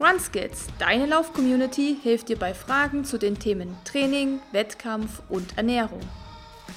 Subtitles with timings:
[0.00, 6.00] RunSkills, deine Lauf-Community, hilft dir bei Fragen zu den Themen Training, Wettkampf und Ernährung.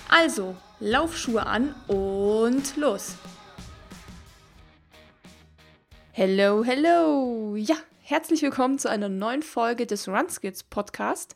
[0.07, 3.15] Also, Laufschuhe an und los!
[6.11, 7.55] Hello, hello!
[7.55, 11.35] Ja, herzlich willkommen zu einer neuen Folge des RunSkills Podcast.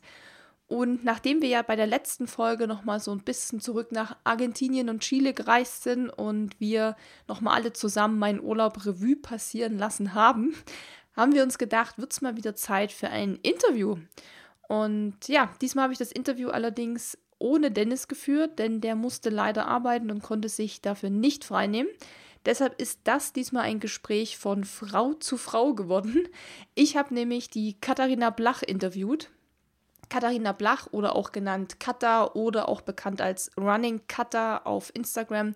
[0.68, 4.88] Und nachdem wir ja bei der letzten Folge nochmal so ein bisschen zurück nach Argentinien
[4.88, 6.96] und Chile gereist sind und wir
[7.28, 10.54] nochmal alle zusammen meinen Urlaub Revue passieren lassen haben,
[11.14, 13.96] haben wir uns gedacht, wird es mal wieder Zeit für ein Interview.
[14.68, 19.66] Und ja, diesmal habe ich das Interview allerdings ohne Dennis geführt, denn der musste leider
[19.66, 21.90] arbeiten und konnte sich dafür nicht freinehmen.
[22.46, 26.28] Deshalb ist das diesmal ein Gespräch von Frau zu Frau geworden.
[26.74, 29.30] Ich habe nämlich die Katharina Blach interviewt.
[30.08, 35.54] Katharina Blach oder auch genannt Kata oder auch bekannt als Running Kata auf Instagram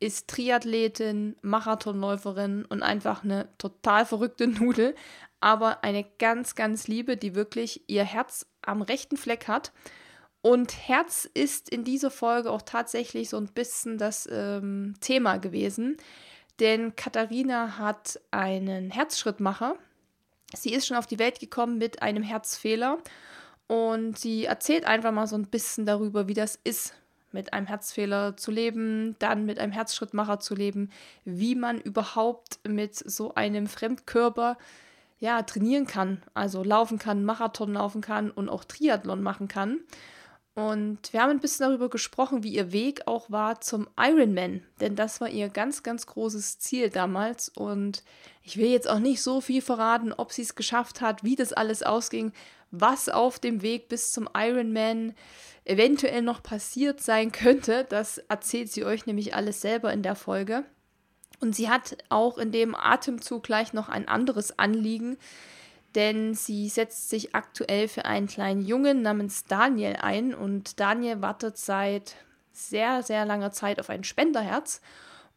[0.00, 4.94] ist Triathletin, Marathonläuferin und einfach eine total verrückte Nudel,
[5.40, 9.72] aber eine ganz, ganz liebe, die wirklich ihr Herz am rechten Fleck hat.
[10.42, 15.96] Und Herz ist in dieser Folge auch tatsächlich so ein bisschen das ähm, Thema gewesen,
[16.60, 19.76] denn Katharina hat einen Herzschrittmacher.
[20.54, 22.98] Sie ist schon auf die Welt gekommen mit einem Herzfehler
[23.66, 26.94] und sie erzählt einfach mal so ein bisschen darüber, wie das ist,
[27.34, 30.90] mit einem Herzfehler zu leben, dann mit einem Herzschrittmacher zu leben,
[31.24, 34.56] wie man überhaupt mit so einem Fremdkörper
[35.20, 39.80] ja, trainieren kann, also laufen kann, Marathon laufen kann und auch Triathlon machen kann.
[40.54, 44.94] Und wir haben ein bisschen darüber gesprochen, wie ihr Weg auch war zum Ironman, denn
[44.94, 47.48] das war ihr ganz, ganz großes Ziel damals.
[47.48, 48.04] Und
[48.44, 51.52] ich will jetzt auch nicht so viel verraten, ob sie es geschafft hat, wie das
[51.52, 52.32] alles ausging,
[52.80, 55.14] was auf dem Weg bis zum Ironman
[55.64, 57.86] eventuell noch passiert sein könnte.
[57.88, 60.64] Das erzählt sie euch nämlich alles selber in der Folge.
[61.40, 65.16] Und sie hat auch in dem Atemzug gleich noch ein anderes Anliegen,
[65.94, 71.56] denn sie setzt sich aktuell für einen kleinen Jungen namens Daniel ein und Daniel wartet
[71.56, 72.16] seit
[72.52, 74.80] sehr, sehr langer Zeit auf ein Spenderherz.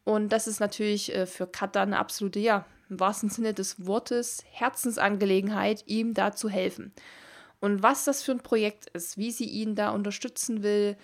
[0.04, 4.42] Und das ist natürlich äh, für Katha eine absolute, ja, im wahrsten Sinne des Wortes,
[4.50, 6.92] Herzensangelegenheit, ihm da zu helfen.
[7.60, 10.96] Und was das für ein Projekt ist, wie sie ihn da unterstützen will,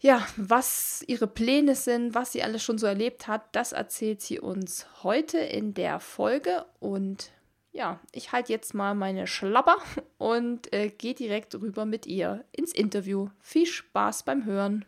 [0.00, 4.38] ja, was ihre Pläne sind, was sie alles schon so erlebt hat, das erzählt sie
[4.38, 6.66] uns heute in der Folge.
[6.78, 7.32] Und
[7.72, 9.78] ja, ich halte jetzt mal meine Schlapper
[10.18, 13.28] und äh, gehe direkt rüber mit ihr ins Interview.
[13.40, 14.84] Viel Spaß beim Hören.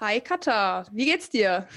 [0.00, 1.68] Hi Katha, wie geht's dir?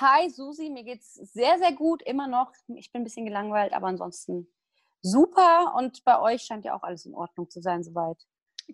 [0.00, 2.52] Hi Susi, mir geht's sehr, sehr gut, immer noch.
[2.74, 4.48] Ich bin ein bisschen gelangweilt, aber ansonsten
[5.02, 8.18] super und bei euch scheint ja auch alles in Ordnung zu sein soweit.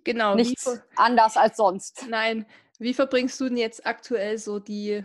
[0.04, 0.34] Genau.
[0.34, 2.06] Nichts anders als sonst.
[2.08, 2.46] Nein.
[2.78, 5.02] Wie verbringst du denn jetzt aktuell so die,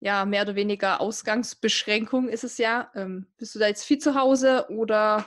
[0.00, 2.90] ja, mehr oder weniger Ausgangsbeschränkung ist es ja?
[2.94, 5.26] Ähm, bist du da jetzt viel zu Hause oder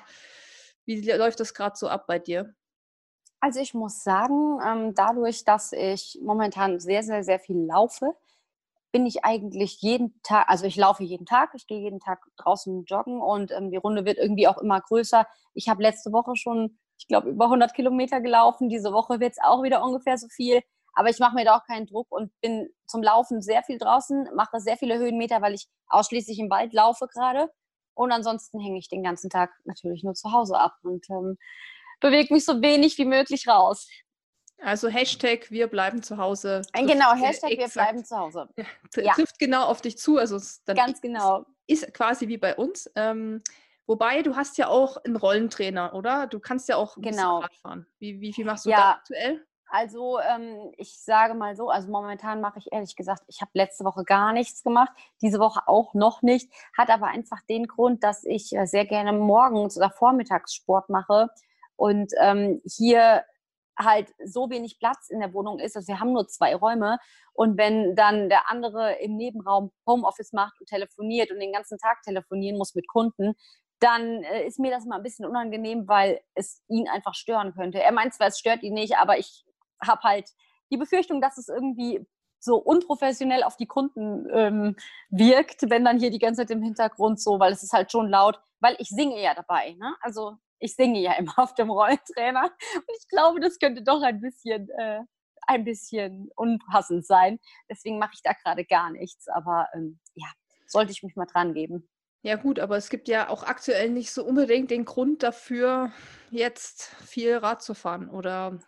[0.85, 2.55] wie läuft das gerade so ab bei dir?
[3.41, 8.15] Also ich muss sagen, ähm, dadurch, dass ich momentan sehr, sehr, sehr viel laufe,
[8.95, 12.85] bin ich eigentlich jeden Tag, also ich laufe jeden Tag, ich gehe jeden Tag draußen
[12.85, 15.27] joggen und ähm, die Runde wird irgendwie auch immer größer.
[15.53, 18.69] Ich habe letzte Woche schon, ich glaube, über 100 Kilometer gelaufen.
[18.69, 20.61] Diese Woche wird es auch wieder ungefähr so viel.
[20.93, 24.29] Aber ich mache mir da auch keinen Druck und bin zum Laufen sehr viel draußen,
[24.33, 27.51] mache sehr viele Höhenmeter, weil ich ausschließlich im Wald laufe gerade.
[27.95, 31.37] Und ansonsten hänge ich den ganzen Tag natürlich nur zu Hause ab und ähm,
[31.99, 33.89] bewege mich so wenig wie möglich raus.
[34.61, 36.61] Also Hashtag wir bleiben zu Hause.
[36.73, 38.49] Genau, Hashtag wir bleiben zu Hause.
[38.95, 40.17] Ja, trifft genau auf dich zu.
[40.17, 41.45] Also Ganz genau.
[41.67, 42.89] Ist quasi wie bei uns.
[42.95, 43.41] Ähm,
[43.85, 46.27] wobei, du hast ja auch einen Rollentrainer, oder?
[46.27, 47.39] Du kannst ja auch genau.
[47.39, 47.85] Rad fahren.
[47.99, 48.77] Wie, wie viel machst du ja.
[48.77, 49.45] da aktuell?
[49.67, 53.83] Also ähm, ich sage mal so, also momentan mache ich ehrlich gesagt, ich habe letzte
[53.83, 54.91] Woche gar nichts gemacht,
[55.21, 59.11] diese Woche auch noch nicht, hat aber einfach den Grund, dass ich äh, sehr gerne
[59.11, 61.29] morgens oder vormittags Sport mache
[61.75, 63.23] und ähm, hier
[63.77, 65.75] halt so wenig Platz in der Wohnung ist.
[65.75, 66.97] Also wir haben nur zwei Räume.
[67.33, 72.01] Und wenn dann der andere im Nebenraum Homeoffice macht und telefoniert und den ganzen Tag
[72.03, 73.35] telefonieren muss mit Kunden,
[73.79, 77.81] dann äh, ist mir das mal ein bisschen unangenehm, weil es ihn einfach stören könnte.
[77.81, 79.45] Er meint zwar, es stört ihn nicht, aber ich
[79.85, 80.29] habe halt
[80.71, 82.05] die Befürchtung, dass es irgendwie
[82.39, 84.75] so unprofessionell auf die Kunden ähm,
[85.09, 88.09] wirkt, wenn dann hier die ganze Zeit im Hintergrund so, weil es ist halt schon
[88.09, 89.73] laut, weil ich singe ja dabei.
[89.73, 89.95] Ne?
[90.01, 94.21] Also ich singe ja immer auf dem Rollentrainer und ich glaube, das könnte doch ein
[94.21, 95.01] bisschen, äh,
[95.47, 97.39] ein bisschen unpassend sein.
[97.69, 99.27] Deswegen mache ich da gerade gar nichts.
[99.27, 100.27] Aber ähm, ja,
[100.67, 101.87] sollte ich mich mal dran geben.
[102.23, 105.91] Ja gut, aber es gibt ja auch aktuell nicht so unbedingt den Grund dafür,
[106.31, 108.59] jetzt viel Rad zu fahren oder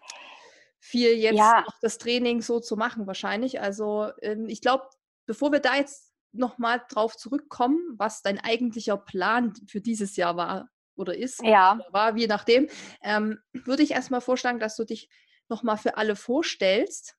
[0.79, 1.65] viel jetzt ja.
[1.81, 3.59] das Training so zu machen wahrscheinlich.
[3.59, 4.87] Also ähm, ich glaube,
[5.25, 10.69] bevor wir da jetzt nochmal drauf zurückkommen, was dein eigentlicher Plan für dieses Jahr war,
[10.97, 12.69] oder ist Ja, oder war, je nachdem,
[13.01, 15.09] ähm, würde ich erstmal vorschlagen, dass du dich
[15.49, 17.17] nochmal für alle vorstellst,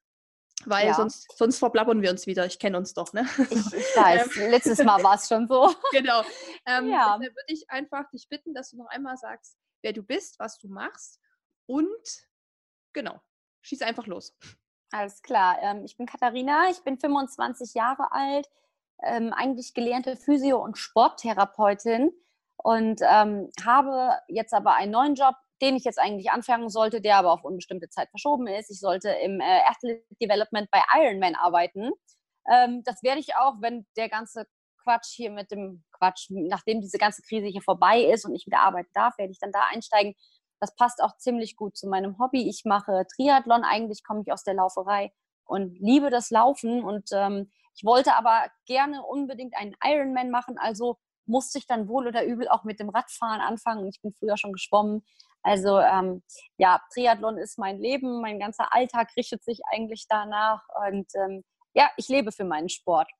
[0.64, 0.94] weil ja.
[0.94, 2.44] sonst, sonst verplappern wir uns wieder.
[2.46, 3.26] Ich kenne uns doch, ne?
[3.38, 5.74] Ich, ich weiß, letztes Mal war es schon so.
[5.92, 6.22] genau.
[6.66, 7.16] Ähm, Ja.
[7.18, 10.58] Deshalb würde ich einfach dich bitten, dass du noch einmal sagst, wer du bist, was
[10.58, 11.20] du machst
[11.66, 12.26] und
[12.92, 13.20] genau,
[13.62, 14.36] schieß einfach los.
[14.90, 15.58] Alles klar.
[15.60, 18.48] Ähm, ich bin Katharina, ich bin 25 Jahre alt,
[19.02, 22.10] ähm, eigentlich gelernte Physio- und Sporttherapeutin
[22.58, 27.16] und ähm, habe jetzt aber einen neuen Job, den ich jetzt eigentlich anfangen sollte, der
[27.16, 28.70] aber auf unbestimmte Zeit verschoben ist.
[28.70, 31.90] Ich sollte im äh, Athlete Development bei Ironman arbeiten.
[32.50, 34.46] Ähm, das werde ich auch, wenn der ganze
[34.82, 38.60] Quatsch hier mit dem Quatsch, nachdem diese ganze Krise hier vorbei ist und ich wieder
[38.60, 40.14] arbeiten darf, werde ich dann da einsteigen.
[40.60, 42.48] Das passt auch ziemlich gut zu meinem Hobby.
[42.48, 45.12] Ich mache Triathlon, eigentlich komme ich aus der Lauferei
[45.44, 46.82] und liebe das Laufen.
[46.82, 52.06] Und ähm, ich wollte aber gerne unbedingt einen Ironman machen, also musste ich dann wohl
[52.06, 53.88] oder übel auch mit dem Radfahren anfangen.
[53.88, 55.04] Ich bin früher schon geschwommen.
[55.42, 56.22] Also ähm,
[56.56, 60.62] ja, Triathlon ist mein Leben, mein ganzer Alltag richtet sich eigentlich danach.
[60.88, 61.44] Und ähm,
[61.74, 63.10] ja, ich lebe für meinen Sport.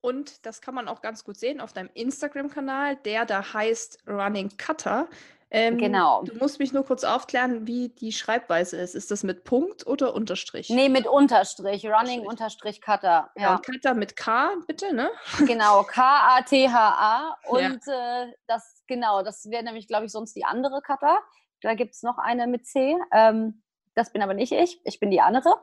[0.00, 4.56] Und das kann man auch ganz gut sehen auf deinem Instagram-Kanal, der da heißt Running
[4.56, 5.08] Cutter.
[5.50, 6.22] Ähm, Genau.
[6.24, 8.94] Du musst mich nur kurz aufklären, wie die Schreibweise ist.
[8.94, 10.68] Ist das mit Punkt oder Unterstrich?
[10.70, 12.28] Nee, mit Unterstrich, Running Unterstrich.
[12.28, 13.30] Unterstrich Cutter.
[13.36, 15.10] Ja, Ja, und Cutter mit K, bitte, ne?
[15.46, 17.20] genau, K-A-T-H-A.
[17.30, 17.36] Ja.
[17.44, 21.20] Und äh, das, genau, das wäre nämlich, glaube ich, sonst die andere Cutter.
[21.62, 22.96] Da gibt es noch eine mit C.
[23.12, 23.62] Ähm,
[23.94, 25.56] das bin aber nicht ich, ich bin die andere.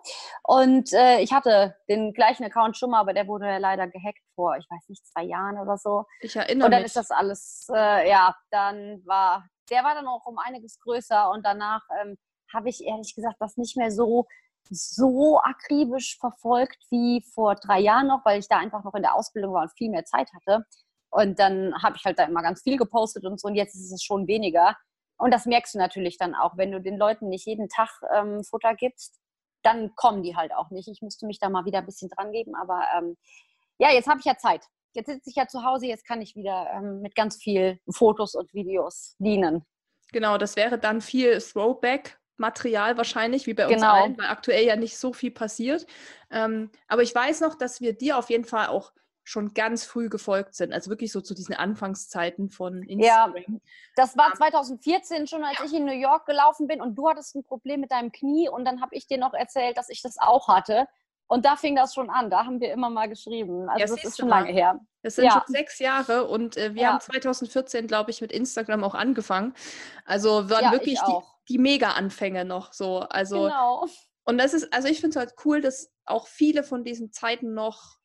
[0.44, 4.20] Und äh, ich hatte den gleichen Account schon mal, aber der wurde ja leider gehackt
[4.36, 6.04] vor, ich weiß nicht, zwei Jahren oder so.
[6.20, 6.88] Ich erinnere Und dann mich.
[6.88, 11.46] ist das alles, äh, ja, dann war, der war dann auch um einiges größer und
[11.46, 12.18] danach ähm,
[12.54, 14.28] habe ich ehrlich gesagt das nicht mehr so,
[14.70, 19.16] so akribisch verfolgt wie vor drei Jahren noch, weil ich da einfach noch in der
[19.16, 20.66] Ausbildung war und viel mehr Zeit hatte.
[21.10, 23.92] Und dann habe ich halt da immer ganz viel gepostet und so und jetzt ist
[23.92, 24.76] es schon weniger.
[25.18, 28.44] Und das merkst du natürlich dann auch, wenn du den Leuten nicht jeden Tag ähm,
[28.44, 29.20] Futter gibst,
[29.64, 30.88] dann kommen die halt auch nicht.
[30.88, 33.18] Ich müsste mich da mal wieder ein bisschen dran geben, aber ähm,
[33.78, 34.66] ja, jetzt habe ich ja Zeit.
[34.96, 38.34] Jetzt sitze ich ja zu Hause, jetzt kann ich wieder ähm, mit ganz viel Fotos
[38.34, 39.66] und Videos dienen.
[40.14, 43.94] Genau, das wäre dann viel Throwback-Material wahrscheinlich, wie bei uns Genau.
[43.94, 45.86] allen, weil aktuell ja nicht so viel passiert.
[46.32, 48.94] Ähm, aber ich weiß noch, dass wir dir auf jeden Fall auch
[49.28, 50.72] schon ganz früh gefolgt sind.
[50.72, 53.26] Also wirklich so zu diesen Anfangszeiten von Ja.
[53.26, 53.60] Instagram.
[53.96, 54.36] Das war Ja.
[54.36, 57.92] 2014 schon, als ich in New York gelaufen bin und du hattest ein Problem mit
[57.92, 60.88] deinem Knie und dann habe ich dir noch erzählt, dass ich das auch hatte.
[61.28, 62.30] Und da fing das schon an.
[62.30, 63.68] Da haben wir immer mal geschrieben.
[63.70, 64.80] Also Ja, das ist schon lange her.
[65.02, 65.32] Das sind Ja.
[65.34, 66.94] schon sechs Jahre und äh, wir Ja.
[66.94, 69.54] haben 2014, glaube ich, mit Instagram auch angefangen.
[70.06, 71.16] Also waren wirklich die,
[71.50, 73.00] die Mega-Anfänge noch so.
[73.00, 73.86] Also genau.
[74.28, 77.54] Und das ist, also ich finde es halt cool, dass auch viele von diesen Zeiten
[77.54, 77.98] noch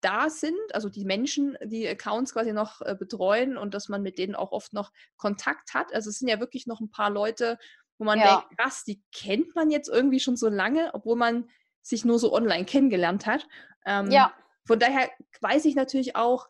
[0.00, 4.16] da sind, also die Menschen, die Accounts quasi noch äh, betreuen und dass man mit
[4.16, 5.92] denen auch oft noch Kontakt hat.
[5.92, 7.58] Also es sind ja wirklich noch ein paar Leute,
[7.98, 8.36] wo man Ja.
[8.36, 11.50] denkt, krass, die kennt man jetzt irgendwie schon so lange, obwohl man
[11.82, 13.46] sich nur so online kennengelernt hat.
[13.86, 14.32] Ähm, Ja,
[14.66, 15.10] Von daher
[15.40, 16.48] weiß ich natürlich auch,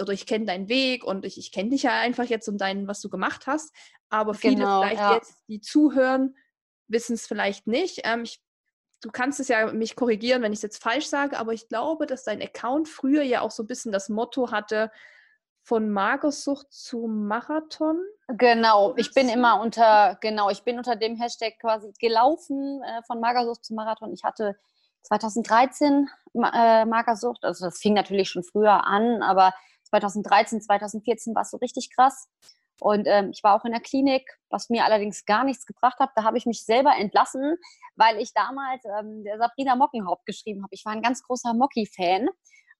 [0.00, 2.88] oder ich kenne deinen Weg und ich, ich kenne dich ja einfach jetzt und deinen,
[2.88, 3.72] was du gemacht hast.
[4.08, 5.14] Aber viele Genau, vielleicht ja.
[5.14, 6.36] jetzt, die zuhören,
[6.88, 8.00] wissen es vielleicht nicht.
[8.04, 8.40] Ähm, ich,
[9.02, 12.06] du kannst es ja mich korrigieren, wenn ich es jetzt falsch sage, aber ich glaube,
[12.06, 14.90] dass dein Account früher ja auch so ein bisschen das Motto hatte,
[15.68, 18.00] von Magersucht zu Marathon.
[18.28, 23.20] Genau, ich bin immer unter, genau, ich bin unter dem Hashtag quasi gelaufen äh, von
[23.20, 24.14] Magersucht zum Marathon.
[24.14, 24.56] Ich hatte
[25.02, 29.52] 2013 Ma- äh, Magersucht, also das fing natürlich schon früher an, aber
[29.90, 32.30] 2013, 2014 war es so richtig krass.
[32.80, 36.10] Und ähm, ich war auch in der Klinik, was mir allerdings gar nichts gebracht hat.
[36.14, 37.56] Da habe ich mich selber entlassen,
[37.94, 40.74] weil ich damals ähm, der Sabrina Mockenhaupt geschrieben habe.
[40.74, 42.30] Ich war ein ganz großer Mocki-Fan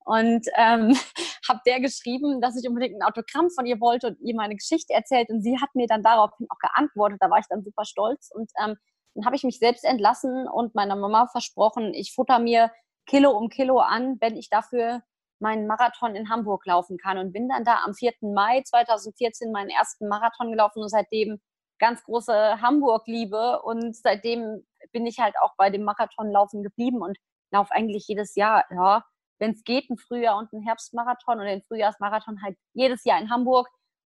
[0.09, 0.97] und ähm,
[1.49, 4.95] habe der geschrieben, dass ich unbedingt ein Autogramm von ihr wollte und ihr meine Geschichte
[4.95, 5.29] erzählt.
[5.29, 7.19] Und sie hat mir dann daraufhin auch geantwortet.
[7.21, 8.31] Da war ich dann super stolz.
[8.35, 8.77] Und ähm,
[9.15, 12.73] dann habe ich mich selbst entlassen und meiner Mama versprochen, ich futter mir
[13.05, 15.03] Kilo um Kilo an, wenn ich dafür
[15.41, 17.19] meinen Marathon in Hamburg laufen kann.
[17.19, 18.13] Und bin dann da am 4.
[18.23, 21.39] Mai 2014 meinen ersten Marathon gelaufen und seitdem
[21.79, 23.61] ganz große Hamburg-Liebe.
[23.61, 27.19] Und seitdem bin ich halt auch bei dem Marathonlaufen geblieben und
[27.53, 29.05] laufe eigentlich jedes Jahr, ja,
[29.39, 33.31] wenn es geht, ein Frühjahr- und ein Herbstmarathon und den Frühjahrsmarathon halt jedes Jahr in
[33.31, 33.69] Hamburg.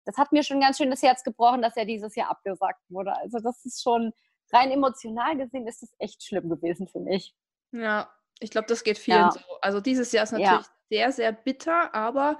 [0.04, 3.14] Das hat mir schon ganz schön das Herz gebrochen, dass er dieses Jahr abgesagt wurde.
[3.16, 4.12] Also das ist schon
[4.52, 7.34] rein emotional gesehen, ist es echt schlimm gewesen für mich.
[7.72, 9.30] Ja, ich glaube, das geht vielen Ja.
[9.30, 9.40] so.
[9.60, 10.38] Also dieses Jahr ist Ja.
[10.40, 12.38] natürlich sehr, sehr bitter, aber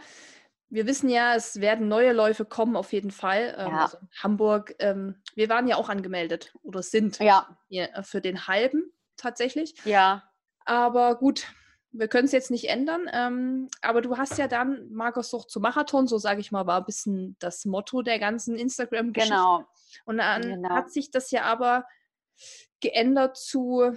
[0.68, 3.54] wir wissen ja, es werden neue Läufe kommen auf jeden Fall.
[3.58, 3.82] Ähm, Ja.
[3.84, 8.92] also Hamburg, ähm, wir waren ja auch angemeldet oder sind Ja, äh, für den halben
[9.16, 9.74] tatsächlich.
[9.84, 10.22] ja,
[10.64, 11.46] Aber gut,
[11.92, 16.06] wir können es jetzt nicht ändern, ähm, aber du hast ja dann Magersucht zu Marathon,
[16.06, 19.34] so sage ich mal, war ein bisschen das Motto der ganzen Instagram-Geschichte.
[19.34, 19.64] Genau.
[20.06, 20.70] Und dann Genau.
[20.70, 21.84] hat sich das ja aber
[22.80, 23.92] geändert zu,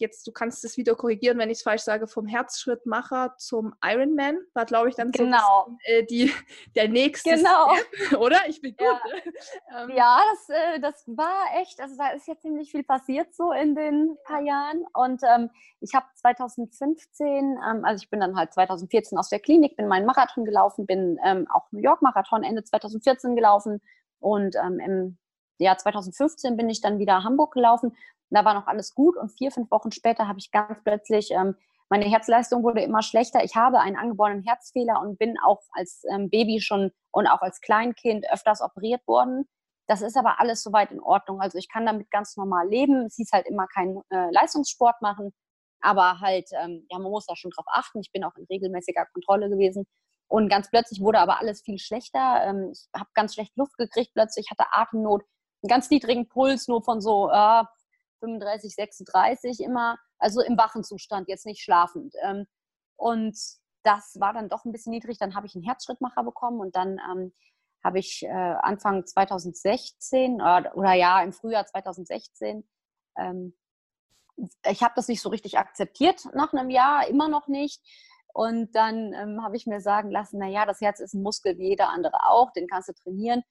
[0.00, 4.38] jetzt, du kannst es wieder korrigieren, wenn ich es falsch sage, vom Herzschrittmacher zum Ironman,
[4.54, 5.64] war, glaube ich, dann so Genau.
[5.64, 6.32] bisschen, äh, die,
[6.76, 7.74] der nächste Genau.
[7.74, 8.38] Step, oder?
[8.48, 8.86] Ich bin gut.
[8.86, 9.82] Ja.
[9.84, 13.52] ähm, Ja, das, äh, das war echt, also da ist jetzt ziemlich viel passiert so
[13.52, 14.84] in den paar Jahren.
[14.94, 19.76] Und ähm, ich habe 2015, ähm, also ich bin dann halt 2014 aus der Klinik,
[19.76, 23.80] bin meinen Marathon gelaufen, bin ähm, auch New York Marathon Ende 2014 gelaufen
[24.20, 25.18] und ähm, im
[25.58, 27.94] Jahr 2015 bin ich dann wieder Hamburg gelaufen.
[28.32, 31.54] Da war noch alles gut und vier, fünf Wochen später habe ich ganz plötzlich, ähm,
[31.90, 33.44] meine Herzleistung wurde immer schlechter.
[33.44, 37.60] Ich habe einen angeborenen Herzfehler und bin auch als ähm, Baby schon und auch als
[37.60, 39.46] Kleinkind öfters operiert worden.
[39.86, 41.42] Das ist aber alles soweit in Ordnung.
[41.42, 43.04] Also ich kann damit ganz normal leben.
[43.04, 45.34] Es hieß halt immer keinen äh, Leistungssport machen,
[45.82, 48.00] aber halt, ähm, ja, man muss da schon drauf achten.
[48.00, 49.84] Ich bin auch in regelmäßiger Kontrolle gewesen.
[50.28, 52.42] Und ganz plötzlich wurde aber alles viel schlechter.
[52.46, 55.24] Ähm, ich habe ganz schlecht Luft gekriegt plötzlich, hatte Atemnot,
[55.62, 57.64] einen ganz niedrigen Puls, nur von so äh,
[58.22, 62.14] 35, 36 immer, also im wachen Zustand, jetzt nicht schlafend.
[62.22, 62.46] Ähm,
[62.96, 63.36] und
[63.82, 65.18] das war dann doch ein bisschen niedrig.
[65.18, 67.32] Dann habe ich einen Herzschrittmacher bekommen und dann ähm,
[67.82, 72.64] habe ich äh, Anfang 2016 äh, oder ja, im Frühjahr 2016,
[73.18, 73.54] ähm,
[74.66, 77.82] ich habe das nicht so richtig akzeptiert nach einem Jahr, immer noch nicht.
[78.34, 81.68] Und dann ähm, habe ich mir sagen lassen, naja, das Herz ist ein Muskel wie
[81.68, 83.42] jeder andere auch, den kannst du trainieren.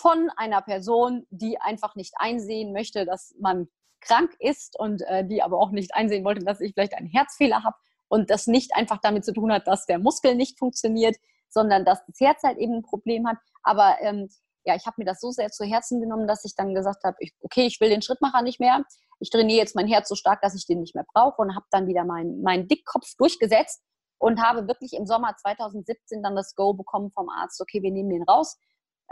[0.00, 3.68] Von einer Person, die einfach nicht einsehen möchte, dass man
[4.00, 7.64] krank ist und äh, die aber auch nicht einsehen wollte, dass ich vielleicht einen Herzfehler
[7.64, 7.76] habe
[8.08, 11.16] und das nicht einfach damit zu tun hat, dass der Muskel nicht funktioniert,
[11.48, 13.38] sondern dass das Herz halt eben ein Problem hat.
[13.62, 14.28] Aber ähm,
[14.64, 17.16] ja, ich habe mir das so sehr zu Herzen genommen, dass ich dann gesagt habe,
[17.40, 18.84] okay, ich will den Schrittmacher nicht mehr.
[19.20, 21.66] Ich trainiere jetzt mein Herz so stark, dass ich den nicht mehr brauche und habe
[21.70, 23.82] dann wieder meinen mein Dickkopf durchgesetzt
[24.18, 28.10] und habe wirklich im Sommer 2017 dann das Go bekommen vom Arzt, okay, wir nehmen
[28.10, 28.58] den raus.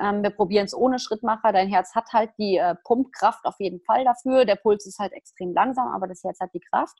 [0.00, 1.52] Ähm, wir probieren es ohne Schrittmacher.
[1.52, 4.44] Dein Herz hat halt die äh, Pumpkraft auf jeden Fall dafür.
[4.44, 6.98] Der Puls ist halt extrem langsam, aber das Herz hat die Kraft.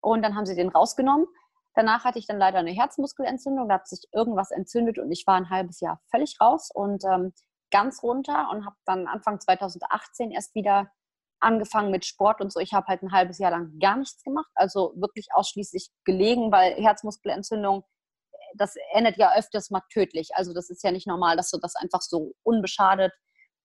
[0.00, 1.26] Und dann haben sie den rausgenommen.
[1.74, 3.68] Danach hatte ich dann leider eine Herzmuskelentzündung.
[3.68, 7.32] Da hat sich irgendwas entzündet und ich war ein halbes Jahr völlig raus und ähm,
[7.70, 10.90] ganz runter und habe dann Anfang 2018 erst wieder
[11.40, 12.60] angefangen mit Sport und so.
[12.60, 16.74] Ich habe halt ein halbes Jahr lang gar nichts gemacht, also wirklich ausschließlich gelegen, weil
[16.74, 17.84] Herzmuskelentzündung,
[18.54, 20.30] das endet ja öfters mal tödlich.
[20.34, 23.12] Also das ist ja nicht normal, dass du das einfach so unbeschadet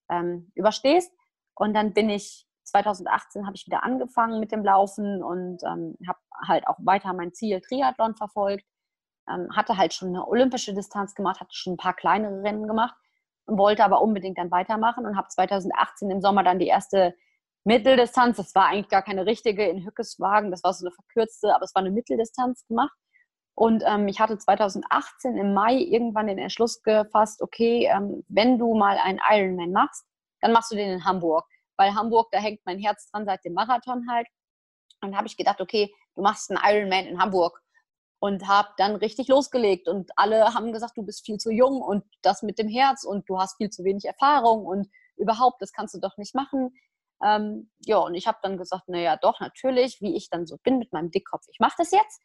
[0.10, 1.12] ähm, überstehst.
[1.56, 6.20] Und dann bin ich 2018 habe ich wieder angefangen mit dem Laufen und ähm, habe
[6.48, 8.66] halt auch weiter mein Ziel Triathlon verfolgt.
[9.30, 12.96] Ähm, hatte halt schon eine olympische Distanz gemacht, hatte schon ein paar kleinere Rennen gemacht
[13.46, 17.14] und wollte aber unbedingt dann weitermachen und habe 2018 im Sommer dann die erste
[17.64, 21.66] Mitteldistanz, das war eigentlich gar keine richtige in Hückeswagen, das war so eine verkürzte, aber
[21.66, 22.96] es war eine Mitteldistanz gemacht.
[23.58, 28.76] Und ähm, ich hatte 2018 im Mai irgendwann den Entschluss gefasst, okay, ähm, wenn du
[28.76, 30.06] mal einen Ironman machst,
[30.42, 31.44] dann machst du den in Hamburg.
[31.76, 34.28] Weil Hamburg, da hängt mein Herz dran seit dem Marathon halt.
[35.02, 37.60] Und habe ich gedacht, okay, du machst einen Ironman in Hamburg.
[38.20, 39.88] Und habe dann richtig losgelegt.
[39.88, 43.28] Und alle haben gesagt, du bist viel zu jung und das mit dem Herz und
[43.28, 46.76] du hast viel zu wenig Erfahrung und überhaupt, das kannst du doch nicht machen.
[47.26, 50.78] Ähm, ja, und ich habe dann gesagt, naja, doch, natürlich, wie ich dann so bin
[50.78, 52.22] mit meinem Dickkopf, ich mache das jetzt.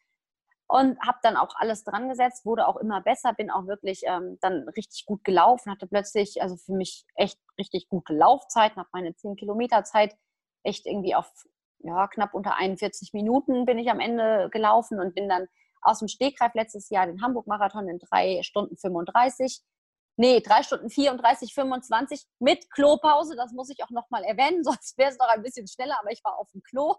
[0.73, 4.39] Und habe dann auch alles dran gesetzt, wurde auch immer besser, bin auch wirklich ähm,
[4.41, 9.15] dann richtig gut gelaufen, hatte plötzlich, also für mich echt richtig gute Laufzeiten, habe meine
[9.15, 10.15] 10 Kilometer Zeit
[10.63, 11.31] echt irgendwie auf
[11.77, 15.45] ja, knapp unter 41 Minuten bin ich am Ende gelaufen und bin dann
[15.83, 19.61] aus dem Stegreif letztes Jahr den Hamburg-Marathon in 3 Stunden 35
[20.15, 23.35] nee, 3 Stunden 34, 25 mit Klopause.
[23.35, 26.23] Das muss ich auch nochmal erwähnen, sonst wäre es noch ein bisschen schneller, aber ich
[26.23, 26.95] war auf dem Klo.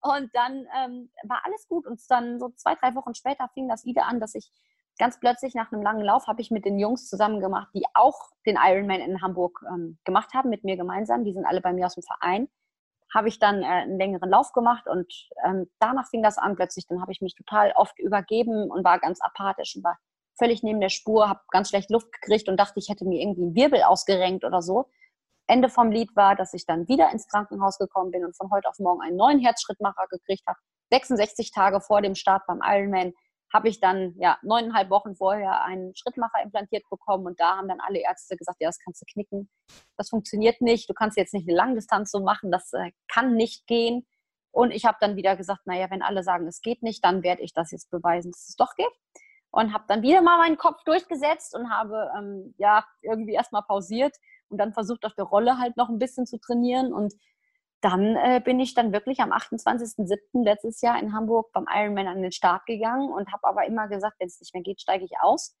[0.00, 1.86] Und dann ähm, war alles gut.
[1.86, 4.50] Und dann so zwei, drei Wochen später fing das wieder an, dass ich
[4.98, 8.30] ganz plötzlich nach einem langen Lauf habe ich mit den Jungs zusammen gemacht, die auch
[8.46, 11.24] den Ironman in Hamburg ähm, gemacht haben, mit mir gemeinsam.
[11.24, 12.48] Die sind alle bei mir aus dem Verein.
[13.14, 15.12] Habe ich dann äh, einen längeren Lauf gemacht und
[15.44, 16.86] ähm, danach fing das an plötzlich.
[16.86, 19.98] Dann habe ich mich total oft übergeben und war ganz apathisch und war
[20.38, 23.42] völlig neben der Spur, habe ganz schlecht Luft gekriegt und dachte, ich hätte mir irgendwie
[23.42, 24.88] einen Wirbel ausgerenkt oder so.
[25.48, 28.68] Ende vom Lied war, dass ich dann wieder ins Krankenhaus gekommen bin und von heute
[28.68, 30.58] auf morgen einen neuen Herzschrittmacher gekriegt habe.
[30.90, 33.12] 66 Tage vor dem Start beim Ironman
[33.52, 37.80] habe ich dann ja neuneinhalb Wochen vorher einen Schrittmacher implantiert bekommen und da haben dann
[37.80, 39.48] alle Ärzte gesagt, ja, das kannst du knicken,
[39.96, 43.66] das funktioniert nicht, du kannst jetzt nicht eine Langdistanz so machen, das äh, kann nicht
[43.66, 44.06] gehen.
[44.50, 47.42] Und ich habe dann wieder gesagt, naja, wenn alle sagen, es geht nicht, dann werde
[47.42, 48.92] ich das jetzt beweisen, dass es doch geht.
[49.50, 54.14] Und habe dann wieder mal meinen Kopf durchgesetzt und habe ähm, ja irgendwie erstmal pausiert
[54.48, 57.14] und dann versucht auf der Rolle halt noch ein bisschen zu trainieren und
[57.80, 60.42] dann äh, bin ich dann wirklich am 28.07.
[60.42, 64.16] letztes Jahr in Hamburg beim Ironman an den Start gegangen und habe aber immer gesagt,
[64.18, 65.56] wenn es nicht mehr geht, steige ich aus.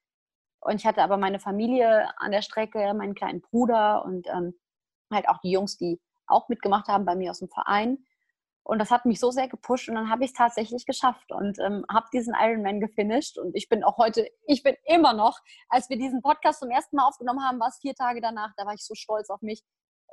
[0.60, 4.54] Und ich hatte aber meine Familie an der Strecke, meinen kleinen Bruder und ähm,
[5.12, 7.98] halt auch die Jungs, die auch mitgemacht haben bei mir aus dem Verein.
[8.68, 11.58] Und das hat mich so sehr gepusht und dann habe ich es tatsächlich geschafft und
[11.58, 13.38] ähm, habe diesen Ironman gefinisht.
[13.38, 15.38] Und ich bin auch heute, ich bin immer noch,
[15.70, 18.66] als wir diesen Podcast zum ersten Mal aufgenommen haben, war es vier Tage danach, da
[18.66, 19.62] war ich so stolz auf mich.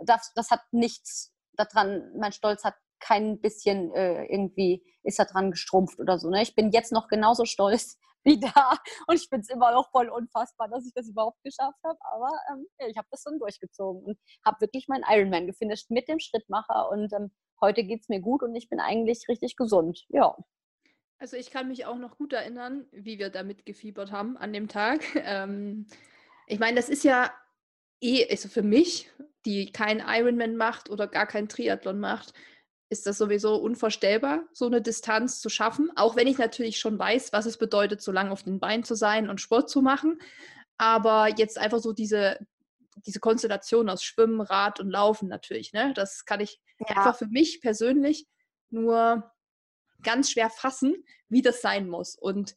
[0.06, 5.52] Das, das hat nichts daran, mein Stolz hat kein bisschen äh, irgendwie, ist da dran
[5.52, 6.30] gestrumpft oder so.
[6.30, 6.42] Ne?
[6.42, 10.08] Ich bin jetzt noch genauso stolz wie da und ich bin es immer noch voll
[10.08, 12.00] unfassbar, dass ich das überhaupt geschafft habe.
[12.14, 16.20] Aber ähm, ich habe das dann durchgezogen und habe wirklich meinen Ironman gefinisht mit dem
[16.20, 17.32] Schrittmacher und ähm,
[17.62, 20.06] heute geht es mir gut und ich bin eigentlich richtig gesund.
[20.10, 20.36] Ja.
[21.18, 24.68] Also ich kann mich auch noch gut erinnern, wie wir damit gefiebert haben an dem
[24.68, 25.02] Tag.
[25.16, 25.88] Ähm,
[26.48, 27.32] ich meine, das ist ja
[28.02, 29.10] eh, also für mich,
[29.46, 32.34] die keinen Ironman macht oder gar keinen Triathlon macht,
[32.90, 35.92] ist das sowieso unvorstellbar, so eine Distanz zu schaffen.
[35.96, 38.96] Auch wenn ich natürlich schon weiß, was es bedeutet, so lange auf den Beinen zu
[38.96, 40.20] sein und Sport zu machen.
[40.78, 42.38] Aber jetzt einfach so diese,
[42.96, 45.94] diese Konstellation aus Schwimmen, Rad und Laufen natürlich, ne?
[45.96, 46.88] Das kann ich ja.
[46.98, 48.25] einfach für mich persönlich
[48.70, 49.32] nur
[50.02, 50.96] ganz schwer fassen,
[51.30, 52.16] wie das sein muss.
[52.16, 52.56] Und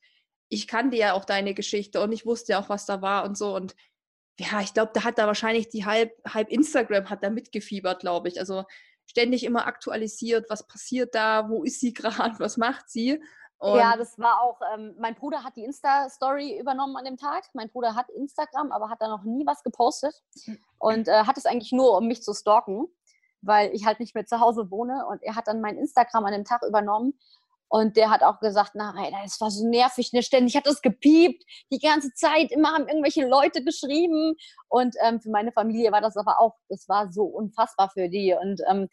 [0.48, 3.36] ich kannte ja auch deine Geschichte und ich wusste ja auch, was da war und
[3.36, 3.54] so.
[3.54, 3.74] Und
[4.38, 8.28] ja, ich glaube, da hat da wahrscheinlich die halb, halb Instagram hat da mitgefiebert, glaube
[8.28, 8.38] ich.
[8.38, 8.64] Also
[9.06, 13.20] ständig immer aktualisiert, was passiert da, wo ist sie gerade, was macht sie.
[13.58, 17.44] Und ja, das war auch, ähm, mein Bruder hat die Insta-Story übernommen an dem Tag.
[17.54, 20.58] Mein Bruder hat Instagram, aber hat da noch nie was gepostet hm.
[20.78, 22.88] und äh, hat es eigentlich nur, um mich zu stalken
[23.42, 25.06] weil ich halt nicht mehr zu Hause wohne.
[25.06, 27.18] Und er hat dann mein Instagram an dem Tag übernommen.
[27.70, 31.44] Und der hat auch gesagt, na, das war so nervig, ne, ständig hat das gepiept,
[31.70, 34.36] die ganze Zeit, immer haben irgendwelche Leute geschrieben.
[34.68, 38.34] Und ähm, für meine Familie war das aber auch, das war so unfassbar für die.
[38.40, 38.88] Und ähm,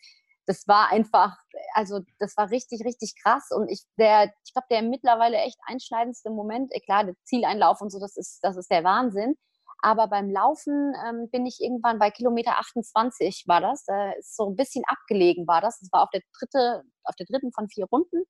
[0.45, 1.37] das war einfach,
[1.73, 3.49] also das war richtig, richtig krass.
[3.51, 7.91] Und ich, der, ich glaube, der mittlerweile echt einschneidendste Moment, eh, klar, der Zieleinlauf und
[7.91, 9.35] so, das ist, das ist der Wahnsinn.
[9.79, 13.83] Aber beim Laufen ähm, bin ich irgendwann bei Kilometer 28 war das.
[13.85, 15.79] Da ist so ein bisschen abgelegen war das.
[15.79, 18.23] Das war auf der dritte, auf der dritten von vier Runden.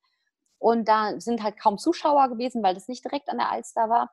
[0.58, 4.12] Und da sind halt kaum Zuschauer gewesen, weil das nicht direkt an der Alster war.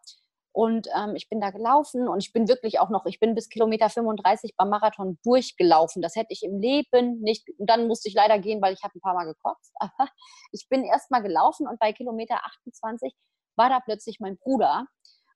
[0.52, 3.48] Und ähm, ich bin da gelaufen und ich bin wirklich auch noch, ich bin bis
[3.48, 6.02] Kilometer 35 beim Marathon durchgelaufen.
[6.02, 7.48] Das hätte ich im Leben nicht.
[7.58, 9.72] Und dann musste ich leider gehen, weil ich habe ein paar Mal gekotzt.
[9.80, 10.08] Aber
[10.52, 13.14] ich bin erst mal gelaufen und bei Kilometer 28
[13.56, 14.86] war da plötzlich mein Bruder.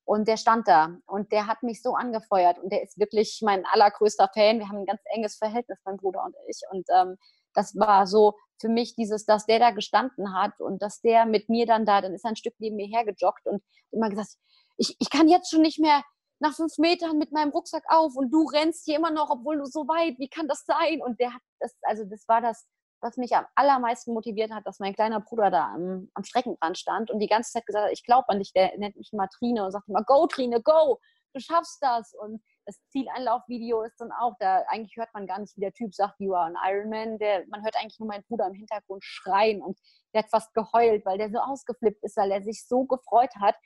[0.04, 3.64] Und der stand da und der hat mich so angefeuert und der ist wirklich mein
[3.66, 4.60] allergrößter Fan.
[4.60, 6.60] Wir haben ein ganz enges Verhältnis, mein Bruder und ich.
[6.70, 7.16] Und ähm,
[7.54, 11.48] das war so für mich dieses, dass der da gestanden hat und dass der mit
[11.48, 14.36] mir dann da, dann ist er ein Stück neben mir hergejoggt und immer gesagt,
[14.76, 16.02] ich, ich kann jetzt schon nicht mehr
[16.38, 19.64] nach fünf Metern mit meinem Rucksack auf und du rennst hier immer noch, obwohl du
[19.64, 21.00] so weit, wie kann das sein?
[21.02, 22.66] Und der hat das, also das war das
[23.00, 27.10] was mich am allermeisten motiviert hat, dass mein kleiner Bruder da am, am Streckenrand stand
[27.10, 29.64] und die ganze Zeit gesagt hat, ich glaube an dich, der nennt mich immer Trine
[29.64, 30.98] und sagt immer, go Trine, go,
[31.34, 32.14] du schaffst das.
[32.14, 35.94] Und das Zieleinlaufvideo ist dann auch, da eigentlich hört man gar nicht, wie der Typ
[35.94, 37.18] sagt, you are an Ironman.
[37.18, 39.78] Der, man hört eigentlich nur meinen Bruder im Hintergrund schreien und
[40.14, 43.56] der hat fast geheult, weil der so ausgeflippt ist, weil er sich so gefreut hat.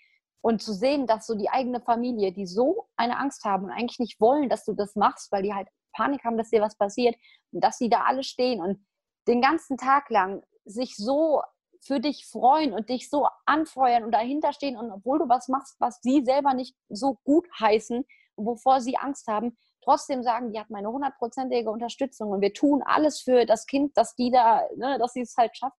[0.42, 3.98] Und zu sehen, dass so die eigene Familie, die so eine Angst haben und eigentlich
[3.98, 7.16] nicht wollen, dass du das machst, weil die halt Panik haben, dass dir was passiert
[7.52, 8.84] und dass sie da alle stehen und
[9.28, 11.42] den ganzen Tag lang sich so
[11.82, 15.76] für dich freuen und dich so anfeuern und dahinter stehen und obwohl du was machst,
[15.78, 18.04] was sie selber nicht so gut heißen
[18.36, 22.82] und wovor sie Angst haben, trotzdem sagen, die hat meine hundertprozentige Unterstützung und wir tun
[22.84, 25.76] alles für das Kind, dass die da, ne, dass sie es halt schafft.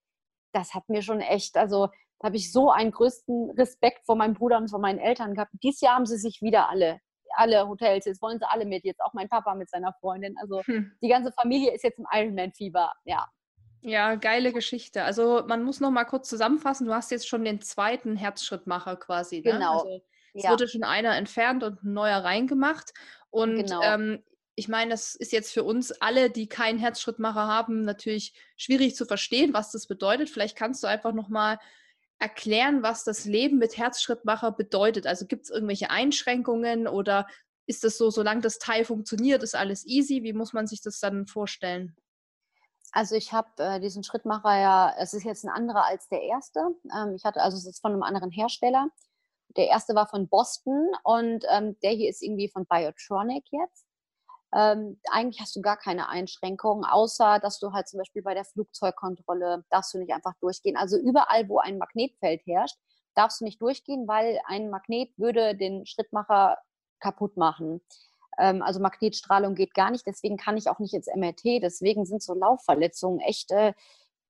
[0.54, 1.90] Das hat mir schon echt, also
[2.22, 5.52] da habe ich so einen größten Respekt vor meinem Bruder und vor meinen Eltern gehabt.
[5.64, 7.00] Dieses Jahr haben sie sich wieder alle
[7.36, 10.36] alle Hotels, jetzt wollen sie alle mit, jetzt auch mein Papa mit seiner Freundin.
[10.40, 10.92] Also hm.
[11.02, 13.28] die ganze Familie ist jetzt im Ironman-Fieber, ja.
[13.82, 15.04] Ja, geile Geschichte.
[15.04, 19.38] Also man muss noch mal kurz zusammenfassen, du hast jetzt schon den zweiten Herzschrittmacher quasi.
[19.38, 19.54] Ne?
[19.54, 19.80] Genau.
[19.80, 20.02] Also,
[20.34, 20.52] es ja.
[20.52, 22.94] wurde schon einer entfernt und ein neuer reingemacht.
[23.32, 23.82] Und genau.
[23.82, 24.24] ähm,
[24.56, 29.06] ich meine, das ist jetzt für uns alle, die keinen Herzschrittmacher haben, natürlich schwierig zu
[29.06, 30.30] verstehen, was das bedeutet.
[30.30, 31.58] Vielleicht kannst du einfach noch mal
[32.22, 35.08] erklären, was das Leben mit Herzschrittmacher bedeutet.
[35.08, 37.28] Also gibt es irgendwelche Einschränkungen oder
[37.66, 40.24] ist das so, solange das Teil funktioniert, ist alles easy?
[40.24, 41.96] Wie muss man sich das dann vorstellen?
[42.92, 46.60] Also ich habe äh, diesen Schrittmacher ja, es ist jetzt ein anderer als der erste.
[46.96, 48.90] Ähm, ich hatte, also es ist von einem anderen Hersteller.
[49.58, 53.86] Der erste war von Boston und ähm, der hier ist irgendwie von Biotronic jetzt.
[54.54, 58.46] Ähm, eigentlich hast du gar keine Einschränkungen, außer dass du halt zum Beispiel bei der
[58.46, 60.76] Flugzeugkontrolle darfst du nicht einfach durchgehen.
[60.76, 62.78] Also überall, wo ein Magnetfeld herrscht,
[63.16, 66.58] darfst du nicht durchgehen, weil ein Magnet würde den Schrittmacher
[67.00, 67.82] kaputt machen.
[68.38, 71.62] Ähm, also Magnetstrahlung geht gar nicht, deswegen kann ich auch nicht ins MRT.
[71.62, 73.74] Deswegen sind so Laufverletzungen echt äh,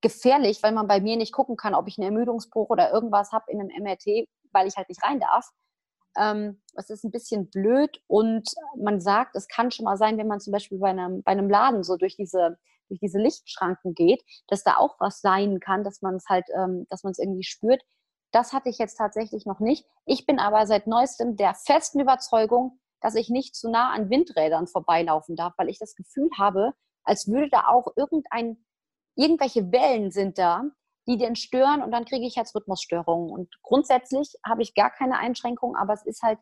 [0.01, 3.51] gefährlich, weil man bei mir nicht gucken kann, ob ich einen Ermüdungsbruch oder irgendwas habe
[3.51, 5.49] in einem MRT, weil ich halt nicht rein darf.
[6.17, 8.47] Ähm, es ist ein bisschen blöd und
[8.77, 11.49] man sagt, es kann schon mal sein, wenn man zum Beispiel bei einem, bei einem
[11.49, 12.57] Laden so durch diese,
[12.89, 16.85] durch diese Lichtschranken geht, dass da auch was sein kann, dass man es halt, ähm,
[16.89, 17.81] dass man es irgendwie spürt.
[18.31, 19.85] Das hatte ich jetzt tatsächlich noch nicht.
[20.05, 24.67] Ich bin aber seit neuestem der festen Überzeugung, dass ich nicht zu nah an Windrädern
[24.67, 28.63] vorbeilaufen darf, weil ich das Gefühl habe, als würde da auch irgendein,
[29.15, 30.63] irgendwelche Wellen sind da,
[31.07, 33.31] die den stören und dann kriege ich Herzrhythmusstörungen.
[33.31, 36.39] Und grundsätzlich habe ich gar keine Einschränkungen, aber es ist halt,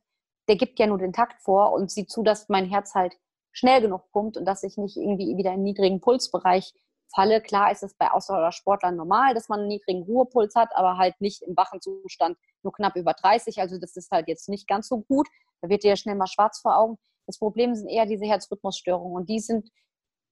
[0.47, 3.15] der gibt ja nur den Takt vor und sieht zu, dass mein Herz halt
[3.51, 6.73] schnell genug pumpt und dass ich nicht irgendwie wieder in niedrigen Pulsbereich
[7.13, 7.41] falle.
[7.41, 11.41] Klar ist es bei Ausdauersportlern normal, dass man einen niedrigen Ruhepuls hat, aber halt nicht
[11.41, 13.59] im wachen Zustand nur knapp über 30.
[13.59, 15.27] Also das ist halt jetzt nicht ganz so gut.
[15.61, 16.97] Da wird dir ja schnell mal schwarz vor Augen.
[17.25, 19.69] Das Problem sind eher diese Herzrhythmusstörungen und die sind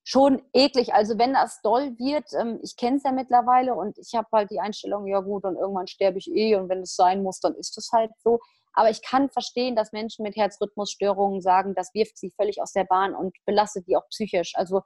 [0.08, 0.93] schon eklig.
[0.93, 4.50] Also wenn das doll wird, ähm, ich kenne es ja mittlerweile und ich habe halt
[4.52, 7.56] die Einstellung, ja gut, und irgendwann sterbe ich eh und wenn es sein muss, dann
[7.56, 8.39] ist es halt so.
[8.72, 12.86] Aber ich kann verstehen, dass Menschen mit Herzrhythmusstörungen sagen, das wirft sie völlig aus der
[12.86, 14.54] Bahn und belastet die auch psychisch.
[14.56, 14.82] Also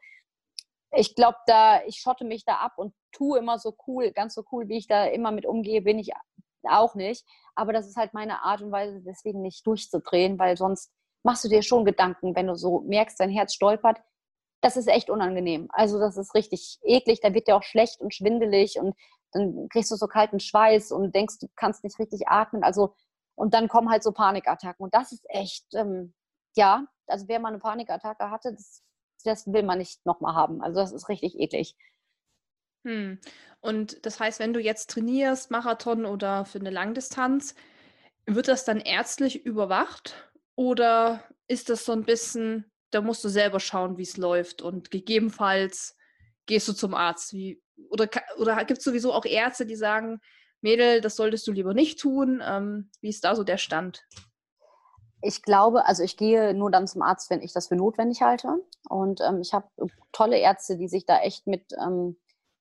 [0.92, 4.44] ich glaube, da, ich schotte mich da ab und tue immer so cool, ganz so
[4.52, 6.10] cool, wie ich da immer mit umgehe, bin ich
[6.64, 7.28] auch nicht.
[7.54, 11.50] Aber das ist halt meine Art und Weise, deswegen nicht durchzudrehen, weil sonst machst du
[11.50, 14.02] dir schon Gedanken, wenn du so merkst, dein Herz stolpert,
[14.62, 15.68] das ist echt unangenehm.
[15.72, 18.96] Also das ist richtig eklig, da wird dir auch schlecht und schwindelig und
[19.32, 22.64] dann kriegst du so kalten Schweiß und denkst, du kannst nicht richtig atmen.
[22.64, 22.94] Also
[23.36, 26.14] und dann kommen halt so Panikattacken und das ist echt, ähm,
[26.56, 28.84] ja, also wer mal eine Panikattacke hatte, das,
[29.24, 30.62] das will man nicht nochmal haben.
[30.62, 31.76] Also das ist richtig eklig.
[32.86, 33.20] Hm.
[33.60, 37.56] Und das heißt, wenn du jetzt trainierst, Marathon oder für eine Langdistanz,
[38.26, 43.60] wird das dann ärztlich überwacht oder ist das so ein bisschen da musst du selber
[43.60, 45.96] schauen, wie es läuft und gegebenenfalls
[46.46, 47.34] gehst du zum Arzt.
[47.34, 50.20] Wie, oder oder gibt es sowieso auch Ärzte, die sagen,
[50.62, 52.42] Mädel, das solltest du lieber nicht tun.
[52.46, 54.06] Ähm, wie ist da so der Stand?
[55.24, 58.58] Ich glaube, also ich gehe nur dann zum Arzt, wenn ich das für notwendig halte.
[58.90, 59.68] Und ähm, ich habe
[60.12, 62.18] tolle Ärzte, die sich da echt mit ähm,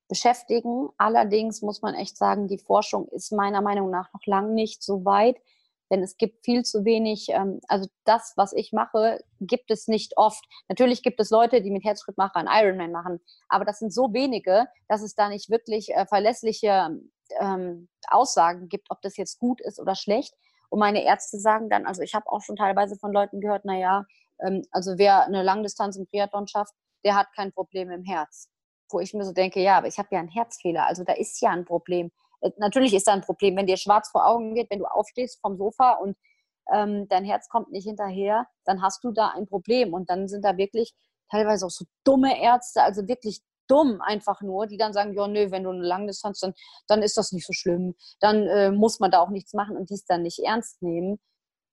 [0.09, 0.89] beschäftigen.
[0.99, 5.05] Allerdings muss man echt sagen, die Forschung ist meiner Meinung nach noch lange nicht so
[5.05, 5.37] weit,
[5.91, 10.17] denn es gibt viel zu wenig, ähm, also das, was ich mache, gibt es nicht
[10.17, 10.45] oft.
[10.69, 14.67] Natürlich gibt es Leute, die mit Herzschrittmacher einen Ironman machen, aber das sind so wenige,
[14.89, 16.91] dass es da nicht wirklich äh, verlässliche
[17.41, 20.35] ähm, Aussagen gibt, ob das jetzt gut ist oder schlecht.
[20.69, 24.07] Und meine Ärzte sagen dann, also ich habe auch schon teilweise von Leuten gehört, naja,
[24.41, 26.75] ähm, also wer eine Langdistanz im Triathlon schafft,
[27.05, 28.49] der hat kein Problem im Herz.
[28.91, 31.41] Wo ich mir so denke, ja, aber ich habe ja einen Herzfehler, also da ist
[31.41, 32.11] ja ein Problem.
[32.41, 35.41] Äh, natürlich ist da ein Problem, wenn dir schwarz vor Augen geht, wenn du aufstehst
[35.41, 36.17] vom Sofa und
[36.73, 39.93] ähm, dein Herz kommt nicht hinterher, dann hast du da ein Problem.
[39.95, 40.95] Und dann sind da wirklich
[41.31, 45.51] teilweise auch so dumme Ärzte, also wirklich dumm einfach nur, die dann sagen, ja, nö,
[45.51, 46.55] wenn du eine Langdistanz, dann,
[46.89, 47.95] dann ist das nicht so schlimm.
[48.19, 51.21] Dann äh, muss man da auch nichts machen und dies dann nicht ernst nehmen.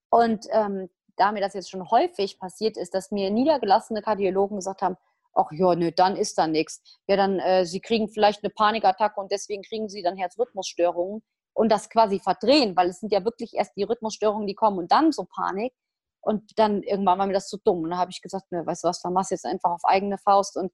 [0.09, 4.83] Und ähm, da mir das jetzt schon häufig passiert ist, dass mir niedergelassene Kardiologen gesagt
[4.83, 4.97] haben,
[5.37, 6.81] ach ja, nö, dann ist da nichts.
[7.07, 11.21] Ja, dann, äh, sie kriegen vielleicht eine Panikattacke und deswegen kriegen sie dann Herzrhythmusstörungen
[11.53, 14.91] und das quasi verdrehen, weil es sind ja wirklich erst die Rhythmusstörungen, die kommen und
[14.91, 15.73] dann so Panik.
[16.21, 17.83] Und dann irgendwann war mir das zu dumm.
[17.83, 19.85] Und dann habe ich gesagt, ne, weißt du was, dann machst du jetzt einfach auf
[19.85, 20.57] eigene Faust.
[20.57, 20.73] Und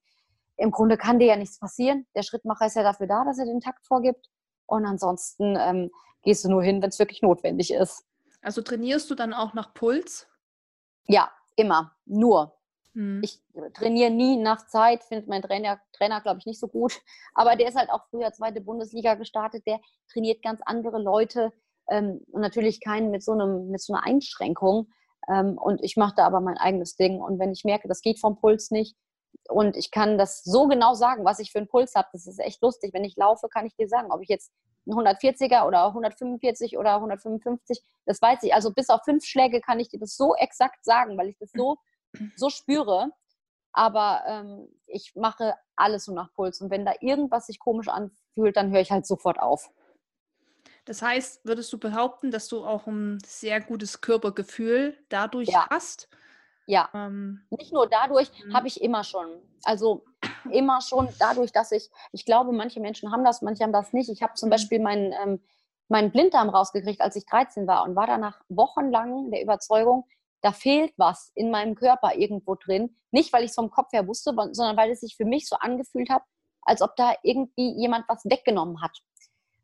[0.56, 2.06] im Grunde kann dir ja nichts passieren.
[2.16, 4.28] Der Schrittmacher ist ja dafür da, dass er den Takt vorgibt.
[4.66, 5.90] Und ansonsten ähm,
[6.22, 8.04] gehst du nur hin, wenn es wirklich notwendig ist.
[8.42, 10.26] Also trainierst du dann auch nach Puls?
[11.06, 11.94] Ja, immer.
[12.04, 12.53] Nur.
[12.94, 13.20] Mhm.
[13.22, 13.40] Ich
[13.74, 17.00] trainiere nie nach Zeit, findet mein Trainer, Trainer glaube ich, nicht so gut.
[17.34, 19.80] Aber der ist halt auch früher zweite Bundesliga gestartet, der
[20.12, 21.52] trainiert ganz andere Leute
[21.88, 24.88] ähm, und natürlich keinen mit so, einem, mit so einer Einschränkung.
[25.28, 27.20] Ähm, und ich mache da aber mein eigenes Ding.
[27.20, 28.96] Und wenn ich merke, das geht vom Puls nicht,
[29.48, 32.08] und ich kann das so genau sagen, was ich für einen Puls habe.
[32.12, 32.92] Das ist echt lustig.
[32.94, 34.52] Wenn ich laufe, kann ich dir sagen, ob ich jetzt
[34.86, 38.54] einen 140er oder 145 oder 155, das weiß ich.
[38.54, 41.50] Also bis auf fünf Schläge kann ich dir das so exakt sagen, weil ich das
[41.54, 41.76] so
[42.36, 43.10] so spüre.
[43.72, 46.60] Aber ähm, ich mache alles so nach Puls.
[46.60, 49.70] Und wenn da irgendwas sich komisch anfühlt, dann höre ich halt sofort auf.
[50.84, 55.66] Das heißt, würdest du behaupten, dass du auch ein sehr gutes Körpergefühl dadurch ja.
[55.70, 56.08] hast?
[56.66, 56.88] Ja.
[56.94, 58.54] Ähm, Nicht nur dadurch, mhm.
[58.54, 59.42] habe ich immer schon.
[59.64, 60.04] Also
[60.50, 64.10] immer schon dadurch, dass ich, ich glaube, manche Menschen haben das, manche haben das nicht.
[64.10, 64.50] Ich habe zum mhm.
[64.50, 65.40] Beispiel meinen, ähm,
[65.88, 70.06] meinen Blinddarm rausgekriegt, als ich 13 war und war danach wochenlang der Überzeugung,
[70.44, 72.94] da fehlt was in meinem Körper irgendwo drin.
[73.10, 75.56] Nicht, weil ich es vom Kopf her wusste, sondern weil es sich für mich so
[75.56, 76.22] angefühlt hat,
[76.60, 78.98] als ob da irgendwie jemand was weggenommen hat.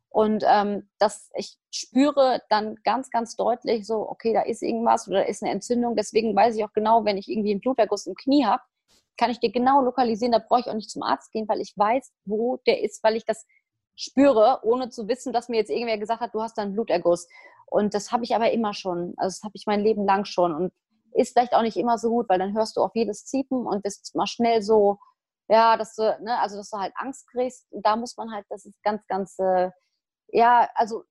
[0.08, 5.20] Und ähm, das, ich spüre dann ganz, ganz deutlich so, okay, da ist irgendwas oder
[5.20, 5.96] da ist eine Entzündung.
[5.96, 8.62] Deswegen weiß ich auch genau, wenn ich irgendwie einen Bluterguss im Knie habe,
[9.18, 10.32] kann ich dir genau lokalisieren.
[10.32, 13.16] Da brauche ich auch nicht zum Arzt gehen, weil ich weiß, wo der ist, weil
[13.16, 13.44] ich das
[13.96, 17.28] spüre, ohne zu wissen, dass mir jetzt irgendwer gesagt hat, du hast da einen Bluterguss.
[17.70, 19.14] Und das habe ich aber immer schon.
[19.16, 20.54] Also das habe ich mein Leben lang schon.
[20.54, 20.72] Und
[21.14, 23.82] ist vielleicht auch nicht immer so gut, weil dann hörst du auf jedes Ziepen und
[23.82, 24.98] bist mal schnell so,
[25.48, 27.66] ja, dass du, ne, also dass du halt Angst kriegst.
[27.70, 29.70] Da muss man halt, das ist ganz, ganz, äh,
[30.28, 31.04] ja, also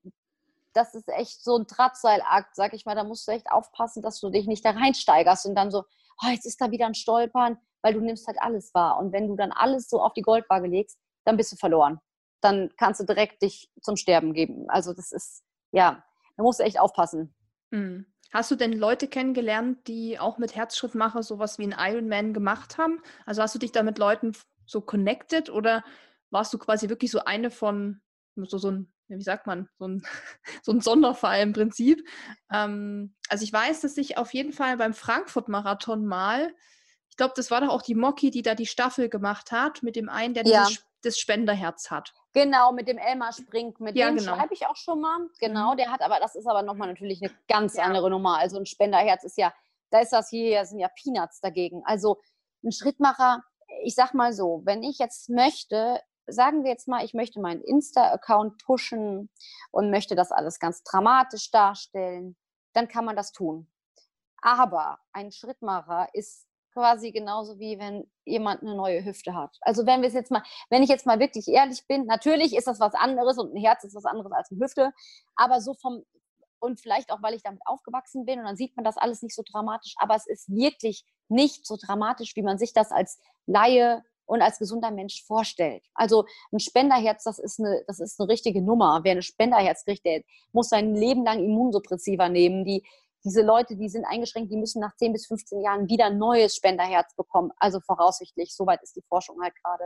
[0.74, 2.96] das ist echt so ein Drahtseilakt, sag ich mal.
[2.96, 5.84] Da musst du echt aufpassen, dass du dich nicht da reinsteigerst und dann so,
[6.24, 9.00] oh, jetzt ist da wieder ein Stolpern, weil du nimmst halt alles wahr.
[9.00, 12.00] Und wenn du dann alles so auf die Goldwaage legst, dann bist du verloren.
[12.42, 14.70] Dann kannst du direkt dich zum Sterben geben.
[14.70, 16.04] Also das ist, ja,
[16.40, 17.34] da musst du echt aufpassen.
[17.70, 18.06] Mhm.
[18.32, 23.02] Hast du denn Leute kennengelernt, die auch mit Herzschrittmacher sowas wie ein Ironman gemacht haben?
[23.26, 24.32] Also hast du dich da mit Leuten
[24.66, 25.84] so connected oder
[26.30, 28.00] warst du quasi wirklich so eine von,
[28.38, 30.04] so, so ein, wie sagt man, so ein,
[30.64, 32.08] so ein Sonderfall im Prinzip?
[32.50, 36.54] Ähm, also ich weiß, dass ich auf jeden Fall beim Frankfurt-Marathon mal,
[37.10, 39.98] ich glaube, das war doch auch die Mocky, die da die Staffel gemacht hat, mit
[39.98, 40.64] dem einen, der ja.
[40.64, 42.14] dieses das Spenderherz hat.
[42.34, 44.36] Genau, mit dem Elmar Sprink, mit ja, dem genau.
[44.36, 45.28] schreibe ich auch schon mal.
[45.40, 45.78] Genau, mhm.
[45.78, 47.84] der hat aber, das ist aber nochmal natürlich eine ganz ja.
[47.84, 48.38] andere Nummer.
[48.38, 49.54] Also ein Spenderherz ist ja,
[49.90, 51.82] da ist das hier, sind ja Peanuts dagegen.
[51.86, 52.22] Also
[52.64, 53.44] ein Schrittmacher,
[53.84, 57.62] ich sag mal so, wenn ich jetzt möchte, sagen wir jetzt mal, ich möchte meinen
[57.62, 59.30] Insta-Account pushen
[59.72, 62.36] und möchte das alles ganz dramatisch darstellen,
[62.74, 63.72] dann kann man das tun.
[64.42, 69.58] Aber ein Schrittmacher ist quasi genauso wie wenn jemand eine neue Hüfte hat.
[69.62, 72.68] Also wenn wir es jetzt mal, wenn ich jetzt mal wirklich ehrlich bin, natürlich ist
[72.68, 74.94] das was anderes und ein Herz ist was anderes als eine Hüfte,
[75.36, 76.04] aber so vom
[76.62, 79.34] und vielleicht auch, weil ich damit aufgewachsen bin und dann sieht man das alles nicht
[79.34, 84.04] so dramatisch, aber es ist wirklich nicht so dramatisch, wie man sich das als Laie
[84.26, 85.84] und als gesunder Mensch vorstellt.
[85.96, 89.00] Also ein Spenderherz, das ist eine, das ist eine richtige Nummer.
[89.04, 92.64] Wer ein Spenderherz kriegt, der muss sein Leben lang Immunsuppressiva nehmen.
[92.64, 92.84] Die,
[93.24, 96.56] diese Leute, die sind eingeschränkt, die müssen nach 10 bis 15 Jahren wieder ein neues
[96.56, 97.52] Spenderherz bekommen.
[97.58, 99.84] Also voraussichtlich, soweit ist die Forschung halt gerade.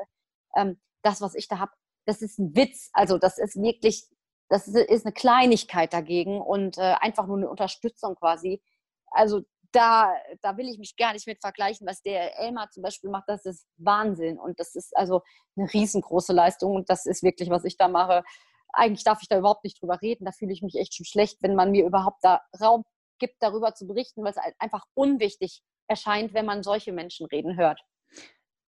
[0.56, 1.72] Ähm, das, was ich da habe,
[2.06, 2.90] das ist ein Witz.
[2.94, 4.06] Also das ist wirklich,
[4.50, 8.62] das ist eine Kleinigkeit dagegen und äh, einfach nur eine Unterstützung quasi.
[9.08, 9.42] Also
[9.72, 13.26] da, da will ich mich gar nicht mit vergleichen, was der Elmar zum Beispiel macht.
[13.28, 15.22] Das ist Wahnsinn und das ist also
[15.58, 18.24] eine riesengroße Leistung und das ist wirklich, was ich da mache.
[18.72, 20.26] Eigentlich darf ich da überhaupt nicht drüber reden.
[20.26, 22.84] Da fühle ich mich echt schon schlecht, wenn man mir überhaupt da Raum
[23.20, 27.82] gibt, darüber zu berichten, weil es einfach unwichtig erscheint, wenn man solche Menschen reden hört.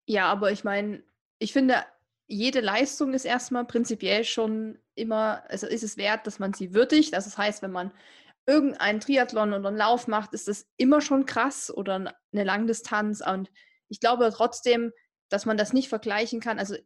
[0.06, 1.02] Ja, aber ich meine,
[1.38, 1.84] ich finde,
[2.26, 7.14] jede Leistung ist erstmal prinzipiell schon immer, also ist es wert, dass man sie würdigt.
[7.14, 7.92] Also das heißt, wenn man
[8.46, 13.22] irgendeinen Triathlon oder einen Lauf macht, ist das immer schon krass oder eine Langdistanz.
[13.26, 13.50] Und
[13.88, 14.92] ich glaube trotzdem,
[15.28, 16.58] dass man das nicht vergleichen kann.
[16.58, 16.76] Also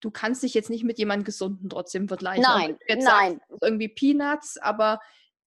[0.00, 2.42] du kannst dich jetzt nicht mit jemandem Gesunden trotzdem vergleichen.
[2.42, 3.00] Nein, nein.
[3.00, 5.00] Sagst, irgendwie Peanuts, aber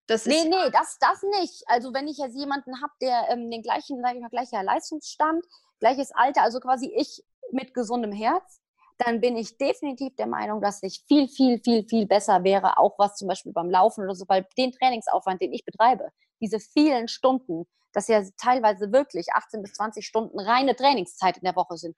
[0.09, 1.63] das nee, nee, das, das nicht.
[1.67, 5.45] Also wenn ich jetzt jemanden habe, der ähm, den gleichen, sage ich mal, gleicher Leistungsstand,
[5.79, 8.59] gleiches Alter, also quasi ich mit gesundem Herz,
[8.97, 12.97] dann bin ich definitiv der Meinung, dass ich viel, viel, viel, viel besser wäre, auch
[12.97, 16.09] was zum Beispiel beim Laufen oder so, weil den Trainingsaufwand, den ich betreibe,
[16.41, 21.55] diese vielen Stunden, das ja teilweise wirklich 18 bis 20 Stunden reine Trainingszeit in der
[21.55, 21.95] Woche sind,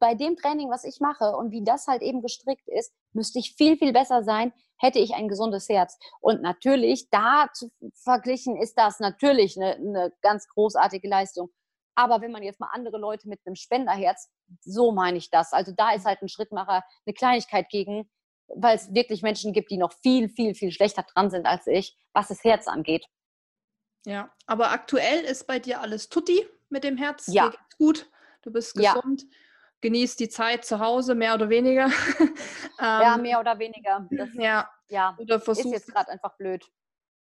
[0.00, 3.54] bei dem Training, was ich mache und wie das halt eben gestrickt ist, müsste ich
[3.54, 5.98] viel, viel besser sein, hätte ich ein gesundes Herz.
[6.20, 11.50] Und natürlich, da zu verglichen, ist das natürlich eine, eine ganz großartige Leistung.
[11.94, 15.52] Aber wenn man jetzt mal andere Leute mit einem Spenderherz, so meine ich das.
[15.52, 18.10] Also da ist halt ein Schrittmacher eine Kleinigkeit gegen,
[18.48, 21.96] weil es wirklich Menschen gibt, die noch viel, viel, viel schlechter dran sind als ich,
[22.12, 23.06] was das Herz angeht.
[24.06, 27.26] Ja, aber aktuell ist bei dir alles tutti mit dem Herz.
[27.26, 27.52] Ja.
[27.76, 28.10] gut,
[28.42, 29.22] du bist gesund.
[29.22, 29.28] Ja
[29.80, 31.86] genießt die Zeit zu Hause, mehr oder weniger.
[32.18, 32.32] ähm,
[32.78, 34.06] ja, mehr oder weniger.
[34.10, 34.68] Das, ja.
[34.88, 35.16] ja.
[35.18, 36.66] Oder versucht, ist jetzt gerade einfach blöd.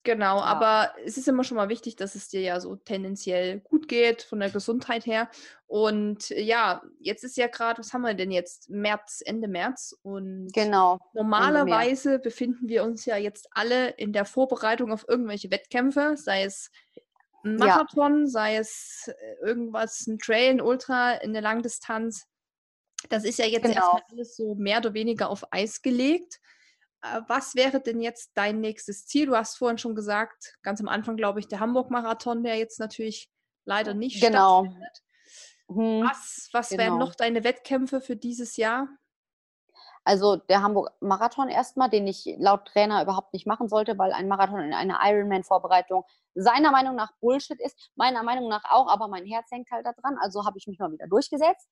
[0.03, 0.45] Genau, ja.
[0.45, 4.23] aber es ist immer schon mal wichtig, dass es dir ja so tendenziell gut geht,
[4.23, 5.29] von der Gesundheit her.
[5.67, 8.69] Und ja, jetzt ist ja gerade, was haben wir denn jetzt?
[8.69, 9.95] März, Ende März.
[10.01, 10.97] Und genau.
[11.13, 16.71] normalerweise befinden wir uns ja jetzt alle in der Vorbereitung auf irgendwelche Wettkämpfe, sei es
[17.43, 18.27] ein Marathon, ja.
[18.27, 22.27] sei es äh, irgendwas, ein Trail, ein Ultra in der Langdistanz.
[23.09, 23.75] Das ist ja jetzt genau.
[23.75, 26.39] erstmal alles so mehr oder weniger auf Eis gelegt.
[27.01, 29.25] Äh, was wäre denn jetzt dein nächstes Ziel?
[29.27, 33.29] Du hast vorhin schon gesagt, ganz am Anfang, glaube ich, der Hamburg-Marathon, der jetzt natürlich
[33.65, 34.63] leider nicht genau.
[34.63, 35.01] stattfindet.
[35.67, 36.83] Hm, was was genau.
[36.83, 38.89] wären noch deine Wettkämpfe für dieses Jahr?
[40.03, 44.61] Also der Hamburg-Marathon erstmal, den ich laut Trainer überhaupt nicht machen sollte, weil ein Marathon
[44.61, 49.51] in einer Ironman-Vorbereitung seiner Meinung nach Bullshit ist, meiner Meinung nach auch, aber mein Herz
[49.51, 51.67] hängt halt da dran, also habe ich mich mal wieder durchgesetzt.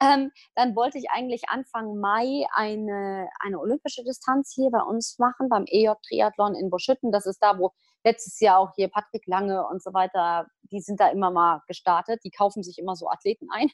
[0.00, 5.48] Ähm, dann wollte ich eigentlich Anfang Mai eine, eine olympische Distanz hier bei uns machen,
[5.48, 7.12] beim EJ-Triathlon in Boschütten.
[7.12, 11.00] Das ist da, wo letztes Jahr auch hier Patrick Lange und so weiter, die sind
[11.00, 12.20] da immer mal gestartet.
[12.24, 13.70] Die kaufen sich immer so Athleten ein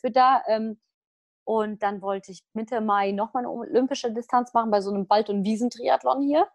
[0.00, 0.42] für da.
[0.46, 0.78] Ähm,
[1.44, 5.28] und dann wollte ich Mitte Mai nochmal eine olympische Distanz machen bei so einem Wald-
[5.28, 6.48] und Wiesentriathlon hier.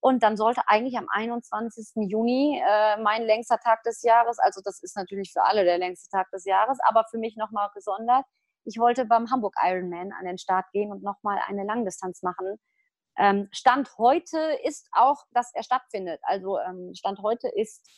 [0.00, 2.08] Und dann sollte eigentlich am 21.
[2.08, 6.08] Juni äh, mein längster Tag des Jahres, also das ist natürlich für alle der längste
[6.10, 8.24] Tag des Jahres, aber für mich nochmal gesondert.
[8.64, 12.58] Ich wollte beim Hamburg Ironman an den Start gehen und nochmal eine Langdistanz machen.
[13.16, 16.20] Ähm, Stand heute ist auch, dass er stattfindet.
[16.22, 17.88] Also ähm, Stand heute ist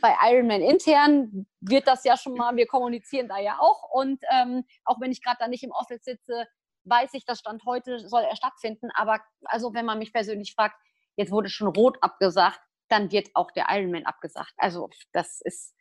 [0.00, 3.90] bei Ironman intern wird das ja schon mal, wir kommunizieren da ja auch.
[3.92, 6.46] Und ähm, auch wenn ich gerade da nicht im Office sitze,
[6.84, 8.90] weiß ich, dass Stand heute soll er stattfinden.
[8.94, 10.76] Aber also wenn man mich persönlich fragt,
[11.16, 14.52] jetzt wurde schon rot abgesagt, dann wird auch der Ironman abgesagt.
[14.56, 15.74] Also das ist,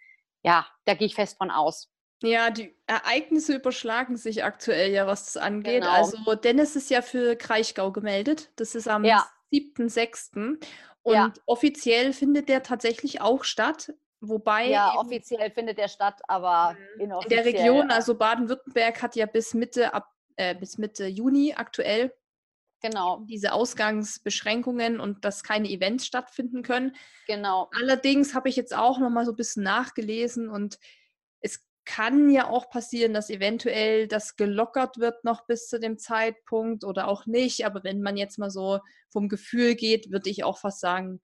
[0.43, 1.89] ja, da gehe ich fest von aus.
[2.23, 5.81] Ja, die Ereignisse überschlagen sich aktuell ja, was das angeht.
[5.81, 5.91] Genau.
[5.91, 8.51] Also Dennis ist ja für Kraichgau gemeldet.
[8.57, 9.27] Das ist am ja.
[9.51, 10.63] 7.6.
[11.03, 11.33] Und ja.
[11.45, 13.93] offiziell findet der tatsächlich auch statt.
[14.19, 14.69] Wobei.
[14.69, 17.01] Ja, offiziell findet der statt, aber mhm.
[17.01, 22.13] in der Region, also Baden-Württemberg hat ja bis Mitte ab äh, bis Mitte Juni aktuell
[22.81, 23.21] genau.
[23.29, 26.95] diese Ausgangsbeschränkungen und dass keine Events stattfinden können.
[27.27, 27.69] Genau.
[27.79, 30.79] Allerdings habe ich jetzt auch noch mal so ein bisschen nachgelesen und
[31.39, 36.83] es kann ja auch passieren, dass eventuell das gelockert wird noch bis zu dem Zeitpunkt
[36.83, 37.65] oder auch nicht.
[37.65, 41.21] Aber wenn man jetzt mal so vom Gefühl geht, würde ich auch fast sagen,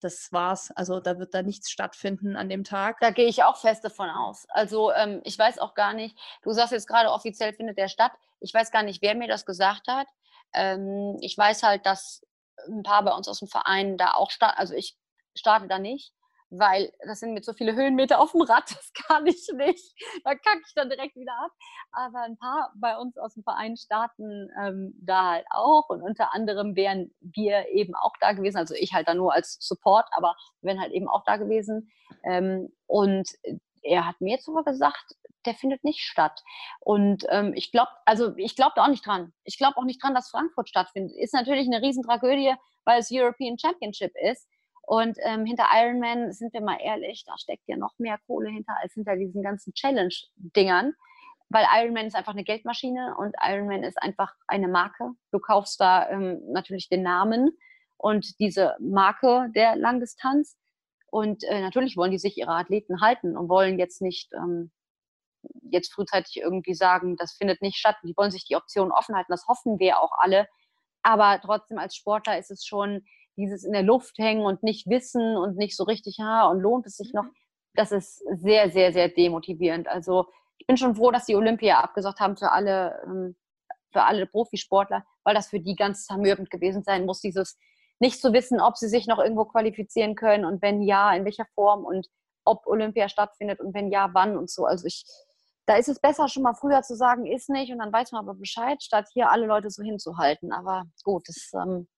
[0.00, 0.70] das war's.
[0.72, 2.98] Also da wird da nichts stattfinden an dem Tag.
[3.00, 4.46] Da gehe ich auch fest davon aus.
[4.50, 8.12] Also ähm, ich weiß auch gar nicht, du sagst jetzt gerade, offiziell findet der statt.
[8.40, 10.06] Ich weiß gar nicht, wer mir das gesagt hat.
[10.54, 12.22] Ähm, ich weiß halt, dass
[12.68, 14.58] ein paar bei uns aus dem Verein da auch starten.
[14.58, 14.96] Also ich
[15.34, 16.12] starte da nicht
[16.50, 19.94] weil das sind mit so viele Höhenmeter auf dem Rad, das kann ich nicht.
[20.24, 21.52] Da kacke ich dann direkt wieder ab.
[21.92, 26.32] Aber ein paar bei uns aus dem Verein starten ähm, da halt auch und unter
[26.34, 30.34] anderem wären wir eben auch da gewesen, also ich halt da nur als Support, aber
[30.60, 31.90] wir wären halt eben auch da gewesen.
[32.24, 33.28] Ähm, und
[33.82, 35.14] er hat mir jetzt aber gesagt,
[35.46, 36.42] der findet nicht statt.
[36.80, 39.32] Und ähm, ich glaube, also ich glaube da auch nicht dran.
[39.44, 41.16] Ich glaube auch nicht dran, dass Frankfurt stattfindet.
[41.16, 44.48] Ist natürlich eine Riesentragödie, weil es European Championship ist.
[44.88, 48.74] Und ähm, hinter Ironman, sind wir mal ehrlich, da steckt ja noch mehr Kohle hinter
[48.80, 50.94] als hinter diesen ganzen Challenge-Dingern.
[51.50, 55.10] Weil Ironman ist einfach eine Geldmaschine und Ironman ist einfach eine Marke.
[55.30, 57.50] Du kaufst da ähm, natürlich den Namen
[57.98, 60.56] und diese Marke der Langdistanz.
[61.10, 64.70] Und äh, natürlich wollen die sich ihre Athleten halten und wollen jetzt nicht ähm,
[65.70, 67.96] jetzt frühzeitig irgendwie sagen, das findet nicht statt.
[68.04, 69.32] Die wollen sich die Option offen halten.
[69.32, 70.48] Das hoffen wir auch alle.
[71.02, 73.04] Aber trotzdem als Sportler ist es schon
[73.38, 76.86] dieses in der Luft hängen und nicht wissen und nicht so richtig, ja, und lohnt
[76.86, 77.34] es sich noch, mhm.
[77.74, 79.88] das ist sehr, sehr, sehr demotivierend.
[79.88, 80.26] Also
[80.58, 83.36] ich bin schon froh, dass die Olympia abgesagt haben für alle, ähm,
[83.92, 87.56] für alle Profisportler, weil das für die ganz zermürbend gewesen sein muss, dieses
[88.00, 91.46] nicht zu wissen, ob sie sich noch irgendwo qualifizieren können und wenn ja, in welcher
[91.54, 92.08] Form und
[92.44, 94.64] ob Olympia stattfindet und wenn ja, wann und so.
[94.64, 95.04] Also ich,
[95.66, 98.20] da ist es besser, schon mal früher zu sagen, ist nicht und dann weiß man
[98.20, 100.52] aber Bescheid, statt hier alle Leute so hinzuhalten.
[100.52, 101.88] Aber gut, das ähm,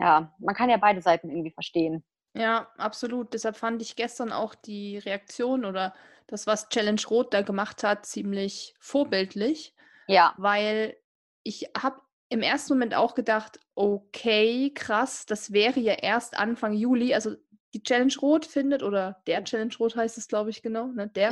[0.00, 2.02] ja, man kann ja beide Seiten irgendwie verstehen.
[2.34, 3.34] Ja, absolut.
[3.34, 5.94] Deshalb fand ich gestern auch die Reaktion oder
[6.26, 9.74] das, was Challenge Rot da gemacht hat, ziemlich vorbildlich.
[10.06, 10.34] Ja.
[10.38, 10.96] Weil
[11.42, 17.12] ich habe im ersten Moment auch gedacht, okay, krass, das wäre ja erst Anfang Juli,
[17.12, 17.34] also
[17.74, 21.08] die Challenge Rot findet, oder der Challenge Rot heißt es, glaube ich, genau, ne?
[21.08, 21.30] der,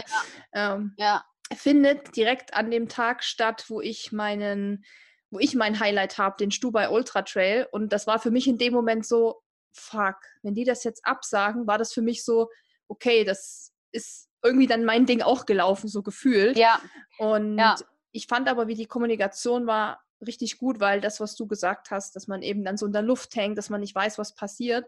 [0.53, 0.75] ja.
[0.75, 1.25] Ähm, ja.
[1.55, 4.85] findet direkt an dem Tag statt, wo ich meinen
[5.31, 7.67] wo ich mein Highlight habe, den Stubai Ultra Trail.
[7.71, 11.67] Und das war für mich in dem Moment so, fuck, wenn die das jetzt absagen,
[11.67, 12.49] war das für mich so,
[12.89, 16.57] okay, das ist irgendwie dann mein Ding auch gelaufen, so gefühlt.
[16.57, 16.81] Ja.
[17.19, 17.77] Und ja.
[18.13, 22.17] ich fand aber, wie die Kommunikation war, richtig gut, weil das, was du gesagt hast,
[22.17, 24.87] dass man eben dann so in der Luft hängt, dass man nicht weiß, was passiert,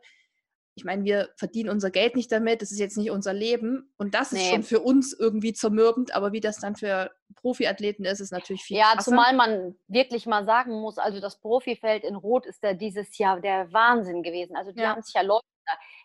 [0.80, 4.14] ich meine, wir verdienen unser Geld nicht damit, das ist jetzt nicht unser Leben und
[4.14, 4.40] das nee.
[4.40, 8.62] ist schon für uns irgendwie zermürbend, aber wie das dann für Profiathleten ist, ist natürlich
[8.62, 9.10] viel Ja, krasser.
[9.10, 13.42] zumal man wirklich mal sagen muss, also das Profifeld in Rot ist da dieses Jahr
[13.42, 14.56] der Wahnsinn gewesen.
[14.56, 14.88] Also die ja.
[14.88, 15.44] haben sich ja Leute,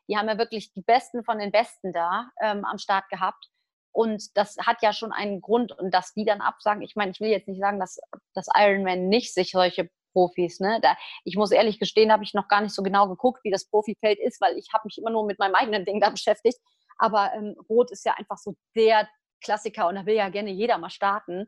[0.09, 3.49] die haben ja wirklich die Besten von den Besten da ähm, am Start gehabt.
[3.93, 5.71] Und das hat ja schon einen Grund.
[5.71, 7.97] Und dass die dann absagen, ich meine, ich will jetzt nicht sagen, dass
[8.33, 10.61] das Ironman nicht sich solche Profis.
[10.61, 10.79] Ne?
[10.81, 13.65] Da, ich muss ehrlich gestehen, habe ich noch gar nicht so genau geguckt, wie das
[13.65, 16.57] Profifeld ist, weil ich habe mich immer nur mit meinem eigenen Ding da beschäftigt.
[16.97, 19.09] Aber ähm, Rot ist ja einfach so der
[19.43, 21.47] Klassiker und da will ja gerne jeder mal starten.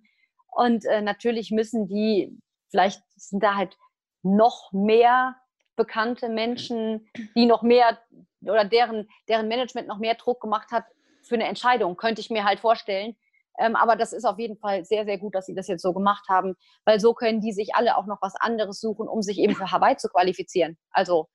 [0.52, 2.38] Und äh, natürlich müssen die,
[2.70, 3.78] vielleicht sind da halt
[4.22, 5.38] noch mehr
[5.78, 7.98] bekannte Menschen, die noch mehr
[8.42, 10.84] oder deren, deren Management noch mehr Druck gemacht hat
[11.24, 13.16] für eine Entscheidung, könnte ich mir halt vorstellen.
[13.60, 15.94] Ähm, aber das ist auf jeden Fall sehr, sehr gut, dass sie das jetzt so
[15.94, 16.56] gemacht haben,
[16.86, 19.72] weil so können die sich alle auch noch was anderes suchen, um sich eben für
[19.72, 20.78] Hawaii zu qualifizieren.
[20.92, 21.28] Also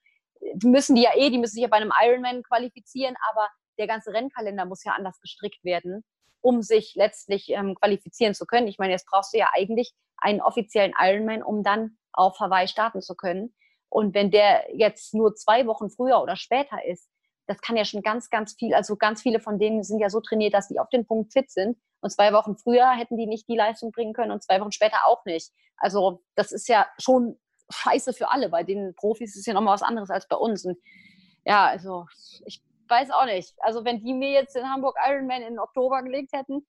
[0.63, 3.49] müssen die ja eh, die müssen sich ja bei einem Ironman qualifizieren, aber
[3.79, 6.05] der ganze Rennkalender muss ja anders gestrickt werden,
[6.41, 8.69] um sich letztlich ähm, qualifizieren zu können.
[8.69, 13.01] Ich meine, jetzt brauchst du ja eigentlich einen offiziellen Ironman, um dann auf Hawaii starten
[13.01, 13.55] zu können.
[13.89, 17.09] Und wenn der jetzt nur zwei Wochen früher oder später ist,
[17.47, 20.21] das kann ja schon ganz, ganz viel, also ganz viele von denen sind ja so
[20.21, 21.77] trainiert, dass die auf den Punkt fit sind.
[22.03, 25.07] Und zwei Wochen früher hätten die nicht die Leistung bringen können und zwei Wochen später
[25.07, 25.53] auch nicht.
[25.77, 27.39] Also das ist ja schon
[27.71, 28.49] scheiße für alle.
[28.49, 30.65] Bei den Profis ist es ja nochmal was anderes als bei uns.
[30.65, 30.79] Und
[31.45, 32.07] ja, also
[32.45, 33.55] ich weiß auch nicht.
[33.59, 36.67] Also wenn die mir jetzt in Hamburg Ironman in Oktober gelegt hätten,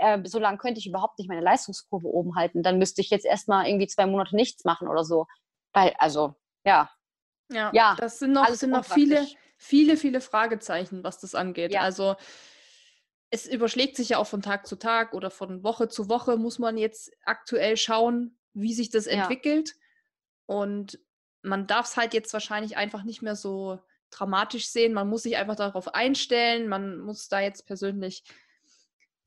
[0.00, 2.62] äh, so lange könnte ich überhaupt nicht meine Leistungskurve oben halten.
[2.62, 5.26] Dann müsste ich jetzt erstmal irgendwie zwei Monate nichts machen oder so.
[5.72, 6.90] Weil, also, ja.
[7.50, 9.26] Ja, ja das sind noch, sind noch viele,
[9.56, 11.72] viele, viele Fragezeichen, was das angeht.
[11.72, 11.80] Ja.
[11.82, 12.16] Also
[13.32, 16.58] es überschlägt sich ja auch von Tag zu Tag oder von Woche zu Woche, muss
[16.58, 19.12] man jetzt aktuell schauen, wie sich das ja.
[19.12, 19.74] entwickelt.
[20.44, 21.00] Und
[21.40, 23.80] man darf es halt jetzt wahrscheinlich einfach nicht mehr so
[24.10, 24.92] dramatisch sehen.
[24.92, 26.68] Man muss sich einfach darauf einstellen.
[26.68, 28.22] Man muss da jetzt persönlich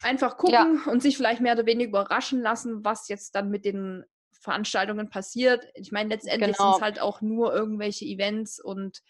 [0.04, 0.92] einfach gucken ja.
[0.92, 4.06] und sich vielleicht mehr oder weniger überraschen lassen, was jetzt dann mit den
[4.40, 5.68] Veranstaltungen passiert.
[5.74, 6.74] Ich meine, letztendlich genau.
[6.74, 9.02] sind es halt auch nur irgendwelche Events und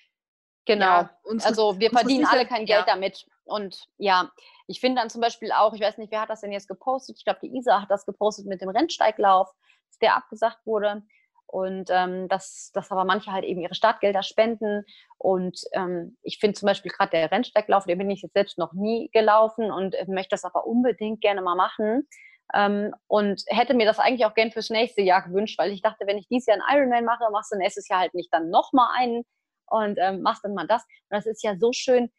[0.67, 0.85] Genau.
[0.85, 2.93] Ja, also wir verdienen alle kein Geld ja.
[2.93, 3.27] damit.
[3.45, 4.31] Und ja,
[4.67, 7.17] ich finde dann zum Beispiel auch, ich weiß nicht, wer hat das denn jetzt gepostet?
[7.17, 9.49] Ich glaube, die Isa hat das gepostet mit dem Rennsteiglauf,
[9.89, 11.03] dass der abgesagt wurde.
[11.47, 14.83] Und ähm, dass, dass aber manche halt eben ihre Startgelder spenden.
[15.19, 18.73] Und ähm, ich finde zum Beispiel gerade der Rennsteiglauf, den bin ich jetzt selbst noch
[18.73, 22.07] nie gelaufen und äh, möchte das aber unbedingt gerne mal machen.
[22.53, 26.07] Ähm, und hätte mir das eigentlich auch gern fürs nächste Jahr gewünscht, weil ich dachte,
[26.07, 28.89] wenn ich dieses Jahr einen Ironman mache, machst du nächstes Jahr halt nicht dann nochmal
[28.97, 29.23] einen
[29.67, 30.83] und ähm, machst dann mal das.
[31.09, 32.11] Und das ist ja so schön,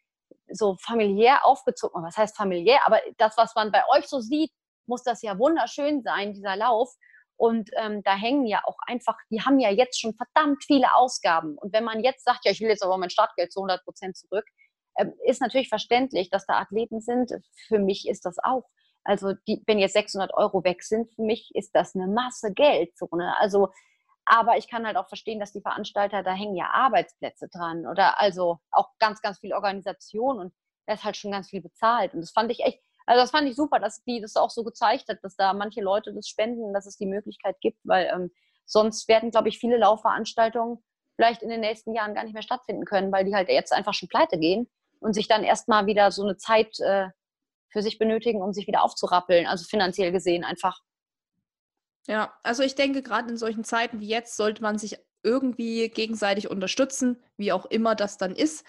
[0.49, 2.03] so familiär aufgezogen.
[2.03, 2.80] Was heißt familiär?
[2.86, 4.53] Aber das, was man bei euch so sieht,
[4.86, 6.94] muss das ja wunderschön sein, dieser Lauf.
[7.36, 11.59] Und ähm, da hängen ja auch einfach, die haben ja jetzt schon verdammt viele Ausgaben.
[11.59, 14.16] Und wenn man jetzt sagt, ja, ich will jetzt aber mein Startgeld zu 100 Prozent
[14.16, 14.47] zurück,
[14.97, 17.32] ähm, ist natürlich verständlich, dass da Athleten sind.
[17.68, 18.64] Für mich ist das auch.
[19.05, 22.97] Also die, wenn jetzt 600 Euro weg sind, für mich ist das eine Masse Geld.
[22.97, 23.36] So, ne?
[23.38, 23.68] Also
[24.27, 28.20] aber ich kann halt auch verstehen, dass die Veranstalter, da hängen ja Arbeitsplätze dran oder
[28.20, 30.53] also auch ganz, ganz viel Organisation und
[30.87, 32.12] da ist halt schon ganz viel bezahlt.
[32.12, 34.64] Und das fand ich echt, also das fand ich super, dass die das auch so
[34.64, 38.31] gezeigt hat, dass da manche Leute das spenden, dass es die Möglichkeit gibt, weil ähm,
[38.66, 40.83] sonst werden, glaube ich, viele Laufveranstaltungen
[41.14, 43.95] vielleicht in den nächsten Jahren gar nicht mehr stattfinden können, weil die halt jetzt einfach
[43.95, 44.68] schon pleite gehen
[45.01, 47.09] und sich dann erstmal wieder so eine Zeit äh,
[47.70, 50.81] für sich benötigen, um sich wieder aufzurappeln, also finanziell gesehen einfach.
[52.07, 56.49] Ja, also ich denke, gerade in solchen Zeiten wie jetzt sollte man sich irgendwie gegenseitig
[56.49, 58.65] unterstützen, wie auch immer das dann ist.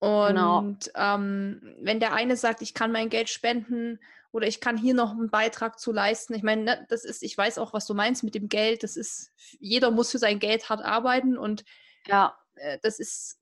[0.00, 0.58] Genau.
[0.58, 1.14] Und genau.
[1.14, 3.98] ähm, wenn der eine sagt, ich kann mein Geld spenden
[4.30, 7.36] oder ich kann hier noch einen Beitrag zu leisten, ich meine, ne, das ist, ich
[7.36, 8.84] weiß auch, was du meinst mit dem Geld.
[8.84, 11.64] Das ist, jeder muss für sein Geld hart arbeiten und
[12.06, 13.40] ja, äh, das ist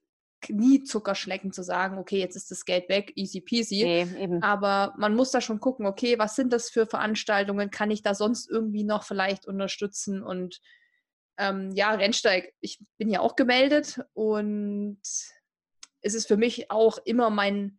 [0.49, 3.85] nie Zuckerschlecken zu sagen, okay, jetzt ist das Geld weg, easy peasy.
[3.85, 7.71] Nee, Aber man muss da schon gucken, okay, was sind das für Veranstaltungen?
[7.71, 10.23] Kann ich da sonst irgendwie noch vielleicht unterstützen?
[10.23, 10.61] Und
[11.39, 17.31] ähm, ja, Rennsteig, ich bin ja auch gemeldet und es ist für mich auch immer
[17.31, 17.79] mein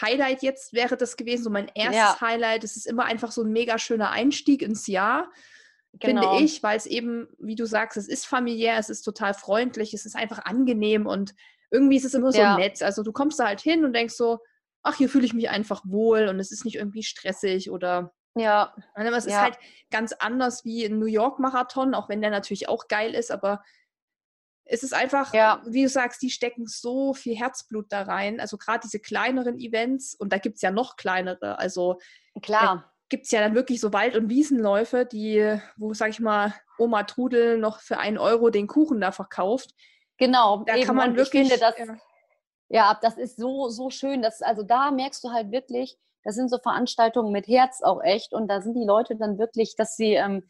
[0.00, 2.20] Highlight jetzt wäre das gewesen, so mein erstes ja.
[2.20, 2.64] Highlight.
[2.64, 5.30] Es ist immer einfach so ein mega schöner Einstieg ins Jahr.
[6.00, 6.32] Genau.
[6.32, 9.94] Finde ich, weil es eben, wie du sagst, es ist familiär, es ist total freundlich,
[9.94, 11.34] es ist einfach angenehm und
[11.74, 12.56] irgendwie ist es immer so ja.
[12.56, 12.82] nett.
[12.82, 14.38] Also du kommst da halt hin und denkst so,
[14.82, 18.74] ach, hier fühle ich mich einfach wohl und es ist nicht irgendwie stressig oder ja.
[18.94, 19.30] Aber es ja.
[19.30, 19.58] ist halt
[19.90, 23.62] ganz anders wie ein New York Marathon, auch wenn der natürlich auch geil ist, aber
[24.66, 25.62] es ist einfach, ja.
[25.66, 28.40] wie du sagst, die stecken so viel Herzblut da rein.
[28.40, 31.58] Also gerade diese kleineren Events, und da gibt es ja noch kleinere.
[31.58, 31.98] Also
[32.42, 32.90] klar.
[33.10, 37.02] Gibt es ja dann wirklich so Wald- und Wiesenläufe, die, wo, sag ich mal, Oma
[37.02, 39.74] Trudel noch für einen Euro den Kuchen da verkauft.
[40.18, 40.86] Genau, da eben.
[40.86, 41.42] kann man und wirklich.
[41.42, 41.96] Ich finde, das, ja.
[42.68, 44.22] ja, das ist so, so schön.
[44.22, 48.32] Dass, also da merkst du halt wirklich, das sind so Veranstaltungen mit Herz auch echt.
[48.32, 50.44] Und da sind die Leute dann wirklich, dass sie, ähm,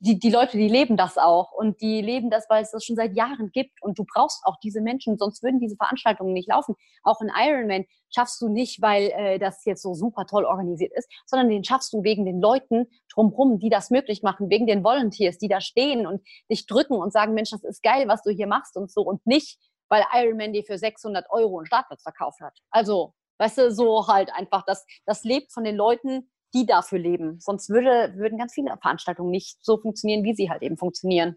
[0.00, 1.52] die, die Leute, die leben das auch.
[1.52, 3.82] Und die leben das, weil es das schon seit Jahren gibt.
[3.82, 6.74] Und du brauchst auch diese Menschen, sonst würden diese Veranstaltungen nicht laufen.
[7.02, 11.08] Auch ein Ironman schaffst du nicht, weil äh, das jetzt so super toll organisiert ist,
[11.26, 15.38] sondern den schaffst du wegen den Leuten drumherum, die das möglich machen, wegen den Volunteers,
[15.38, 18.46] die da stehen und dich drücken und sagen, Mensch, das ist geil, was du hier
[18.46, 19.02] machst und so.
[19.02, 22.58] Und nicht, weil Ironman dir für 600 Euro einen Startplatz verkauft hat.
[22.70, 27.38] Also, weißt du, so halt einfach, das, das lebt von den Leuten, die dafür leben.
[27.40, 31.36] Sonst würde, würden ganz viele Veranstaltungen nicht so funktionieren, wie sie halt eben funktionieren.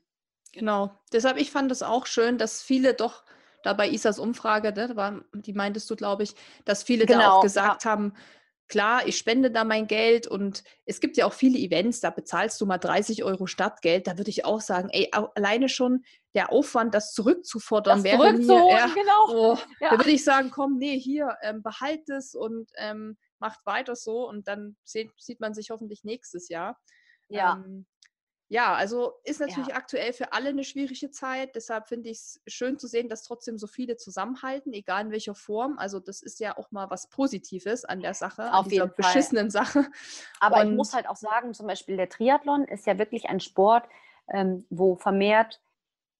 [0.54, 0.92] Genau.
[1.12, 3.24] Deshalb, ich fand es auch schön, dass viele doch
[3.64, 6.36] da bei Isas Umfrage, ne, war, die meintest du, glaube ich,
[6.66, 7.92] dass viele genau, da auch gesagt ja.
[7.92, 8.14] haben,
[8.68, 12.60] klar, ich spende da mein Geld und es gibt ja auch viele Events, da bezahlst
[12.60, 14.08] du mal 30 Euro Stadtgeld.
[14.08, 16.04] Da würde ich auch sagen, ey, alleine schon
[16.34, 19.28] der Aufwand, das zurückzufordern, das wäre mir, ja, genau.
[19.30, 19.92] Oh, ja.
[19.92, 24.28] da würde ich sagen, komm, nee, hier, ähm, behalt es und ähm, macht weiter so
[24.28, 26.80] und dann sieht, sieht man sich hoffentlich nächstes Jahr.
[27.28, 27.62] Ja.
[27.66, 27.86] Ähm,
[28.54, 29.76] ja, also ist natürlich ja.
[29.76, 31.56] aktuell für alle eine schwierige Zeit.
[31.56, 35.34] Deshalb finde ich es schön zu sehen, dass trotzdem so viele zusammenhalten, egal in welcher
[35.34, 35.78] Form.
[35.80, 39.50] Also das ist ja auch mal was Positives an der Sache, Auf an dieser beschissenen.
[39.50, 39.86] Sache.
[40.40, 43.40] Aber Und ich muss halt auch sagen, zum Beispiel der Triathlon ist ja wirklich ein
[43.40, 43.86] Sport,
[44.32, 45.60] ähm, wo vermehrt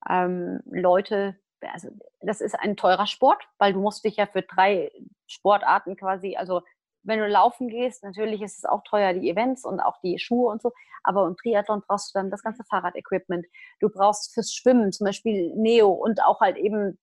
[0.10, 1.90] ähm, Leute, also
[2.22, 4.92] das ist ein teurer Sport, weil du musst dich ja für drei
[5.28, 6.64] Sportarten quasi, also
[7.04, 10.50] wenn du laufen gehst, natürlich ist es auch teuer, die Events und auch die Schuhe
[10.50, 10.72] und so,
[11.04, 13.46] aber im Triathlon brauchst du dann das ganze Fahrradequipment.
[13.80, 16.98] Du brauchst fürs Schwimmen zum Beispiel Neo und auch halt eben,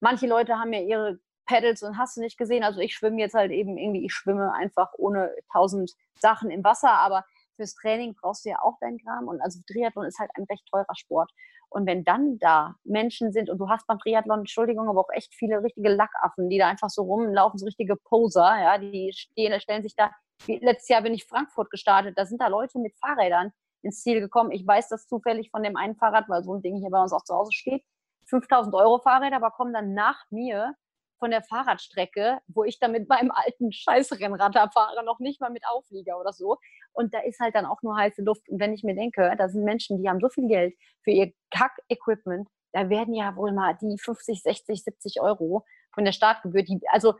[0.00, 3.34] manche Leute haben ja ihre Pedals und hast du nicht gesehen, also ich schwimme jetzt
[3.34, 7.24] halt eben irgendwie, ich schwimme einfach ohne tausend Sachen im Wasser, aber
[7.56, 10.66] fürs Training brauchst du ja auch dein Kram und also Triathlon ist halt ein recht
[10.70, 11.32] teurer Sport
[11.70, 15.34] und wenn dann da Menschen sind und du hast beim Triathlon, Entschuldigung, aber auch echt
[15.34, 19.82] viele richtige Lackaffen, die da einfach so rumlaufen, so richtige Poser, ja, die stehen, stellen
[19.82, 20.10] sich da.
[20.46, 23.52] Letztes Jahr bin ich Frankfurt gestartet, da sind da Leute mit Fahrrädern
[23.82, 24.50] ins Ziel gekommen.
[24.52, 27.12] Ich weiß das zufällig von dem einen Fahrrad, weil so ein Ding hier bei uns
[27.12, 27.84] auch zu Hause steht.
[28.26, 30.74] 5000 Euro Fahrräder, aber kommen dann nach mir
[31.18, 35.64] von der Fahrradstrecke, wo ich dann mit meinem alten Scheißrennrad fahre, noch nicht mal mit
[35.66, 36.58] Auflieger oder so.
[36.92, 38.48] Und da ist halt dann auch nur heiße Luft.
[38.48, 41.32] Und wenn ich mir denke, da sind Menschen, die haben so viel Geld für ihr
[41.50, 46.80] Kack-Equipment, da werden ja wohl mal die 50, 60, 70 Euro von der Startgebühr, die,
[46.90, 47.14] also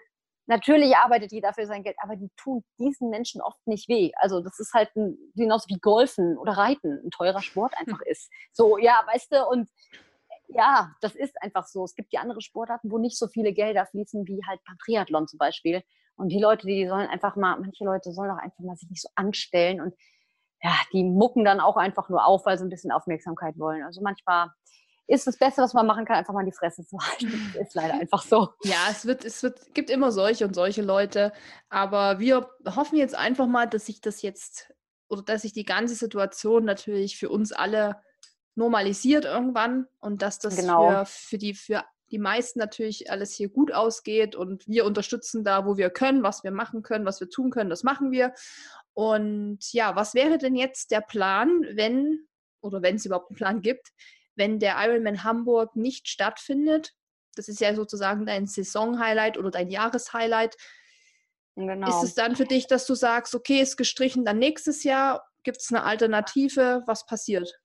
[0.46, 4.10] natürlich arbeitet jeder für sein Geld, aber die tun diesen Menschen oft nicht weh.
[4.16, 8.30] Also das ist halt ein, genauso wie Golfen oder Reiten ein teurer Sport einfach ist.
[8.52, 9.68] So, ja, weißt du, und
[10.48, 11.84] ja, das ist einfach so.
[11.84, 15.28] Es gibt die andere Sportarten, wo nicht so viele Gelder fließen wie halt beim Triathlon
[15.28, 15.82] zum Beispiel.
[16.16, 19.02] Und die Leute, die sollen einfach mal, manche Leute sollen auch einfach mal sich nicht
[19.02, 19.94] so anstellen und
[20.60, 23.84] ja, die mucken dann auch einfach nur auf, weil sie ein bisschen Aufmerksamkeit wollen.
[23.84, 24.48] Also manchmal
[25.06, 27.54] ist das Beste, was man machen kann, einfach mal die Fresse zu halten.
[27.60, 28.48] ist leider einfach so.
[28.64, 31.32] Ja, es wird, es wird, gibt immer solche und solche Leute.
[31.68, 34.72] Aber wir hoffen jetzt einfach mal, dass sich das jetzt
[35.08, 37.96] oder dass sich die ganze Situation natürlich für uns alle
[38.58, 41.04] normalisiert irgendwann und dass das genau.
[41.04, 45.64] für, für, die, für die meisten natürlich alles hier gut ausgeht und wir unterstützen da,
[45.64, 48.34] wo wir können, was wir machen können, was wir tun können, das machen wir.
[48.94, 52.26] Und ja, was wäre denn jetzt der Plan, wenn,
[52.60, 53.92] oder wenn es überhaupt einen Plan gibt,
[54.34, 56.94] wenn der Ironman Hamburg nicht stattfindet?
[57.36, 60.56] Das ist ja sozusagen dein Saison-Highlight oder dein Jahreshighlight.
[61.54, 61.88] Genau.
[61.88, 65.28] Ist es dann für dich, dass du sagst, okay, ist gestrichen dann nächstes Jahr?
[65.44, 66.82] Gibt es eine Alternative?
[66.86, 67.60] Was passiert?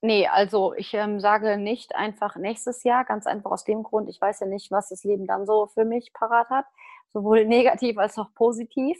[0.00, 4.20] Nee, also ich ähm, sage nicht einfach nächstes Jahr, ganz einfach aus dem Grund, ich
[4.20, 6.66] weiß ja nicht, was das Leben dann so für mich parat hat,
[7.12, 8.96] sowohl negativ als auch positiv.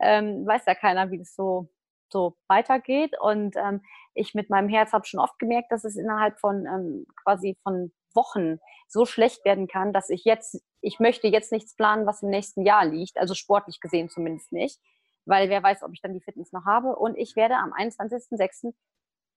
[0.00, 1.68] Ähm, weiß ja keiner, wie das so,
[2.08, 3.14] so weitergeht.
[3.20, 3.82] Und ähm,
[4.14, 7.92] ich mit meinem Herz habe schon oft gemerkt, dass es innerhalb von ähm, quasi von
[8.14, 12.30] Wochen so schlecht werden kann, dass ich jetzt, ich möchte jetzt nichts planen, was im
[12.30, 14.80] nächsten Jahr liegt, also sportlich gesehen zumindest nicht,
[15.26, 16.96] weil wer weiß, ob ich dann die Fitness noch habe.
[16.96, 18.72] Und ich werde am 21.06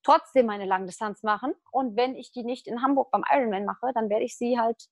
[0.04, 1.54] trotzdem meine Langdistanz machen.
[1.72, 4.88] Und wenn ich die nicht in Hamburg beim Ironman mache, dann werde ich sie halt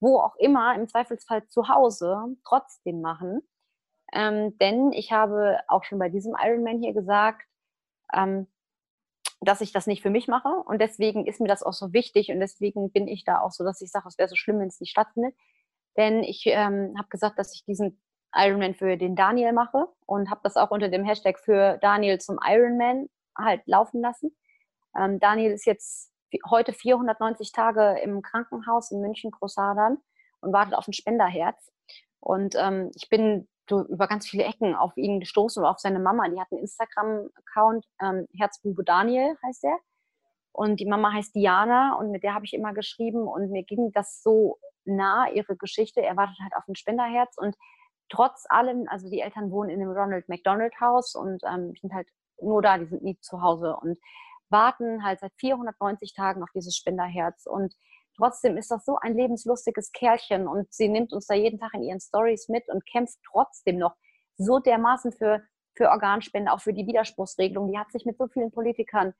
[0.00, 3.40] wo auch immer, im Zweifelsfall zu Hause, trotzdem machen.
[4.12, 7.46] Ähm, denn ich habe auch schon bei diesem Ironman hier gesagt,
[8.14, 8.46] ähm,
[9.40, 10.48] dass ich das nicht für mich mache.
[10.48, 12.30] Und deswegen ist mir das auch so wichtig.
[12.30, 14.68] Und deswegen bin ich da auch so, dass ich sage, es wäre so schlimm, wenn
[14.68, 15.34] es nicht stattfindet.
[15.96, 18.00] Denn ich ähm, habe gesagt, dass ich diesen
[18.34, 22.38] Ironman für den Daniel mache und habe das auch unter dem Hashtag für Daniel zum
[22.44, 24.36] Ironman halt laufen lassen.
[24.96, 26.12] Ähm, Daniel ist jetzt
[26.50, 29.98] heute 490 Tage im Krankenhaus in München Großadern
[30.40, 31.72] und wartet auf ein Spenderherz.
[32.20, 36.28] Und ähm, ich bin über ganz viele Ecken auf ihn gestoßen und auf seine Mama.
[36.28, 39.78] Die hat einen Instagram-Account, ähm, Herzbube Daniel heißt er.
[40.52, 43.92] Und die Mama heißt Diana und mit der habe ich immer geschrieben und mir ging
[43.92, 46.00] das so nah, ihre Geschichte.
[46.02, 47.54] Er wartet halt auf ein Spenderherz und
[48.08, 52.08] trotz allem, also die Eltern wohnen in dem Ronald McDonald Haus und ähm, sind halt
[52.40, 53.76] nur da, die sind nie zu Hause.
[53.76, 53.98] Und
[54.50, 57.46] warten halt seit 490 Tagen auf dieses Spenderherz.
[57.46, 57.74] Und
[58.16, 61.82] trotzdem ist das so ein lebenslustiges Kerlchen und sie nimmt uns da jeden Tag in
[61.82, 63.94] ihren Stories mit und kämpft trotzdem noch
[64.36, 65.42] so dermaßen für,
[65.76, 67.70] für Organspende, auch für die Widerspruchsregelung.
[67.70, 69.14] Die hat sich mit so vielen Politikern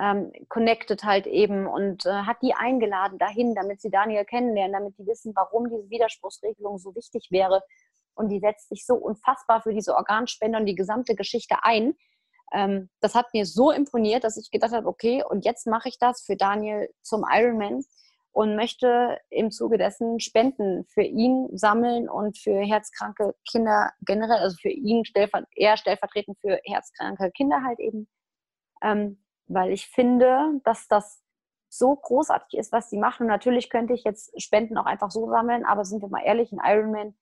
[0.00, 4.98] ähm, connected halt eben und äh, hat die eingeladen dahin, damit sie Daniel kennenlernen, damit
[4.98, 7.62] die wissen, warum diese Widerspruchsregelung so wichtig wäre.
[8.14, 11.94] Und die setzt sich so unfassbar für diese Organspende und die gesamte Geschichte ein
[12.52, 15.98] Ähm, das hat mir so imponiert, dass ich gedacht habe, okay, und jetzt mache ich
[15.98, 17.84] das für Daniel zum Ironman
[18.32, 24.56] und möchte im Zuge dessen Spenden für ihn sammeln und für herzkranke Kinder generell, also
[24.60, 28.08] für ihn stellver eher stellvertretend für herzkranke Kinder halt eben,
[28.82, 31.22] ähm, weil ich finde, dass das
[31.68, 33.24] so großartig ist, was sie machen.
[33.24, 36.52] Und natürlich könnte ich jetzt Spenden auch einfach so sammeln, aber sind wir mal ehrlich,
[36.52, 37.16] ein Ironman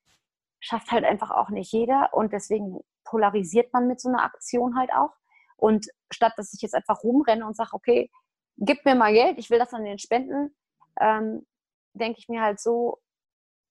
[0.61, 4.91] schafft halt einfach auch nicht jeder und deswegen polarisiert man mit so einer Aktion halt
[4.93, 5.13] auch.
[5.57, 8.11] Und statt dass ich jetzt einfach rumrenne und sage, okay,
[8.57, 10.55] gib mir mal Geld, ich will das an den Spenden,
[11.01, 11.47] ähm,
[11.95, 12.99] denke ich mir halt so,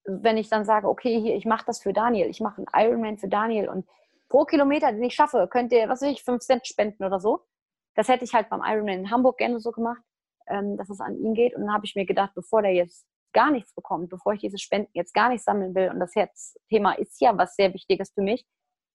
[0.06, 3.18] wenn ich dann sage, okay, hier, ich mache das für Daniel, ich mache einen Ironman
[3.18, 3.88] für Daniel und
[4.30, 7.46] pro Kilometer, den ich schaffe, könnt ihr, was weiß ich, 5 Cent spenden oder so.
[7.96, 10.02] Das hätte ich halt beim Ironman in Hamburg gerne so gemacht,
[10.48, 11.56] ähm, dass es an ihn geht.
[11.56, 14.58] Und dann habe ich mir gedacht, bevor der jetzt gar nichts bekommt, bevor ich diese
[14.58, 18.22] Spenden jetzt gar nicht sammeln will, und das Herzthema ist ja was sehr Wichtiges für
[18.22, 18.46] mich,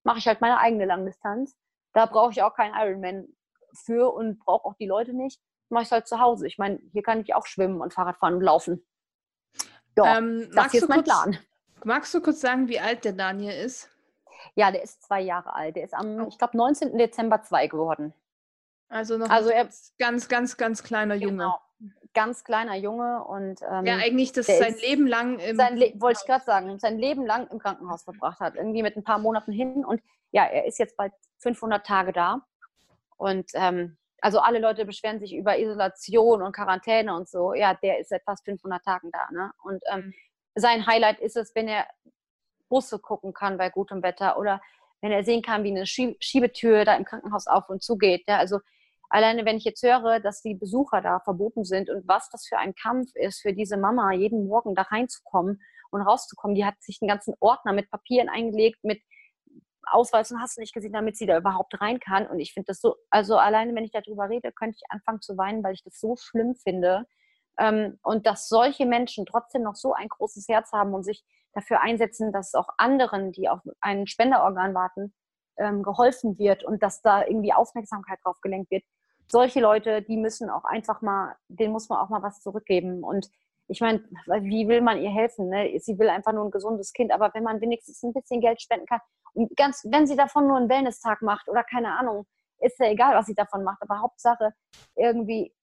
[0.04, 1.56] mache ich halt meine eigene Langdistanz.
[1.92, 3.28] Da brauche ich auch keinen Ironman
[3.74, 5.40] für und brauche auch die Leute nicht
[5.72, 6.46] mache ich halt zu Hause.
[6.46, 8.86] Ich meine, hier kann ich auch schwimmen und Fahrrad fahren und laufen.
[9.96, 11.38] Ja, ähm, das ist mein kurz, Plan.
[11.84, 13.90] Magst du kurz sagen, wie alt der Daniel ist?
[14.54, 15.76] Ja, der ist zwei Jahre alt.
[15.76, 16.96] Der ist am, ich glaube, 19.
[16.96, 18.14] Dezember zwei geworden.
[18.88, 21.32] Also noch also ein ganz, ganz, ganz kleiner Junge.
[21.32, 21.60] Genau.
[22.14, 26.20] Ganz kleiner Junge und ähm, ja, eigentlich das sein Leben lang im sein Le wollte
[26.20, 29.52] ich gerade sagen, sein Leben lang im Krankenhaus verbracht hat, irgendwie mit ein paar Monaten
[29.52, 32.42] hin und ja, er ist jetzt bald 500 Tage da
[33.16, 37.54] und ähm, also alle Leute beschweren sich über Isolation und Quarantäne und so.
[37.54, 39.28] Ja, der ist seit fast 500 Tagen da.
[39.32, 39.50] Ne?
[39.64, 40.14] Und ähm, mhm.
[40.54, 41.86] sein Highlight ist es, wenn er
[42.68, 44.62] Busse gucken kann bei gutem Wetter oder
[45.00, 48.22] wenn er sehen kann, wie eine Schiebetür da im Krankenhaus auf und zu geht.
[48.28, 48.38] Ja?
[48.38, 48.60] Also
[49.12, 52.58] alleine, wenn ich jetzt höre, dass die Besucher da verboten sind und was das für
[52.58, 55.60] ein Kampf ist für diese Mama, jeden Morgen da reinzukommen
[55.90, 56.54] und rauszukommen.
[56.54, 59.02] Die hat sich einen ganzen Ordner mit Papieren eingelegt, mit
[59.84, 62.26] Ausweis und hast du nicht gesehen, damit sie da überhaupt rein kann.
[62.26, 65.36] Und ich finde das so, also alleine wenn ich darüber rede, könnte ich anfangen zu
[65.36, 67.04] weinen, weil ich das so schlimm finde.
[67.58, 71.82] Ähm, und dass solche Menschen trotzdem noch so ein großes Herz haben und sich dafür
[71.82, 75.12] einsetzen, dass auch anderen, die auf ein Spenderorgan warten,
[75.58, 78.84] ähm, geholfen wird und dass da irgendwie Aufmerksamkeit drauf gelenkt wird.
[79.32, 83.02] Solche Leute, die müssen auch einfach mal, denen muss man auch mal was zurückgeben.
[83.02, 83.30] Und
[83.66, 85.48] ich meine, wie will man ihr helfen?
[85.48, 85.72] Ne?
[85.78, 88.84] Sie will einfach nur ein gesundes Kind, aber wenn man wenigstens ein bisschen Geld spenden
[88.84, 89.00] kann,
[89.32, 92.26] und ganz, wenn sie davon nur einen Wellness-Tag macht oder keine Ahnung,
[92.58, 94.52] ist ja egal, was sie davon macht, aber Hauptsache
[94.96, 95.54] irgendwie,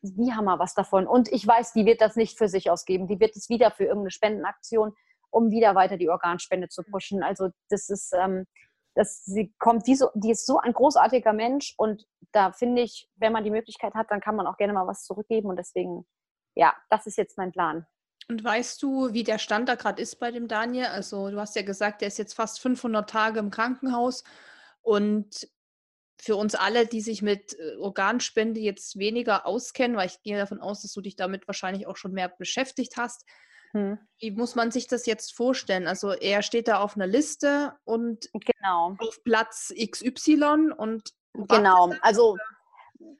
[0.00, 1.06] die haben mal was davon.
[1.06, 3.84] Und ich weiß, die wird das nicht für sich ausgeben, die wird es wieder für
[3.84, 4.94] irgendeine Spendenaktion,
[5.28, 7.22] um wieder weiter die Organspende zu pushen.
[7.22, 8.46] Also das ist, ähm,
[8.98, 13.08] das, sie kommt, die, so, die ist so ein großartiger Mensch und da finde ich,
[13.16, 16.04] wenn man die Möglichkeit hat, dann kann man auch gerne mal was zurückgeben und deswegen
[16.58, 17.86] ja, das ist jetzt mein Plan.
[18.28, 20.86] Und weißt du, wie der Stand da gerade ist bei dem Daniel?
[20.86, 24.24] Also du hast ja gesagt, der ist jetzt fast 500 Tage im Krankenhaus
[24.82, 25.48] und
[26.20, 30.60] für uns alle, die sich mit äh, Organspende jetzt weniger auskennen, weil ich gehe davon
[30.60, 33.24] aus, dass du dich damit wahrscheinlich auch schon mehr beschäftigt hast.
[33.72, 33.98] Hm.
[34.18, 35.86] Wie muss man sich das jetzt vorstellen?
[35.86, 38.96] Also er steht da auf einer Liste und genau.
[38.98, 41.92] auf Platz XY und genau.
[42.00, 42.36] Also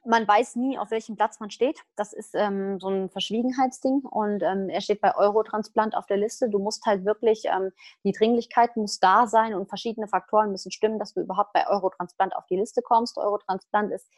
[0.04, 1.80] man weiß nie, auf welchem Platz man steht.
[1.96, 4.00] Das ist ähm, so ein Verschwiegenheitsding.
[4.00, 6.48] Und ähm, er steht bei Eurotransplant auf der Liste.
[6.48, 7.70] Du musst halt wirklich, ähm,
[8.04, 12.34] die Dringlichkeit muss da sein und verschiedene Faktoren müssen stimmen, dass du überhaupt bei Eurotransplant
[12.34, 13.18] auf die Liste kommst.
[13.18, 14.08] Eurotransplant ist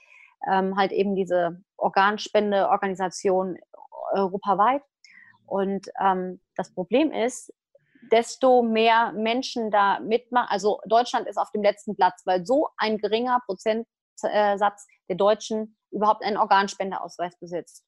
[0.51, 3.59] ähm, halt eben diese Organspendeorganisation
[4.13, 4.83] europaweit.
[5.51, 7.53] Und ähm, das Problem ist,
[8.13, 10.49] desto mehr Menschen da mitmachen.
[10.49, 16.25] Also Deutschland ist auf dem letzten Platz, weil so ein geringer Prozentsatz der Deutschen überhaupt
[16.25, 17.85] einen Organspendeausweis besitzt.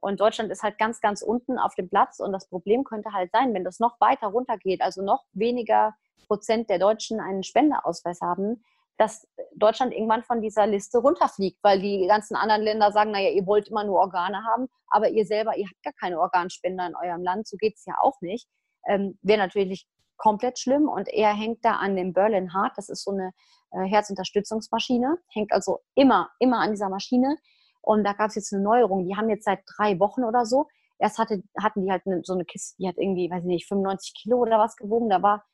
[0.00, 2.18] Und Deutschland ist halt ganz, ganz unten auf dem Platz.
[2.18, 5.94] Und das Problem könnte halt sein, wenn das noch weiter runtergeht, also noch weniger
[6.26, 8.64] Prozent der Deutschen einen Spendeausweis haben,
[8.96, 9.26] dass
[9.56, 13.68] Deutschland irgendwann von dieser Liste runterfliegt, weil die ganzen anderen Länder sagen, naja, ihr wollt
[13.68, 17.48] immer nur Organe haben, aber ihr selber, ihr habt gar keine Organspender in eurem Land,
[17.48, 18.48] so geht es ja auch nicht.
[18.86, 19.86] Ähm, Wäre natürlich
[20.16, 23.32] komplett schlimm und er hängt da an dem Berlin Heart, das ist so eine
[23.72, 27.36] äh, Herzunterstützungsmaschine, hängt also immer, immer an dieser Maschine.
[27.82, 29.06] Und da gab es jetzt eine Neuerung.
[29.06, 30.68] Die haben jetzt seit drei Wochen oder so,
[30.98, 33.68] erst hatte, hatten die halt eine, so eine Kiste, die hat irgendwie, weiß ich nicht,
[33.68, 35.10] 95 Kilo oder was gewogen.
[35.10, 35.44] Da war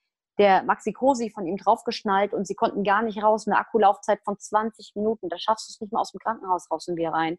[0.41, 3.47] der Maxi Cosi von ihm draufgeschnallt und sie konnten gar nicht raus.
[3.47, 5.29] Eine Akkulaufzeit von 20 Minuten.
[5.29, 7.39] Da schaffst du es nicht mal aus dem Krankenhaus raus und wieder rein.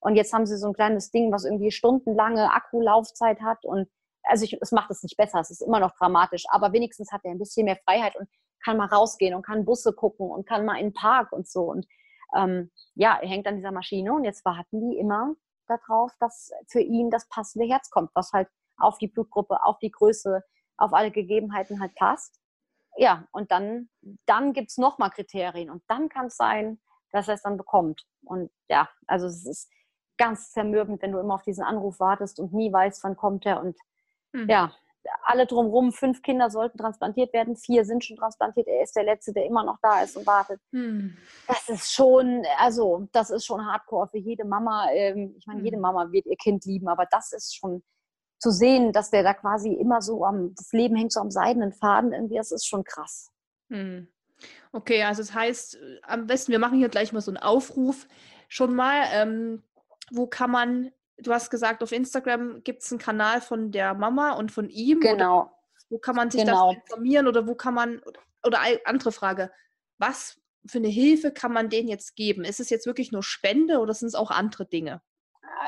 [0.00, 3.64] Und jetzt haben sie so ein kleines Ding, was irgendwie stundenlange Akkulaufzeit hat.
[3.64, 3.88] Und
[4.24, 7.30] also es macht es nicht besser, es ist immer noch dramatisch, aber wenigstens hat er
[7.30, 8.28] ein bisschen mehr Freiheit und
[8.64, 11.62] kann mal rausgehen und kann Busse gucken und kann mal in den Park und so.
[11.62, 11.86] Und
[12.36, 15.34] ähm, ja, er hängt an dieser Maschine und jetzt warten die immer
[15.66, 19.90] darauf, dass für ihn das passende Herz kommt, was halt auf die Blutgruppe, auf die
[19.90, 20.42] Größe,
[20.76, 22.41] auf alle Gegebenheiten halt passt.
[22.96, 23.88] Ja, und dann,
[24.26, 26.80] dann gibt es nochmal Kriterien und dann kann es sein,
[27.10, 28.04] dass er es dann bekommt.
[28.24, 29.70] Und ja, also es ist
[30.18, 33.60] ganz zermürbend, wenn du immer auf diesen Anruf wartest und nie weißt, wann kommt er.
[33.60, 33.76] Und
[34.32, 34.48] mhm.
[34.48, 34.72] ja,
[35.24, 39.32] alle drumherum, fünf Kinder sollten transplantiert werden, vier sind schon transplantiert, er ist der Letzte,
[39.32, 40.60] der immer noch da ist und wartet.
[40.70, 41.16] Mhm.
[41.48, 44.90] Das ist schon, also das ist schon hardcore für jede Mama.
[44.92, 47.82] Ähm, ich meine, jede Mama wird ihr Kind lieben, aber das ist schon
[48.42, 51.72] zu sehen, dass der da quasi immer so am, das Leben hängt so am seidenen
[51.72, 53.30] Faden irgendwie, das ist schon krass.
[53.68, 54.08] Mhm.
[54.72, 58.08] Okay, also das heißt, am besten, wir machen hier gleich mal so einen Aufruf
[58.48, 59.04] schon mal.
[59.12, 59.62] Ähm,
[60.10, 60.90] wo kann man
[61.22, 65.00] du hast gesagt, auf Instagram gibt es einen Kanal von der Mama und von ihm.
[65.00, 65.50] Genau.
[65.88, 66.72] wo kann man sich genau.
[66.72, 68.02] informieren oder wo kann man,
[68.44, 69.52] oder andere Frage,
[69.98, 72.44] was für eine Hilfe kann man denen jetzt geben?
[72.44, 75.02] Ist es jetzt wirklich nur Spende oder sind es auch andere Dinge?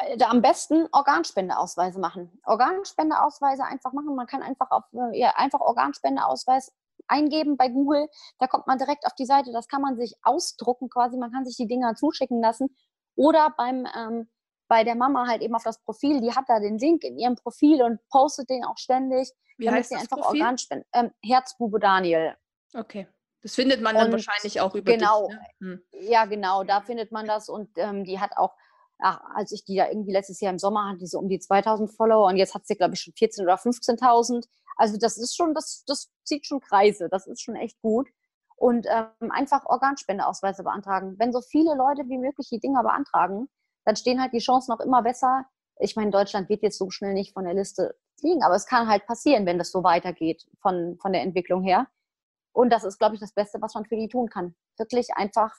[0.06, 2.40] Äh, am besten Organspendeausweise machen.
[2.44, 4.14] Organspendeausweise einfach machen.
[4.14, 6.72] Man kann einfach auf äh, ja, einfach Organspendeausweis
[7.06, 8.08] eingeben bei Google.
[8.38, 9.52] Da kommt man direkt auf die Seite.
[9.52, 11.16] Das kann man sich ausdrucken quasi.
[11.16, 12.74] Man kann sich die Dinger zuschicken lassen.
[13.16, 14.28] Oder beim ähm,
[14.68, 17.36] bei der Mama halt eben auf das Profil, die hat da den Link in ihrem
[17.36, 20.40] Profil und postet den auch ständig, Wie damit sie einfach Profil?
[20.40, 20.88] Organspenden.
[20.92, 22.36] Ähm, Herzbube Daniel.
[22.72, 23.06] Okay.
[23.42, 25.82] Das findet man dann und wahrscheinlich auch über genau, dich, ne?
[25.92, 26.08] hm.
[26.08, 28.54] Ja, genau, da findet man das und ähm, die hat auch,
[28.98, 31.38] ach, als ich die da irgendwie letztes Jahr im Sommer hatte, die so um die
[31.38, 34.46] 2000 Follower und jetzt hat sie, glaube ich, schon 14.000 oder 15.000.
[34.76, 38.08] Also das ist schon, das, das zieht schon Kreise, das ist schon echt gut.
[38.56, 41.16] Und ähm, einfach Organspendeausweise beantragen.
[41.18, 43.48] Wenn so viele Leute wie möglich die Dinger beantragen,
[43.84, 45.44] dann stehen halt die Chancen noch immer besser.
[45.78, 48.88] Ich meine, Deutschland wird jetzt so schnell nicht von der Liste fliegen, aber es kann
[48.88, 51.88] halt passieren, wenn das so weitergeht von, von der Entwicklung her.
[52.52, 54.54] Und das ist, glaube ich, das Beste, was man für die tun kann.
[54.78, 55.52] Wirklich einfach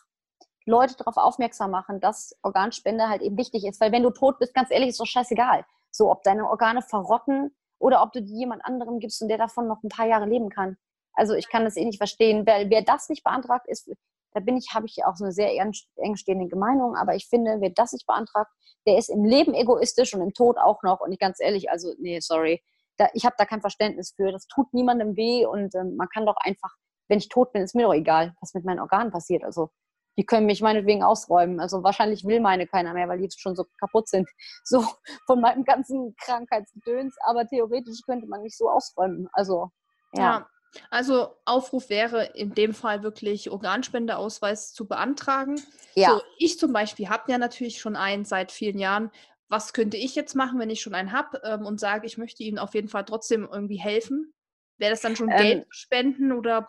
[0.66, 3.80] Leute darauf aufmerksam machen, dass Organspende halt eben wichtig ist.
[3.80, 5.66] Weil wenn du tot bist, ganz ehrlich, ist doch scheißegal.
[5.92, 9.68] So, ob deine Organe verrotten oder ob du die jemand anderem gibst und der davon
[9.68, 10.78] noch ein paar Jahre leben kann.
[11.14, 12.46] Also ich kann das eh nicht verstehen.
[12.46, 13.90] Wer, wer das nicht beantragt, ist
[14.36, 15.50] da bin ich, habe ich auch so eine sehr
[15.96, 18.52] engstehende Meinung, aber ich finde, wer das nicht beantragt,
[18.86, 21.00] der ist im Leben egoistisch und im Tod auch noch.
[21.00, 22.62] Und ich ganz ehrlich, also, nee, sorry,
[22.98, 24.34] da, ich habe da kein Verständnis für.
[24.34, 26.76] Das tut niemandem weh und ähm, man kann doch einfach,
[27.08, 29.46] wenn ich tot bin, ist mir doch egal, was mit meinen Organen passiert.
[29.46, 29.70] Also,
[30.18, 31.60] die können mich meinetwegen ausräumen.
[31.60, 34.28] Also wahrscheinlich will meine keiner mehr, weil die schon so kaputt sind,
[34.64, 34.86] so
[35.26, 37.16] von meinem ganzen Krankheitsgedöns.
[37.26, 39.28] Aber theoretisch könnte man mich so ausräumen.
[39.34, 39.72] Also
[40.14, 40.22] ja.
[40.22, 40.50] ja.
[40.90, 45.62] Also Aufruf wäre in dem Fall wirklich Organspendeausweis zu beantragen.
[45.96, 46.12] Ja.
[46.12, 49.10] So, ich zum Beispiel habe ja natürlich schon einen seit vielen Jahren.
[49.48, 52.44] Was könnte ich jetzt machen, wenn ich schon einen habe ähm, und sage, ich möchte
[52.44, 54.34] Ihnen auf jeden Fall trotzdem irgendwie helfen?
[54.78, 56.68] Wäre das dann schon ähm, Geld spenden oder?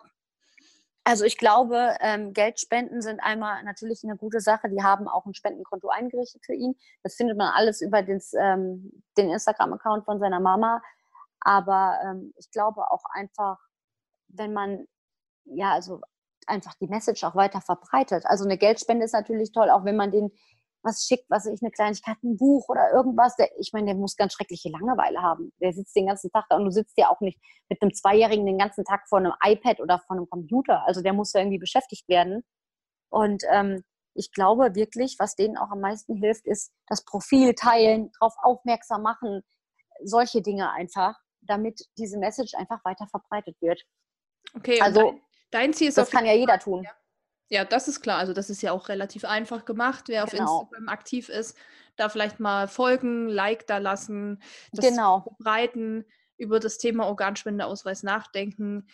[1.07, 4.67] Also ich glaube, ähm, Geldspenden sind einmal natürlich eine gute Sache.
[4.67, 6.75] Die haben auch ein Spendenkonto eingerichtet für ihn.
[7.01, 10.81] Das findet man alles über des, ähm, den Instagram-Account von seiner Mama.
[11.39, 13.57] Aber ähm, ich glaube auch einfach,
[14.27, 14.85] wenn man
[15.45, 16.01] ja, also
[16.45, 18.25] einfach die Message auch weiter verbreitet.
[18.25, 20.29] Also eine Geldspende ist natürlich toll, auch wenn man den
[20.83, 23.35] was schickt, was ich eine Kleinigkeit, ein Buch oder irgendwas.
[23.35, 25.51] Der, ich meine, der muss ganz schreckliche Langeweile haben.
[25.61, 28.45] Der sitzt den ganzen Tag da und du sitzt ja auch nicht mit einem Zweijährigen
[28.45, 30.85] den ganzen Tag vor einem iPad oder vor einem Computer.
[30.85, 32.43] Also der muss ja irgendwie beschäftigt werden.
[33.09, 38.11] Und ähm, ich glaube wirklich, was denen auch am meisten hilft, ist das Profil teilen,
[38.19, 39.41] darauf aufmerksam machen,
[40.03, 43.81] solche Dinge einfach, damit diese Message einfach weiter verbreitet wird.
[44.55, 45.21] Okay, also dein,
[45.51, 46.83] dein, Ziel ist das kann ja jeder tun.
[46.83, 46.91] Ja.
[47.49, 47.65] Ja.
[47.65, 48.17] das ist klar.
[48.17, 50.05] Also das ist ja auch relativ einfach gemacht.
[50.07, 50.61] Wer auf genau.
[50.61, 51.57] Instagram aktiv ist,
[51.95, 54.41] da vielleicht mal folgen, Like da lassen,
[54.71, 55.21] das genau.
[55.21, 56.05] verbreiten,
[56.37, 58.87] über das Thema Organspendeausweis nachdenken,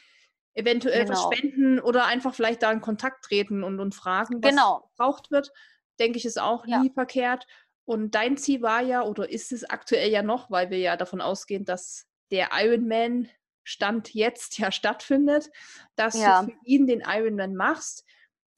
[0.53, 1.17] eventuell genau.
[1.17, 4.89] was spenden oder einfach vielleicht da in Kontakt treten und, und fragen, was genau.
[4.91, 5.51] gebraucht wird.
[5.99, 6.79] Denke ich, ist auch ja.
[6.79, 7.45] nie verkehrt.
[7.85, 11.21] Und dein Ziel war ja oder ist es aktuell ja noch, weil wir ja davon
[11.21, 13.29] ausgehen, dass der Ironman
[13.63, 15.49] Stand jetzt ja stattfindet,
[15.95, 16.41] dass ja.
[16.41, 18.05] du für ihn den Ironman machst.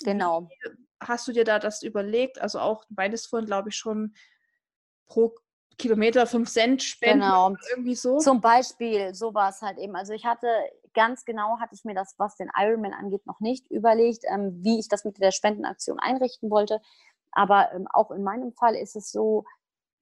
[0.03, 0.49] Genau.
[0.99, 2.41] Hast du dir da das überlegt?
[2.41, 4.15] Also auch beides vorhin, glaube ich, schon
[5.07, 5.35] pro
[5.77, 7.53] Kilometer 5 Cent spenden genau.
[7.69, 8.17] irgendwie so.
[8.17, 9.95] Zum Beispiel, so war es halt eben.
[9.95, 10.47] Also ich hatte
[10.93, 14.79] ganz genau, hatte ich mir das, was den Ironman angeht, noch nicht überlegt, ähm, wie
[14.79, 16.81] ich das mit der Spendenaktion einrichten wollte.
[17.31, 19.43] Aber ähm, auch in meinem Fall ist es so,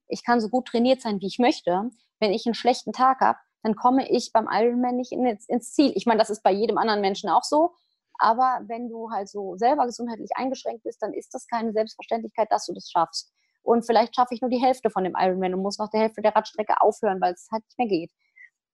[0.08, 1.90] ich kann so gut trainiert sein, wie ich möchte.
[2.20, 5.92] Wenn ich einen schlechten Tag habe, dann komme ich beim Ironman nicht ins, ins Ziel.
[5.96, 7.74] Ich meine, das ist bei jedem anderen Menschen auch so.
[8.20, 12.66] Aber wenn du halt so selber gesundheitlich eingeschränkt bist, dann ist das keine Selbstverständlichkeit, dass
[12.66, 13.34] du das schaffst.
[13.64, 16.22] Und vielleicht schaffe ich nur die Hälfte von dem Ironman und muss nach der Hälfte
[16.22, 18.12] der Radstrecke aufhören, weil es halt nicht mehr geht.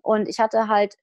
[0.01, 0.95] Und ich hatte halt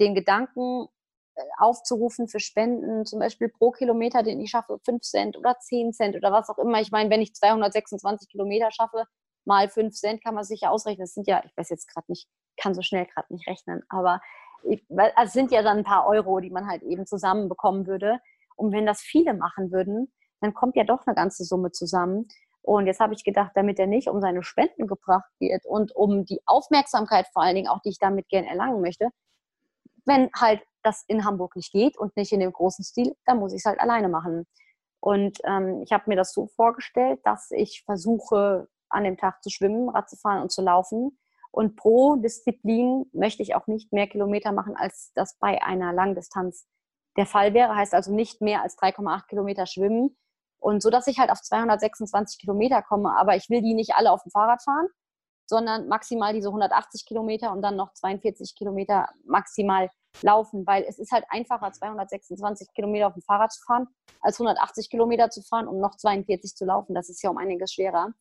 [0.00, 0.86] den Gedanken,
[1.34, 5.92] äh, aufzurufen für Spenden, zum Beispiel pro Kilometer, den ich schaffe, 5 Cent oder 10
[5.92, 6.80] Cent oder was auch immer.
[6.80, 9.04] Ich meine, wenn ich 226 Kilometer schaffe,
[9.46, 11.04] mal 5 Cent kann man sich ja ausrechnen.
[11.04, 12.28] Das sind ja, ich weiß jetzt gerade nicht,
[12.60, 14.20] kann so schnell gerade nicht rechnen, aber
[14.64, 18.18] es sind ja dann ein paar Euro, die man halt eben zusammenbekommen würde.
[18.56, 22.28] Und wenn das viele machen würden, dann kommt ja doch eine ganze Summe zusammen.
[22.62, 26.24] Und jetzt habe ich gedacht, damit er nicht um seine Spenden gebracht wird und um
[26.24, 29.08] die Aufmerksamkeit vor allen Dingen auch, die ich damit gern erlangen möchte,
[30.04, 33.52] wenn halt das in Hamburg nicht geht und nicht in dem großen Stil, dann muss
[33.52, 34.46] ich es halt alleine machen.
[35.00, 39.50] Und ähm, ich habe mir das so vorgestellt, dass ich versuche, an dem Tag zu
[39.50, 41.18] schwimmen, Rad zu fahren und zu laufen.
[41.52, 46.66] Und pro Disziplin möchte ich auch nicht mehr Kilometer machen, als das bei einer Langdistanz
[47.16, 47.76] der Fall wäre.
[47.76, 50.16] Heißt also nicht mehr als 3,8 Kilometer schwimmen.
[50.58, 53.14] Und so, dass ich halt auf 226 Kilometer komme.
[53.18, 54.86] Aber ich will die nicht alle auf dem Fahrrad fahren,
[55.46, 59.90] sondern maximal diese 180 Kilometer und dann noch 42 Kilometer maximal
[60.22, 63.88] laufen, weil es ist halt einfacher, 226 Kilometer auf dem Fahrrad zu fahren,
[64.20, 66.94] als 180 Kilometer zu fahren und noch 42 zu laufen.
[66.94, 68.12] Das ist ja um einiges schwerer.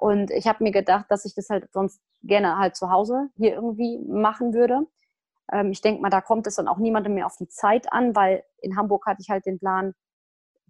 [0.00, 3.52] Und ich habe mir gedacht, dass ich das halt sonst gerne halt zu Hause hier
[3.52, 4.86] irgendwie machen würde.
[5.52, 8.16] Ähm, ich denke mal, da kommt es dann auch niemandem mehr auf die Zeit an,
[8.16, 9.94] weil in Hamburg hatte ich halt den Plan,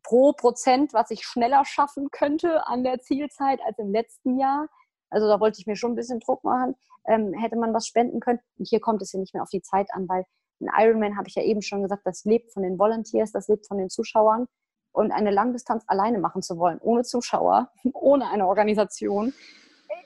[0.02, 4.66] pro Prozent, was ich schneller schaffen könnte an der Zielzeit als im letzten Jahr.
[5.10, 6.74] Also da wollte ich mir schon ein bisschen Druck machen.
[7.06, 8.40] Ähm, hätte man was spenden können.
[8.58, 10.24] Und hier kommt es ja nicht mehr auf die Zeit an, weil
[10.60, 13.68] ein Ironman, habe ich ja eben schon gesagt, das lebt von den Volunteers, das lebt
[13.68, 14.46] von den Zuschauern.
[14.92, 19.32] Und eine Langdistanz alleine machen zu wollen, ohne Zuschauer, ohne eine Organisation,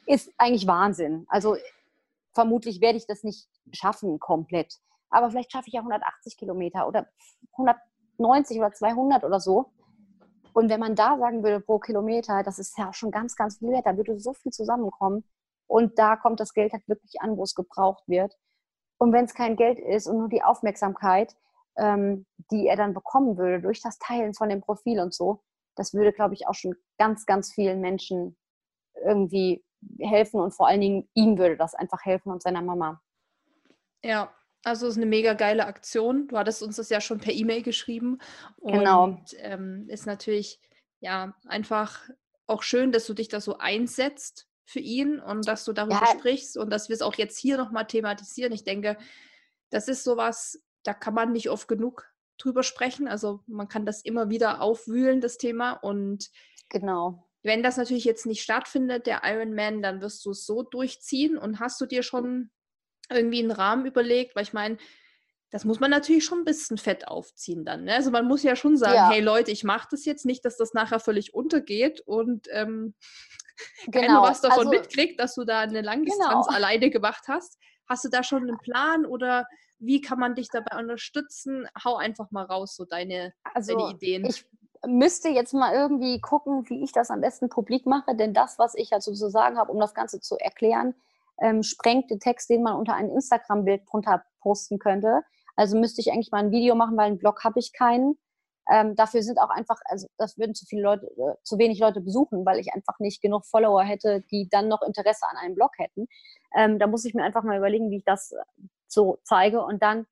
[0.07, 1.24] ist eigentlich Wahnsinn.
[1.28, 1.57] Also
[2.32, 4.78] vermutlich werde ich das nicht schaffen komplett.
[5.11, 7.07] Aber vielleicht schaffe ich ja 180 Kilometer oder
[7.53, 9.72] 190 oder 200 oder so.
[10.53, 13.70] Und wenn man da sagen würde pro Kilometer, das ist ja schon ganz, ganz viel
[13.70, 15.24] wert, da würde so viel zusammenkommen.
[15.66, 18.37] Und da kommt das Geld halt wirklich an, wo es gebraucht wird.
[18.99, 21.35] Und wenn es kein Geld ist und nur die Aufmerksamkeit,
[21.77, 25.43] ähm, die er dann bekommen würde durch das Teilen von dem Profil und so,
[25.77, 28.37] das würde, glaube ich, auch schon ganz, ganz vielen Menschen
[29.05, 29.64] irgendwie
[30.01, 33.03] helfen und vor allen Dingen ihm würde das einfach helfen und seiner Mama.
[34.03, 36.29] Ja, also es ist eine mega geile Aktion.
[36.29, 38.18] Du hattest uns das ja schon per E-Mail geschrieben.
[38.62, 39.05] Genau.
[39.05, 40.61] Und ähm, ist natürlich
[41.01, 42.09] ja einfach
[42.47, 46.18] auch schön, dass du dich da so einsetzt für ihn und dass du darüber ja.
[46.18, 48.53] sprichst und dass wir es auch jetzt hier nochmal thematisieren.
[48.53, 48.97] Ich denke,
[49.70, 52.09] das ist sowas, da kann man nicht oft genug
[52.39, 53.09] drüber sprechen.
[53.09, 55.72] Also man kann das immer wieder aufwühlen, das Thema.
[55.72, 56.30] Und
[56.68, 57.28] genau.
[57.43, 61.61] Wenn das natürlich jetzt nicht stattfindet, der Ironman, dann wirst du es so durchziehen und
[61.61, 62.51] hast du dir schon
[63.11, 64.78] irgendwie einen Rahmen überlegt, weil ich meine,
[65.51, 67.85] das muss man natürlich schon ein bisschen fett aufziehen dann.
[67.85, 67.95] Ne?
[67.95, 69.11] Also man muss ja schon sagen, ja.
[69.11, 72.95] hey Leute, ich mache das jetzt nicht, dass das nachher völlig untergeht und ähm,
[73.87, 74.07] genau.
[74.07, 76.57] keiner was davon also, mitkriegt, dass du da eine Langdistanz genau.
[76.57, 77.59] alleine gemacht hast.
[77.87, 79.47] Hast du da schon einen Plan oder
[79.85, 81.66] wie kann man dich dabei unterstützen?
[81.85, 84.24] Hau einfach mal raus, so deine, also deine Ideen.
[84.24, 84.47] Ich
[84.87, 88.74] müsste jetzt mal irgendwie gucken, wie ich das am besten publik mache, denn das, was
[88.74, 90.95] ich also zu sagen habe, um das Ganze zu erklären,
[91.41, 95.22] ähm, sprengt den Text, den man unter ein Instagram-Bild drunter posten könnte.
[95.57, 98.18] Also müsste ich eigentlich mal ein Video machen, weil einen Blog habe ich keinen.
[98.70, 102.01] Ähm, dafür sind auch einfach, also das würden zu viele Leute, äh, zu wenig Leute
[102.01, 105.72] besuchen, weil ich einfach nicht genug Follower hätte, die dann noch Interesse an einem Blog
[105.76, 106.07] hätten.
[106.57, 108.32] Ähm, da muss ich mir einfach mal überlegen, wie ich das
[108.89, 110.07] so zeige und dann,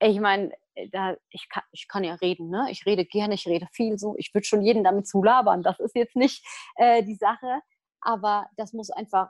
[0.00, 2.66] ich meine, äh, da, ich, kann, ich kann ja reden, ne?
[2.70, 4.14] Ich rede gerne, ich rede viel so.
[4.18, 5.62] Ich würde schon jeden damit zulabern.
[5.62, 6.44] Das ist jetzt nicht
[6.76, 7.60] äh, die Sache.
[8.00, 9.28] Aber das muss einfach,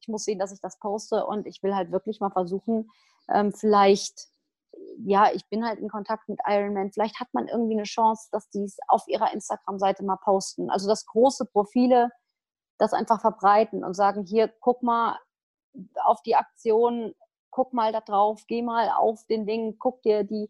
[0.00, 2.90] ich muss sehen, dass ich das poste und ich will halt wirklich mal versuchen,
[3.30, 4.28] ähm, vielleicht,
[4.98, 6.92] ja, ich bin halt in Kontakt mit Ironman.
[6.92, 10.70] Vielleicht hat man irgendwie eine Chance, dass die es auf ihrer Instagram-Seite mal posten.
[10.70, 12.10] Also, dass große Profile
[12.78, 15.18] das einfach verbreiten und sagen, hier, guck mal
[16.04, 17.14] auf die Aktion,
[17.50, 20.48] guck mal da drauf, geh mal auf den Ding, guck dir die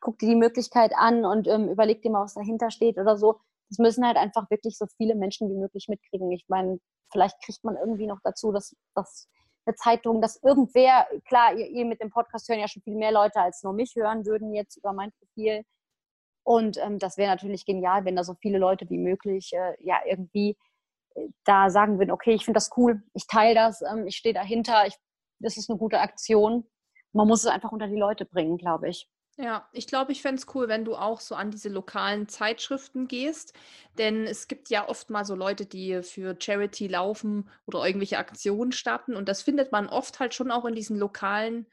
[0.00, 3.40] guck dir die Möglichkeit an und ähm, überleg dir mal, was dahinter steht oder so.
[3.70, 6.30] Das müssen halt einfach wirklich so viele Menschen wie möglich mitkriegen.
[6.30, 6.78] Ich meine,
[7.10, 9.28] vielleicht kriegt man irgendwie noch dazu, dass, dass
[9.64, 13.10] eine Zeitung, dass irgendwer, klar, ihr, ihr, mit dem Podcast hören ja schon viel mehr
[13.10, 15.64] Leute als nur mich hören würden jetzt über mein Profil.
[16.44, 19.98] Und ähm, das wäre natürlich genial, wenn da so viele Leute wie möglich äh, ja
[20.06, 20.56] irgendwie
[21.16, 24.34] äh, da sagen würden, okay, ich finde das cool, ich teile das, ähm, ich stehe
[24.34, 24.96] dahinter, ich,
[25.38, 26.64] das ist eine gute Aktion.
[27.12, 29.08] Man muss es einfach unter die Leute bringen, glaube ich.
[29.38, 33.06] Ja, ich glaube, ich fände es cool, wenn du auch so an diese lokalen Zeitschriften
[33.06, 33.52] gehst.
[33.98, 38.72] Denn es gibt ja oft mal so Leute, die für Charity laufen oder irgendwelche Aktionen
[38.72, 39.14] starten.
[39.14, 41.66] Und das findet man oft halt schon auch in diesen lokalen,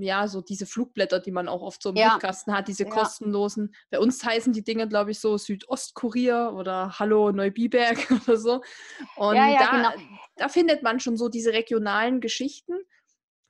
[0.00, 2.10] ja, so diese Flugblätter, die man auch oft so im ja.
[2.10, 2.90] Briefkasten hat, diese ja.
[2.90, 3.74] kostenlosen.
[3.90, 8.62] Bei uns heißen die Dinge, glaube ich, so Südostkurier oder Hallo Neubiberg oder so.
[9.16, 10.08] Und ja, da, genau.
[10.36, 12.74] da findet man schon so diese regionalen Geschichten.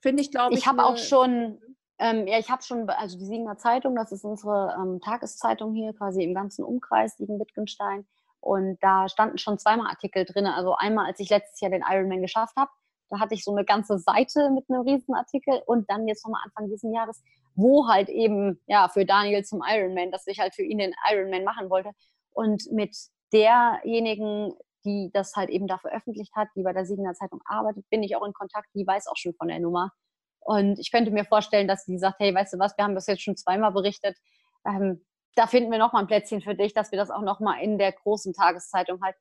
[0.01, 0.61] Finde ich, glaube ich.
[0.61, 1.59] Ich habe auch schon
[1.99, 5.93] ähm, ja, ich habe schon, also die Siegener Zeitung, das ist unsere ähm, Tageszeitung hier,
[5.93, 8.05] quasi im ganzen Umkreis Siegen-Wittgenstein.
[8.39, 10.45] Und da standen schon zweimal Artikel drin.
[10.45, 12.71] Also einmal, als ich letztes Jahr den Ironman geschafft habe,
[13.13, 16.69] da hatte ich so eine ganze Seite mit einem Riesenartikel und dann jetzt nochmal Anfang
[16.69, 17.21] dieses Jahres,
[17.55, 21.43] wo halt eben, ja, für Daniel zum Ironman, dass ich halt für ihn den Ironman
[21.43, 21.91] machen wollte.
[22.31, 22.95] Und mit
[23.31, 24.53] derjenigen,
[24.83, 28.15] die das halt eben da veröffentlicht hat, die bei der Siegener Zeitung arbeitet, bin ich
[28.15, 29.91] auch in Kontakt, die weiß auch schon von der Nummer.
[30.39, 33.07] Und ich könnte mir vorstellen, dass die sagt, hey, weißt du was, wir haben das
[33.07, 34.17] jetzt schon zweimal berichtet,
[34.65, 35.05] ähm,
[35.35, 37.91] da finden wir nochmal ein Plätzchen für dich, dass wir das auch nochmal in der
[37.91, 39.15] großen Tageszeitung halt,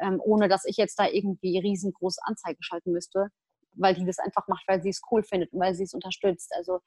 [0.00, 3.28] ähm, ohne dass ich jetzt da irgendwie riesengroße Anzeige schalten müsste,
[3.74, 6.52] weil die das einfach macht, weil sie es cool findet und weil sie es unterstützt.
[6.56, 6.80] Also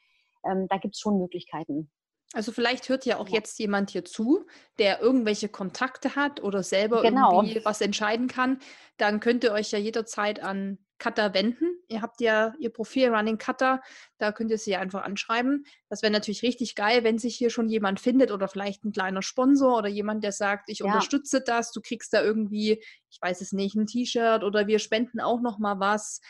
[0.46, 1.92] ähm, da gibt es schon Möglichkeiten.
[2.34, 3.36] Also vielleicht hört ja auch ja.
[3.36, 4.46] jetzt jemand hier zu,
[4.80, 7.42] der irgendwelche Kontakte hat oder selber genau.
[7.42, 8.60] irgendwie was entscheiden kann.
[8.98, 11.66] Dann könnt ihr euch ja jederzeit an Cutter wenden.
[11.88, 13.82] Ihr habt ja ihr Profil Running Cutter,
[14.20, 15.66] da könnt ihr sie einfach anschreiben.
[15.90, 19.24] Das wäre natürlich richtig geil, wenn sich hier schon jemand findet oder vielleicht ein kleiner
[19.24, 20.86] Sponsor oder jemand, der sagt, ich ja.
[20.86, 25.20] unterstütze das, du kriegst da irgendwie, ich weiß es nicht, ein T-Shirt oder wir spenden
[25.20, 26.22] auch noch mal was.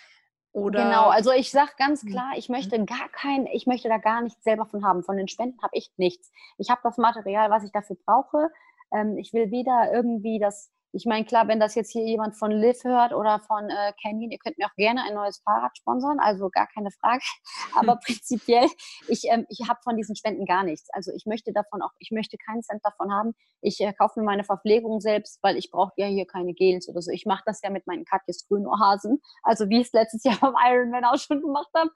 [0.53, 2.09] Oder genau, also ich sage ganz hm.
[2.09, 5.03] klar, ich möchte gar kein, ich möchte da gar nichts selber von haben.
[5.03, 6.31] Von den Spenden habe ich nichts.
[6.57, 8.49] Ich habe das Material, was ich dafür brauche.
[8.93, 12.51] Ähm, ich will weder irgendwie das ich meine, klar, wenn das jetzt hier jemand von
[12.51, 16.19] Liv hört oder von äh, Canyon, ihr könnt mir auch gerne ein neues Fahrrad sponsern,
[16.19, 17.23] also gar keine Frage.
[17.75, 18.67] Aber prinzipiell,
[19.07, 20.89] ich, ähm, ich habe von diesen Spenden gar nichts.
[20.91, 23.33] Also ich möchte davon auch, ich möchte keinen Cent davon haben.
[23.61, 27.01] Ich äh, kaufe mir meine Verpflegung selbst, weil ich brauche ja hier keine Gels oder
[27.01, 27.11] so.
[27.11, 30.55] Ich mache das ja mit meinen Katjes Grünohrhasen, also wie ich es letztes Jahr beim
[30.57, 31.91] Ironman auch schon gemacht habe.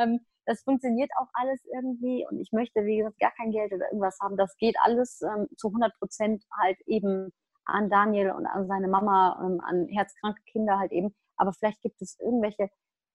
[0.00, 3.86] Ähm, das funktioniert auch alles irgendwie und ich möchte, wie gesagt, gar kein Geld oder
[3.86, 4.36] irgendwas haben.
[4.36, 7.32] Das geht alles ähm, zu 100 Prozent halt eben
[7.64, 11.14] an Daniel und an seine Mama, ähm, an herzkranke Kinder halt eben.
[11.36, 12.70] Aber vielleicht gibt es irgendwelche,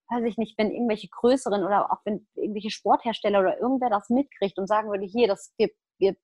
[0.10, 4.58] weiß ich nicht, wenn irgendwelche größeren oder auch wenn irgendwelche Sporthersteller oder irgendwer das mitkriegt
[4.58, 5.70] und sagen würde, hier, das, wir,
[6.00, 6.16] wir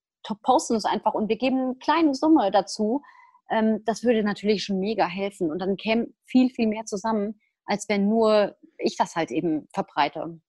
[0.43, 3.01] posten es einfach und wir geben eine kleine Summe dazu,
[3.49, 5.51] ähm, das würde natürlich schon mega helfen.
[5.51, 10.39] Und dann käme viel, viel mehr zusammen, als wenn nur ich das halt eben verbreite.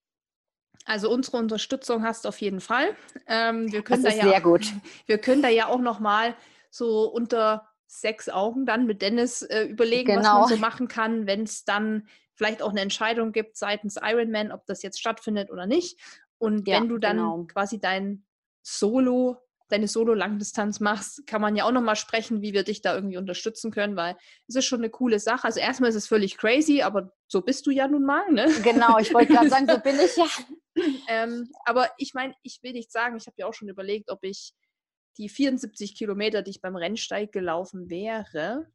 [0.85, 2.97] Also unsere Unterstützung hast du auf jeden Fall.
[3.27, 4.73] Ähm, wir können das ist da ja, sehr gut.
[5.07, 6.35] Wir können da ja auch noch mal
[6.73, 10.19] so unter sechs Augen dann mit Dennis äh, überlegen, genau.
[10.19, 10.55] was man genau.
[10.55, 14.83] so machen kann, wenn es dann vielleicht auch eine Entscheidung gibt seitens Ironman, ob das
[14.83, 16.01] jetzt stattfindet oder nicht.
[16.39, 17.45] Und ja, wenn du dann genau.
[17.45, 18.25] quasi dein
[18.63, 19.37] Solo,
[19.69, 23.71] deine Solo-Langdistanz machst, kann man ja auch nochmal sprechen, wie wir dich da irgendwie unterstützen
[23.71, 24.17] können, weil
[24.49, 25.45] es ist schon eine coole Sache.
[25.45, 28.51] Also erstmal ist es völlig crazy, aber so bist du ja nun mal, ne?
[28.63, 30.27] Genau, ich wollte gerade sagen, so bin ich ja.
[31.09, 34.25] ähm, aber ich meine, ich will nicht sagen, ich habe ja auch schon überlegt, ob
[34.25, 34.55] ich
[35.19, 38.71] die 74 Kilometer, die ich beim Rennsteig gelaufen wäre,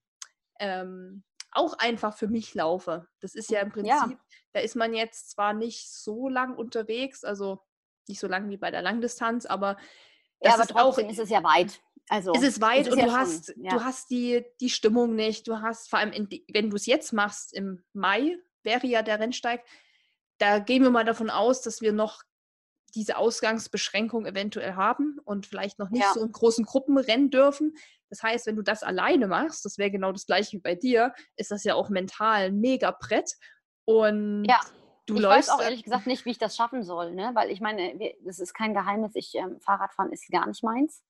[0.60, 3.08] ähm, auch einfach für mich laufe.
[3.20, 4.20] Das ist ja im Prinzip, ja.
[4.54, 7.60] da ist man jetzt zwar nicht so lang unterwegs, also
[8.08, 9.78] nicht so lang wie bei der Langdistanz, aber
[10.42, 11.82] ja, aber trotzdem auch, ist es ja weit.
[12.10, 13.72] Also ist es weit ist und ja du schon, hast ja.
[13.72, 15.48] du hast die die Stimmung nicht.
[15.48, 19.20] Du hast vor allem in, wenn du es jetzt machst im Mai wäre ja der
[19.20, 19.64] Rennsteig.
[20.38, 22.24] Da gehen wir mal davon aus, dass wir noch
[22.98, 26.14] diese Ausgangsbeschränkung eventuell haben und vielleicht noch nicht ja.
[26.14, 27.76] so in großen Gruppen rennen dürfen.
[28.10, 31.14] Das heißt, wenn du das alleine machst, das wäre genau das gleiche wie bei dir,
[31.36, 33.34] ist das ja auch mental ein mega Brett.
[33.86, 34.60] Und ja.
[35.06, 37.32] Du ich läufst weiß auch ehrlich gesagt nicht, wie ich das schaffen soll, ne?
[37.34, 41.02] weil ich meine, das ist kein Geheimnis, ich ähm, Fahrradfahren ist gar nicht meins.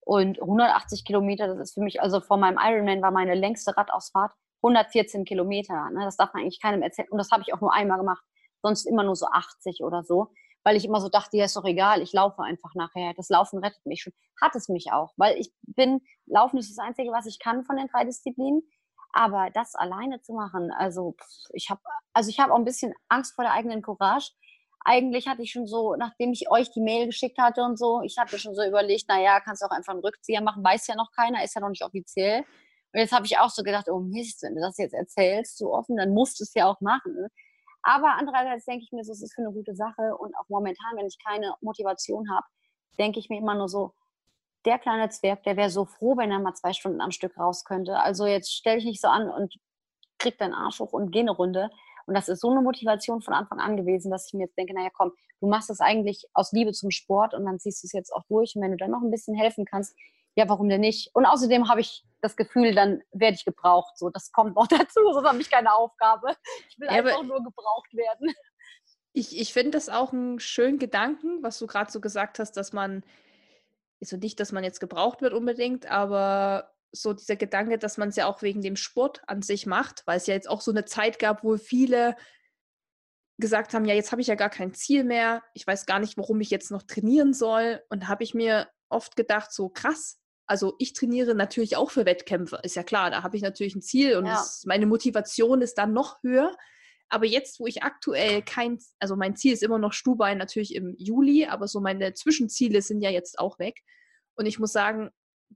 [0.00, 4.32] Und 180 Kilometer, das ist für mich, also vor meinem Ironman war meine längste Radausfahrt
[4.62, 5.88] 114 Kilometer.
[5.90, 6.04] Ne?
[6.04, 7.08] Das darf man eigentlich keinem erzählen.
[7.08, 8.22] Und das habe ich auch nur einmal gemacht,
[8.60, 10.30] sonst immer nur so 80 oder so
[10.68, 13.14] weil ich immer so dachte, ja, ist doch egal, ich laufe einfach nachher.
[13.14, 14.12] Das Laufen rettet mich schon.
[14.38, 17.78] Hat es mich auch, weil ich bin, Laufen ist das Einzige, was ich kann von
[17.78, 18.60] den drei Disziplinen.
[19.14, 21.16] Aber das alleine zu machen, also
[21.54, 21.80] ich habe
[22.12, 24.32] also ich habe auch ein bisschen Angst vor der eigenen Courage.
[24.84, 28.18] Eigentlich hatte ich schon so, nachdem ich euch die Mail geschickt hatte und so, ich
[28.18, 31.10] hatte schon so überlegt, naja, kannst du auch einfach einen Rückzieher machen, weiß ja noch
[31.12, 32.40] keiner, ist ja noch nicht offiziell.
[32.92, 35.72] Und jetzt habe ich auch so gedacht, oh Mist, wenn du das jetzt erzählst, so
[35.72, 37.28] offen, dann musst du es ja auch machen.
[37.88, 40.94] Aber andererseits denke ich mir, so, es ist für eine gute Sache und auch momentan,
[40.96, 42.46] wenn ich keine Motivation habe,
[42.98, 43.94] denke ich mir immer nur so,
[44.66, 47.64] der kleine Zwerg, der wäre so froh, wenn er mal zwei Stunden am Stück raus
[47.64, 47.98] könnte.
[47.98, 49.54] Also jetzt stell dich nicht so an und
[50.18, 51.70] krieg deinen Arsch hoch und geh eine Runde.
[52.04, 54.74] Und das ist so eine Motivation von Anfang an gewesen, dass ich mir jetzt denke,
[54.74, 57.92] naja, komm, du machst es eigentlich aus Liebe zum Sport und dann ziehst du es
[57.92, 58.54] jetzt auch durch.
[58.54, 59.96] Und wenn du dann noch ein bisschen helfen kannst,
[60.38, 61.10] ja, warum denn nicht?
[61.14, 63.98] Und außerdem habe ich das Gefühl, dann werde ich gebraucht.
[63.98, 66.36] So, das kommt noch dazu, sonst habe ich keine Aufgabe.
[66.70, 68.32] Ich will ja, einfach nur gebraucht werden.
[69.12, 72.72] Ich, ich finde das auch einen schönen Gedanken, was du gerade so gesagt hast, dass
[72.72, 73.02] man,
[74.00, 78.16] also nicht, dass man jetzt gebraucht wird unbedingt, aber so dieser Gedanke, dass man es
[78.16, 80.84] ja auch wegen dem Sport an sich macht, weil es ja jetzt auch so eine
[80.84, 82.14] Zeit gab, wo viele
[83.38, 86.16] gesagt haben, ja, jetzt habe ich ja gar kein Ziel mehr, ich weiß gar nicht,
[86.16, 87.82] warum ich jetzt noch trainieren soll.
[87.88, 92.58] Und habe ich mir oft gedacht, so krass, also ich trainiere natürlich auch für Wettkämpfe,
[92.62, 94.32] ist ja klar, da habe ich natürlich ein Ziel und ja.
[94.32, 96.56] das, meine Motivation ist dann noch höher.
[97.10, 100.94] Aber jetzt, wo ich aktuell kein, also mein Ziel ist immer noch Stubein natürlich im
[100.98, 103.82] Juli, aber so meine Zwischenziele sind ja jetzt auch weg.
[104.34, 105.10] Und ich muss sagen,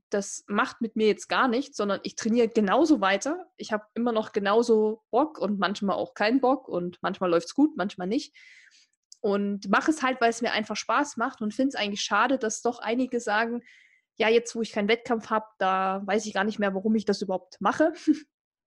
[0.09, 3.47] das macht mit mir jetzt gar nichts, sondern ich trainiere genauso weiter.
[3.57, 7.55] Ich habe immer noch genauso Bock und manchmal auch keinen Bock und manchmal läuft es
[7.55, 8.35] gut, manchmal nicht.
[9.21, 12.37] Und mache es halt, weil es mir einfach Spaß macht und finde es eigentlich schade,
[12.37, 13.63] dass doch einige sagen,
[14.17, 17.05] ja, jetzt wo ich keinen Wettkampf habe, da weiß ich gar nicht mehr, warum ich
[17.05, 17.93] das überhaupt mache.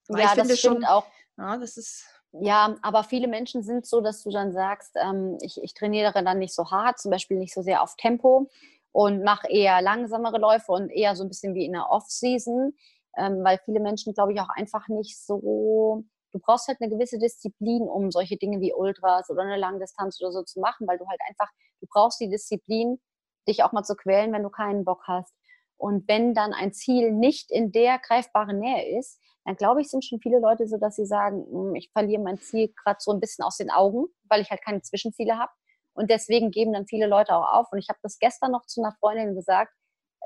[0.08, 1.06] ja, das stimmt schon, auch.
[1.36, 2.06] Ja, das ist
[2.40, 6.38] ja, aber viele Menschen sind so, dass du dann sagst, ähm, ich, ich trainiere dann
[6.38, 8.50] nicht so hart, zum Beispiel nicht so sehr auf Tempo
[8.92, 12.74] und mache eher langsamere Läufe und eher so ein bisschen wie in der Off-Season,
[13.16, 17.18] ähm, weil viele Menschen, glaube ich, auch einfach nicht so, du brauchst halt eine gewisse
[17.18, 21.06] Disziplin, um solche Dinge wie Ultras oder eine Langdistanz oder so zu machen, weil du
[21.06, 23.00] halt einfach, du brauchst die Disziplin,
[23.48, 25.34] dich auch mal zu quälen, wenn du keinen Bock hast.
[25.78, 30.04] Und wenn dann ein Ziel nicht in der greifbaren Nähe ist, dann glaube ich, sind
[30.04, 33.20] schon viele Leute so, dass sie sagen, hm, ich verliere mein Ziel gerade so ein
[33.20, 35.52] bisschen aus den Augen, weil ich halt keine Zwischenziele habe.
[35.94, 37.66] Und deswegen geben dann viele Leute auch auf.
[37.72, 39.72] Und ich habe das gestern noch zu einer Freundin gesagt.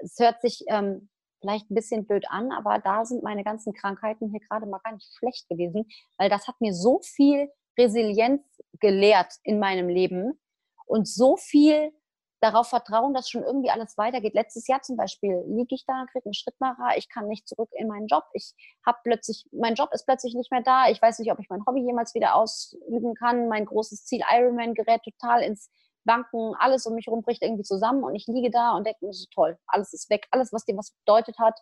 [0.03, 1.11] Es hört sich ähm,
[1.41, 4.93] vielleicht ein bisschen blöd an, aber da sind meine ganzen Krankheiten hier gerade mal gar
[4.93, 5.87] nicht schlecht gewesen,
[6.19, 8.43] weil das hat mir so viel Resilienz
[8.81, 10.41] gelehrt in meinem Leben
[10.87, 11.93] und so viel
[12.41, 14.35] darauf vertrauen, dass schon irgendwie alles weitergeht.
[14.35, 17.89] Letztes Jahr zum Beispiel liege ich da, kriege einen Schrittmacher, ich kann nicht zurück in
[17.89, 18.25] meinen Job.
[18.33, 20.89] Ich habe plötzlich, mein Job ist plötzlich nicht mehr da.
[20.89, 23.49] Ich weiß nicht, ob ich mein Hobby jemals wieder ausüben kann.
[23.49, 25.71] Mein großes Ziel Ironman gerät total ins
[26.05, 29.27] Banken, alles um mich herum bricht irgendwie zusammen und ich liege da und denke so
[29.35, 31.61] toll, alles ist weg, alles, was dir was bedeutet hat,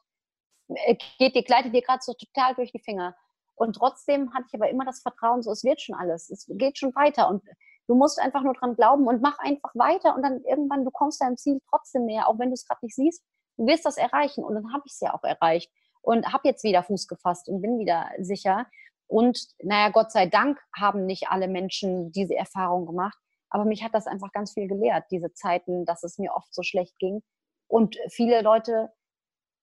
[0.69, 3.17] äh, geht dir, gleitet dir gerade so total durch die Finger.
[3.57, 6.79] Und trotzdem hatte ich aber immer das Vertrauen, so es wird schon alles, es geht
[6.79, 7.29] schon weiter.
[7.29, 7.43] Und
[7.89, 11.23] Du musst einfach nur dran glauben und mach einfach weiter und dann irgendwann, du kommst
[11.23, 13.25] deinem Ziel trotzdem näher, auch wenn du es gerade nicht siehst.
[13.57, 15.73] Du wirst das erreichen und dann habe ich es ja auch erreicht
[16.03, 18.67] und habe jetzt wieder Fuß gefasst und bin wieder sicher.
[19.07, 23.19] Und naja, Gott sei Dank haben nicht alle Menschen diese Erfahrung gemacht.
[23.51, 26.63] Aber mich hat das einfach ganz viel gelehrt, diese Zeiten, dass es mir oft so
[26.63, 27.23] schlecht ging.
[27.69, 28.93] Und viele Leute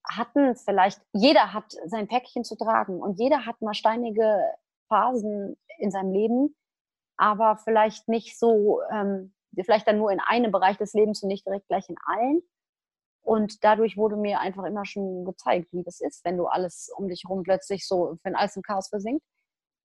[0.03, 4.39] hatten vielleicht, jeder hat sein Päckchen zu tragen und jeder hat mal steinige
[4.87, 6.55] Phasen in seinem Leben
[7.17, 11.45] aber vielleicht nicht so, ähm, vielleicht dann nur in einem Bereich des Lebens und nicht
[11.45, 12.41] direkt gleich in allen.
[13.21, 17.07] Und dadurch wurde mir einfach immer schon gezeigt, wie das ist, wenn du alles um
[17.07, 19.25] dich herum plötzlich so, wenn alles im Chaos versinkt.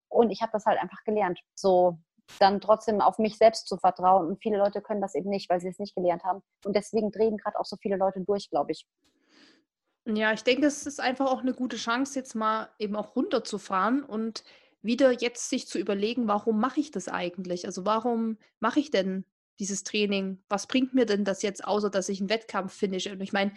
[0.09, 1.97] Und ich habe das halt einfach gelernt, so
[2.39, 4.27] dann trotzdem auf mich selbst zu vertrauen.
[4.27, 6.41] Und viele Leute können das eben nicht, weil sie es nicht gelernt haben.
[6.65, 8.85] Und deswegen drehen gerade auch so viele Leute durch, glaube ich.
[10.05, 14.03] Ja, ich denke, es ist einfach auch eine gute Chance, jetzt mal eben auch runterzufahren
[14.03, 14.43] und
[14.81, 17.65] wieder jetzt sich zu überlegen, warum mache ich das eigentlich?
[17.65, 19.25] Also warum mache ich denn
[19.59, 20.43] dieses Training?
[20.49, 23.11] Was bringt mir denn das jetzt, außer dass ich einen Wettkampf finische?
[23.11, 23.53] Und ich meine,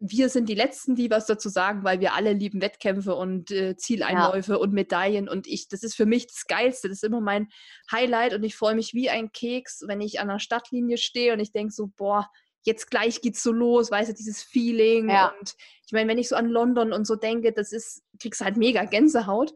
[0.00, 3.76] wir sind die Letzten, die was dazu sagen, weil wir alle lieben Wettkämpfe und äh,
[3.76, 4.58] Zieleinläufe ja.
[4.58, 5.28] und Medaillen.
[5.28, 6.88] Und ich, das ist für mich das Geilste.
[6.88, 7.48] Das ist immer mein
[7.90, 11.40] Highlight und ich freue mich wie ein Keks, wenn ich an der Stadtlinie stehe und
[11.40, 12.28] ich denke so, boah,
[12.64, 15.10] jetzt gleich geht's so los, weißt du, dieses Feeling.
[15.10, 15.32] Ja.
[15.38, 15.54] Und
[15.86, 18.84] ich meine, wenn ich so an London und so denke, das ist, kriegst halt mega
[18.84, 19.54] Gänsehaut.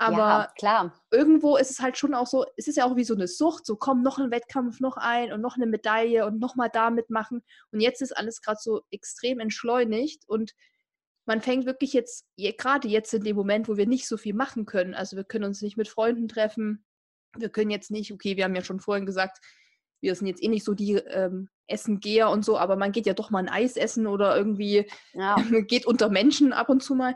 [0.00, 0.94] Aber ja, klar.
[1.10, 3.66] irgendwo ist es halt schon auch so, es ist ja auch wie so eine Sucht,
[3.66, 7.42] so komm, noch ein Wettkampf, noch ein und noch eine Medaille und nochmal da mitmachen.
[7.70, 10.54] Und jetzt ist alles gerade so extrem entschleunigt und
[11.26, 14.64] man fängt wirklich jetzt, gerade jetzt in dem Moment, wo wir nicht so viel machen
[14.64, 16.82] können, also wir können uns nicht mit Freunden treffen,
[17.36, 19.38] wir können jetzt nicht, okay, wir haben ja schon vorhin gesagt,
[20.00, 23.12] wir sind jetzt eh nicht so die ähm, Essengeher und so, aber man geht ja
[23.12, 25.36] doch mal ein Eis essen oder irgendwie ja.
[25.68, 27.14] geht unter Menschen ab und zu mal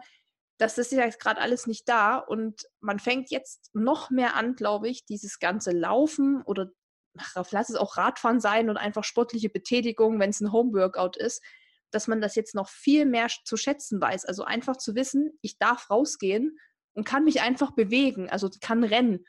[0.58, 4.88] das ist ja gerade alles nicht da und man fängt jetzt noch mehr an, glaube
[4.88, 6.70] ich, dieses ganze Laufen oder
[7.18, 11.42] ach, lass es auch Radfahren sein und einfach sportliche Betätigung, wenn es ein Homeworkout ist,
[11.90, 14.24] dass man das jetzt noch viel mehr zu schätzen weiß.
[14.24, 16.58] Also einfach zu wissen, ich darf rausgehen
[16.94, 19.24] und kann mich einfach bewegen, also kann rennen.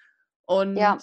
[0.45, 0.97] Und ja.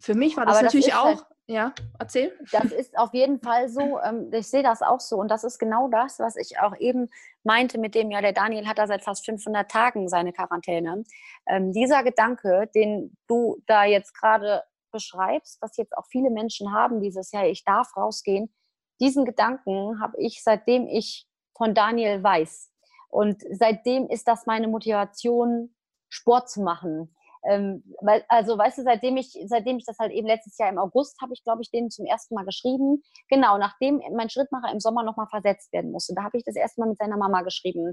[0.00, 1.04] für mich war das Aber natürlich das auch.
[1.04, 2.32] Halt ja, erzähl.
[2.50, 4.00] Das ist auf jeden Fall so.
[4.00, 5.16] Ähm, ich sehe das auch so.
[5.16, 7.08] Und das ist genau das, was ich auch eben
[7.44, 11.04] meinte mit dem, ja, der Daniel hat da seit fast 500 Tagen seine Quarantäne.
[11.46, 17.00] Ähm, dieser Gedanke, den du da jetzt gerade beschreibst, was jetzt auch viele Menschen haben,
[17.00, 18.52] dieses, ja, ich darf rausgehen,
[19.00, 22.72] diesen Gedanken habe ich, seitdem ich von Daniel weiß.
[23.08, 25.74] Und seitdem ist das meine Motivation,
[26.08, 27.15] Sport zu machen,
[27.48, 30.78] ähm, weil, also, weißt du, seitdem ich, seitdem ich das halt eben letztes Jahr im
[30.78, 33.02] August habe ich, glaube ich, denen zum ersten Mal geschrieben.
[33.28, 36.14] Genau, nachdem mein Schrittmacher im Sommer nochmal versetzt werden musste.
[36.14, 37.92] Da habe ich das erste Mal mit seiner Mama geschrieben.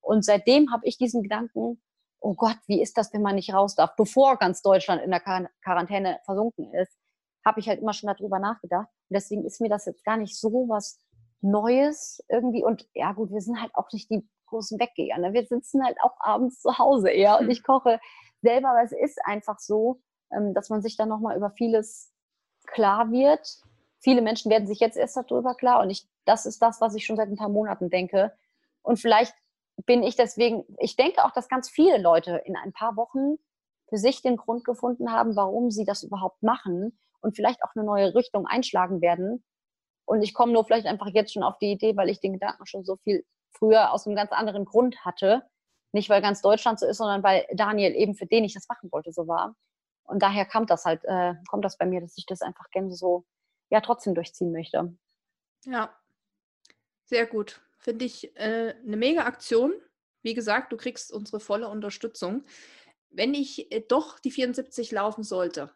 [0.00, 1.80] Und seitdem habe ich diesen Gedanken,
[2.20, 3.96] oh Gott, wie ist das, wenn man nicht raus darf?
[3.96, 6.92] Bevor ganz Deutschland in der Quarantäne versunken ist,
[7.44, 8.88] habe ich halt immer schon darüber nachgedacht.
[9.08, 10.98] Und deswegen ist mir das jetzt gar nicht so was
[11.40, 12.62] Neues irgendwie.
[12.62, 15.18] Und ja, gut, wir sind halt auch nicht die großen Weggeher.
[15.18, 15.32] Ne?
[15.32, 17.50] Wir sitzen halt auch abends zu Hause eher und hm.
[17.50, 17.98] ich koche
[18.42, 20.00] selber, aber es ist einfach so,
[20.32, 22.12] ähm, dass man sich dann nochmal über vieles
[22.66, 23.58] klar wird.
[23.98, 27.04] Viele Menschen werden sich jetzt erst darüber klar und ich, das ist das, was ich
[27.04, 28.32] schon seit ein paar Monaten denke.
[28.82, 29.34] Und vielleicht
[29.86, 33.36] bin ich deswegen, ich denke auch, dass ganz viele Leute in ein paar Wochen
[33.88, 37.84] für sich den Grund gefunden haben, warum sie das überhaupt machen und vielleicht auch eine
[37.84, 39.44] neue Richtung einschlagen werden.
[40.06, 42.66] Und ich komme nur vielleicht einfach jetzt schon auf die Idee, weil ich den Gedanken
[42.66, 45.42] schon so viel früher aus einem ganz anderen Grund hatte.
[45.92, 48.90] Nicht, weil ganz Deutschland so ist, sondern weil Daniel eben, für den ich das machen
[48.92, 49.56] wollte, so war.
[50.04, 52.94] Und daher kam das halt, äh, kommt das bei mir, dass ich das einfach gerne
[52.94, 53.24] so,
[53.70, 54.96] ja, trotzdem durchziehen möchte.
[55.64, 55.94] Ja,
[57.04, 57.60] sehr gut.
[57.78, 59.72] Finde ich äh, eine mega Aktion.
[60.22, 62.44] Wie gesagt, du kriegst unsere volle Unterstützung.
[63.10, 65.72] Wenn ich äh, doch die 74 laufen sollte,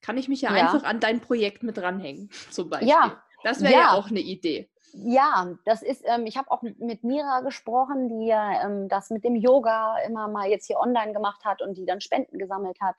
[0.00, 0.66] kann ich mich ja, ja.
[0.66, 2.88] einfach an dein Projekt mit dranhängen, zum Beispiel.
[2.88, 3.22] Ja.
[3.44, 3.80] Das wäre ja.
[3.80, 3.92] ja.
[3.92, 4.70] auch eine Idee.
[4.92, 9.36] Ja, das ist, ähm, ich habe auch mit Mira gesprochen, die ähm, das mit dem
[9.36, 12.96] Yoga immer mal jetzt hier online gemacht hat und die dann Spenden gesammelt hat.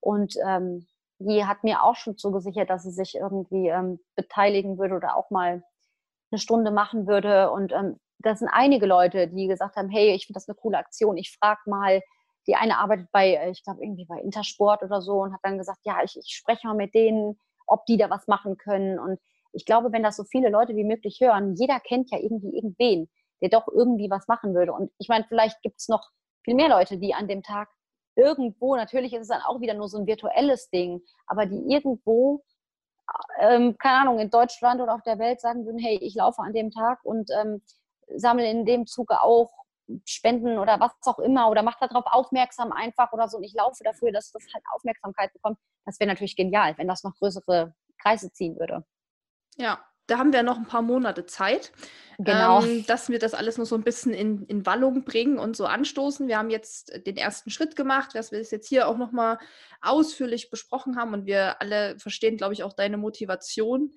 [0.00, 0.86] Und ähm,
[1.18, 5.30] die hat mir auch schon zugesichert, dass sie sich irgendwie ähm, beteiligen würde oder auch
[5.30, 5.62] mal
[6.30, 7.50] eine Stunde machen würde.
[7.50, 10.78] Und ähm, das sind einige Leute, die gesagt haben, hey, ich finde das eine coole
[10.78, 11.16] Aktion.
[11.16, 12.02] Ich frage mal,
[12.46, 15.58] die eine arbeitet bei, äh, ich glaube, irgendwie bei Intersport oder so und hat dann
[15.58, 18.98] gesagt, ja, ich, ich spreche mal mit denen, ob die da was machen können.
[18.98, 19.18] Und
[19.56, 23.08] ich glaube, wenn das so viele Leute wie möglich hören, jeder kennt ja irgendwie irgendwen,
[23.40, 24.72] der doch irgendwie was machen würde.
[24.72, 26.10] Und ich meine, vielleicht gibt es noch
[26.44, 27.68] viel mehr Leute, die an dem Tag
[28.16, 32.44] irgendwo, natürlich ist es dann auch wieder nur so ein virtuelles Ding, aber die irgendwo,
[33.40, 36.52] ähm, keine Ahnung, in Deutschland oder auf der Welt sagen würden, hey, ich laufe an
[36.52, 37.62] dem Tag und ähm,
[38.14, 39.50] sammle in dem Zuge auch
[40.04, 43.84] Spenden oder was auch immer oder macht darauf aufmerksam einfach oder so und ich laufe
[43.84, 45.58] dafür, dass das halt Aufmerksamkeit bekommt.
[45.84, 48.84] Das wäre natürlich genial, wenn das noch größere Kreise ziehen würde.
[49.56, 51.72] Ja, da haben wir noch ein paar Monate Zeit,
[52.18, 52.62] genau.
[52.62, 55.66] ähm, dass wir das alles noch so ein bisschen in, in Wallung bringen und so
[55.66, 56.28] anstoßen.
[56.28, 59.38] Wir haben jetzt den ersten Schritt gemacht, dass wir das jetzt hier auch nochmal
[59.80, 63.94] ausführlich besprochen haben und wir alle verstehen, glaube ich, auch deine Motivation,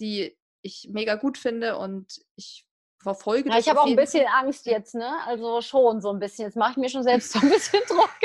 [0.00, 2.65] die ich mega gut finde und ich
[3.06, 5.16] verfolge ja, Ich habe auch ein bisschen Angst jetzt, ne?
[5.26, 6.46] Also schon so ein bisschen.
[6.46, 8.18] Jetzt mache ich mir schon selbst so ein bisschen Druck.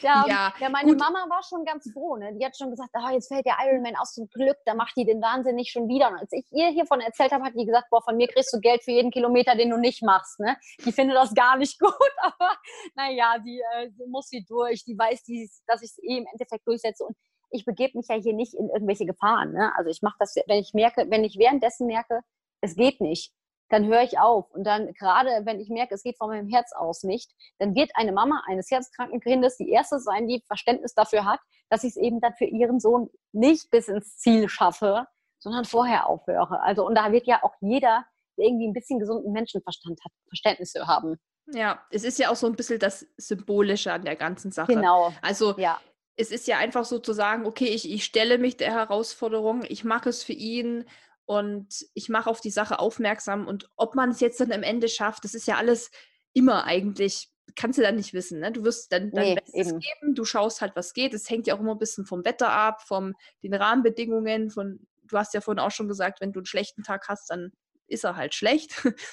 [0.00, 1.00] Ja, ja, ja meine gut.
[1.00, 2.16] Mama war schon ganz froh.
[2.16, 2.32] Ne?
[2.34, 5.04] Die hat schon gesagt, oh, jetzt fällt der Ironman aus dem Glück, da macht die
[5.04, 6.08] den Wahnsinn nicht schon wieder.
[6.10, 8.60] Und als ich ihr hiervon erzählt habe, hat die gesagt, boah, von mir kriegst du
[8.60, 10.38] Geld für jeden Kilometer, den du nicht machst.
[10.38, 10.56] Ne?
[10.84, 12.56] Die findet das gar nicht gut, aber
[12.94, 14.84] naja, die, äh, die muss sie durch.
[14.84, 17.04] Die weiß, die, dass ich es eh im Endeffekt durchsetze.
[17.04, 17.16] Und
[17.50, 19.52] ich begebe mich ja hier nicht in irgendwelche Gefahren.
[19.52, 19.72] Ne?
[19.76, 22.20] Also ich mache das, wenn ich merke, wenn ich währenddessen merke,
[22.60, 23.32] es geht nicht,
[23.68, 24.50] dann höre ich auf.
[24.52, 27.90] Und dann, gerade wenn ich merke, es geht von meinem Herz aus nicht, dann wird
[27.94, 31.96] eine Mama eines herzkranken Kindes die erste sein, die Verständnis dafür hat, dass ich es
[31.96, 35.06] eben dann für ihren Sohn nicht bis ins Ziel schaffe,
[35.38, 36.60] sondern vorher aufhöre.
[36.62, 38.04] Also, und da wird ja auch jeder,
[38.36, 41.18] der irgendwie ein bisschen gesunden Menschenverstand hat, Verständnis für haben.
[41.52, 44.74] Ja, es ist ja auch so ein bisschen das Symbolische an der ganzen Sache.
[44.74, 45.12] Genau.
[45.22, 45.80] Also, ja.
[46.16, 49.84] es ist ja einfach so zu sagen, okay, ich, ich stelle mich der Herausforderung, ich
[49.84, 50.84] mache es für ihn
[51.28, 53.46] und ich mache auf die Sache aufmerksam.
[53.46, 55.90] Und ob man es jetzt dann am Ende schafft, das ist ja alles
[56.32, 58.40] immer eigentlich, kannst du dann nicht wissen.
[58.40, 58.50] Ne?
[58.50, 59.78] Du wirst dann dein nee, Bestes eben.
[59.78, 61.12] geben, du schaust halt, was geht.
[61.12, 65.18] Es hängt ja auch immer ein bisschen vom Wetter ab, von den Rahmenbedingungen, von, du
[65.18, 67.52] hast ja vorhin auch schon gesagt, wenn du einen schlechten Tag hast, dann
[67.88, 68.72] ist er halt schlecht.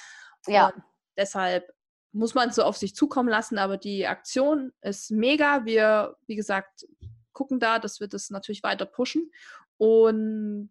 [0.48, 0.68] Ja.
[0.68, 0.84] Und
[1.16, 1.72] deshalb
[2.12, 5.64] muss man es so auf sich zukommen lassen, aber die Aktion ist mega.
[5.64, 6.86] Wir, wie gesagt,
[7.32, 9.32] gucken da, dass wir das natürlich weiter pushen.
[9.76, 10.70] Und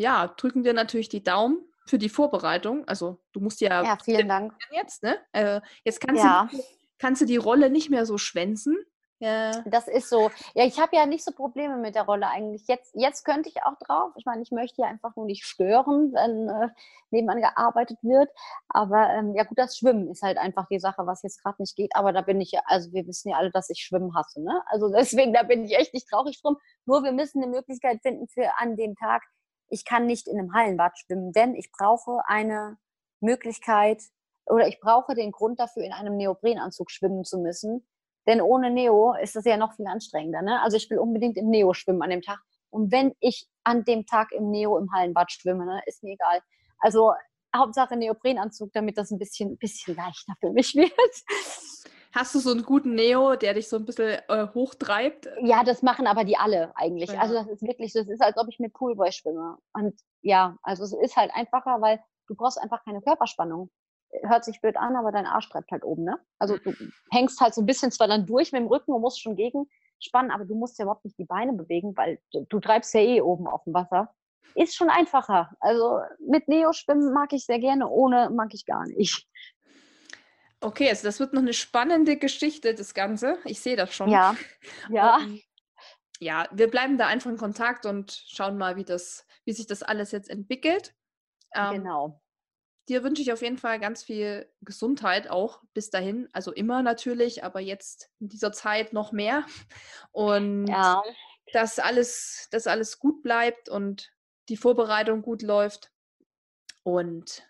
[0.00, 2.88] ja, drücken wir natürlich die Daumen für die Vorbereitung.
[2.88, 4.54] Also du musst ja, ja vielen Dank.
[4.72, 5.18] jetzt, ne?
[5.32, 6.48] Äh, jetzt kannst, ja.
[6.50, 6.58] du,
[6.98, 8.78] kannst du die Rolle nicht mehr so schwänzen.
[9.22, 9.60] Ja.
[9.66, 10.30] Das ist so.
[10.54, 12.66] Ja, ich habe ja nicht so Probleme mit der Rolle eigentlich.
[12.68, 14.12] Jetzt, jetzt könnte ich auch drauf.
[14.16, 16.68] Ich meine, ich möchte ja einfach nur nicht stören, wenn äh,
[17.10, 18.30] nebenan gearbeitet wird.
[18.70, 21.76] Aber ähm, ja gut, das Schwimmen ist halt einfach die Sache, was jetzt gerade nicht
[21.76, 21.94] geht.
[21.94, 24.42] Aber da bin ich ja, also wir wissen ja alle, dass ich Schwimmen hasse.
[24.42, 24.62] Ne?
[24.64, 26.56] Also deswegen, da bin ich echt nicht traurig drum.
[26.86, 29.22] Nur wir müssen eine Möglichkeit finden für an dem Tag,
[29.70, 32.76] ich kann nicht in einem Hallenbad schwimmen, denn ich brauche eine
[33.20, 34.02] Möglichkeit
[34.46, 37.86] oder ich brauche den Grund dafür, in einem Neoprenanzug schwimmen zu müssen.
[38.26, 40.42] Denn ohne Neo ist das ja noch viel anstrengender.
[40.42, 40.60] Ne?
[40.60, 42.40] Also ich will unbedingt im Neo schwimmen an dem Tag.
[42.68, 46.40] Und wenn ich an dem Tag im Neo im Hallenbad schwimme, ne, ist mir egal.
[46.78, 47.14] Also
[47.54, 51.79] Hauptsache Neoprenanzug, damit das ein bisschen, bisschen leichter für mich wird.
[52.12, 55.28] Hast du so einen guten Neo, der dich so ein bisschen äh, hochtreibt?
[55.42, 57.10] Ja, das machen aber die alle eigentlich.
[57.10, 57.20] Ja.
[57.20, 59.58] Also das ist wirklich, das ist, als ob ich mit Poolboy schwimme.
[59.72, 63.70] Und ja, also es ist halt einfacher, weil du brauchst einfach keine Körperspannung.
[64.22, 66.18] Hört sich blöd an, aber dein Arsch treibt halt oben, ne?
[66.40, 66.74] Also du
[67.12, 70.32] hängst halt so ein bisschen zwar dann durch mit dem Rücken und musst schon gegenspannen,
[70.32, 73.20] aber du musst ja überhaupt nicht die Beine bewegen, weil du, du treibst ja eh
[73.20, 74.12] oben auf dem Wasser.
[74.56, 75.52] Ist schon einfacher.
[75.60, 79.28] Also mit Neo schwimmen mag ich sehr gerne, ohne mag ich gar nicht.
[80.60, 83.38] Okay, also das wird noch eine spannende Geschichte, das Ganze.
[83.44, 84.10] Ich sehe das schon.
[84.10, 84.36] Ja,
[84.90, 85.16] ja.
[85.16, 85.42] Und,
[86.18, 89.82] ja, wir bleiben da einfach in Kontakt und schauen mal, wie, das, wie sich das
[89.82, 90.94] alles jetzt entwickelt.
[91.54, 92.22] Ähm, genau.
[92.88, 96.28] dir wünsche ich auf jeden Fall ganz viel Gesundheit auch bis dahin.
[96.32, 99.46] Also immer natürlich, aber jetzt in dieser Zeit noch mehr.
[100.12, 101.02] Und ja.
[101.54, 104.12] dass alles, dass alles gut bleibt und
[104.50, 105.90] die Vorbereitung gut läuft.
[106.82, 107.42] Und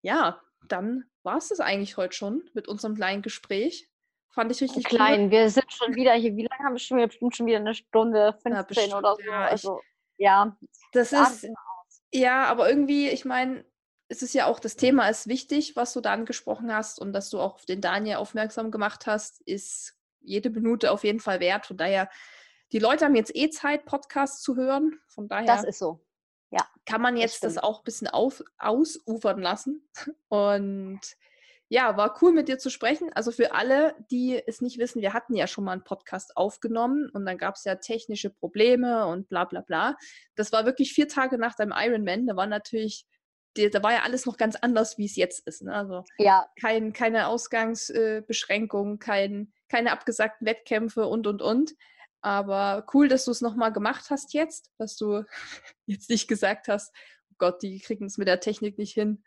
[0.00, 3.90] ja, dann war es das eigentlich heute schon mit unserem kleinen Gespräch.
[4.30, 5.30] Fand ich richtig Klein, cool.
[5.30, 6.36] wir sind schon wieder hier.
[6.36, 7.08] Wie lange haben wir schon wieder?
[7.08, 9.22] Bestimmt schon wieder eine Stunde 15 ja, bestimmt, oder so.
[9.22, 9.80] Ja, also,
[10.16, 10.56] ja.
[10.92, 11.48] Das ist.
[12.12, 13.64] Ja, aber irgendwie, ich meine,
[14.08, 17.30] es ist ja auch, das Thema ist wichtig, was du da angesprochen hast und dass
[17.30, 21.66] du auch auf den Daniel aufmerksam gemacht hast, ist jede Minute auf jeden Fall wert.
[21.66, 22.08] Von daher,
[22.72, 24.98] die Leute haben jetzt eh Zeit, Podcasts zu hören.
[25.06, 25.46] Von daher.
[25.46, 26.00] Das ist so.
[26.50, 26.66] Ja.
[26.86, 29.88] Kann man jetzt das, das auch ein bisschen auf, ausufern lassen.
[30.28, 31.00] Und
[31.70, 33.10] ja, war cool mit dir zu sprechen.
[33.14, 37.10] Also für alle, die es nicht wissen, wir hatten ja schon mal einen Podcast aufgenommen
[37.12, 39.96] und dann gab es ja technische Probleme und bla bla bla.
[40.34, 42.26] Das war wirklich vier Tage nach deinem Ironman.
[42.26, 43.06] Da war natürlich,
[43.54, 45.62] da war ja alles noch ganz anders, wie es jetzt ist.
[45.62, 45.74] Ne?
[45.74, 46.46] Also ja.
[46.58, 51.72] kein, keine Ausgangsbeschränkungen, kein, keine abgesagten Wettkämpfe und und und.
[52.20, 55.24] Aber cool, dass du es nochmal gemacht hast jetzt, dass du
[55.86, 56.94] jetzt nicht gesagt hast,
[57.30, 59.22] oh Gott, die kriegen es mit der Technik nicht hin.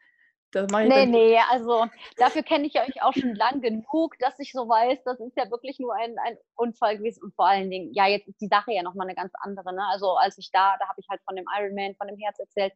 [0.51, 1.85] Das nee, nee, also
[2.17, 5.49] dafür kenne ich euch auch schon lang genug, dass ich so weiß, das ist ja
[5.49, 8.73] wirklich nur ein, ein Unfall gewesen und vor allen Dingen, ja, jetzt ist die Sache
[8.73, 9.73] ja nochmal eine ganz andere.
[9.73, 9.81] Ne?
[9.91, 12.73] Also als ich da, da habe ich halt von dem Ironman, von dem Herz erzählt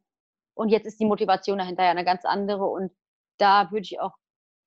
[0.53, 2.93] und jetzt ist die Motivation dahinter ja eine ganz andere und
[3.37, 4.15] da würde ich auch,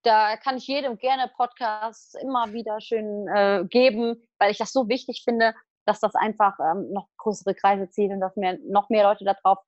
[0.03, 4.89] da kann ich jedem gerne Podcasts immer wieder schön äh, geben, weil ich das so
[4.89, 5.55] wichtig finde,
[5.87, 9.59] dass das einfach ähm, noch größere Kreise zieht und dass mehr, noch mehr Leute darauf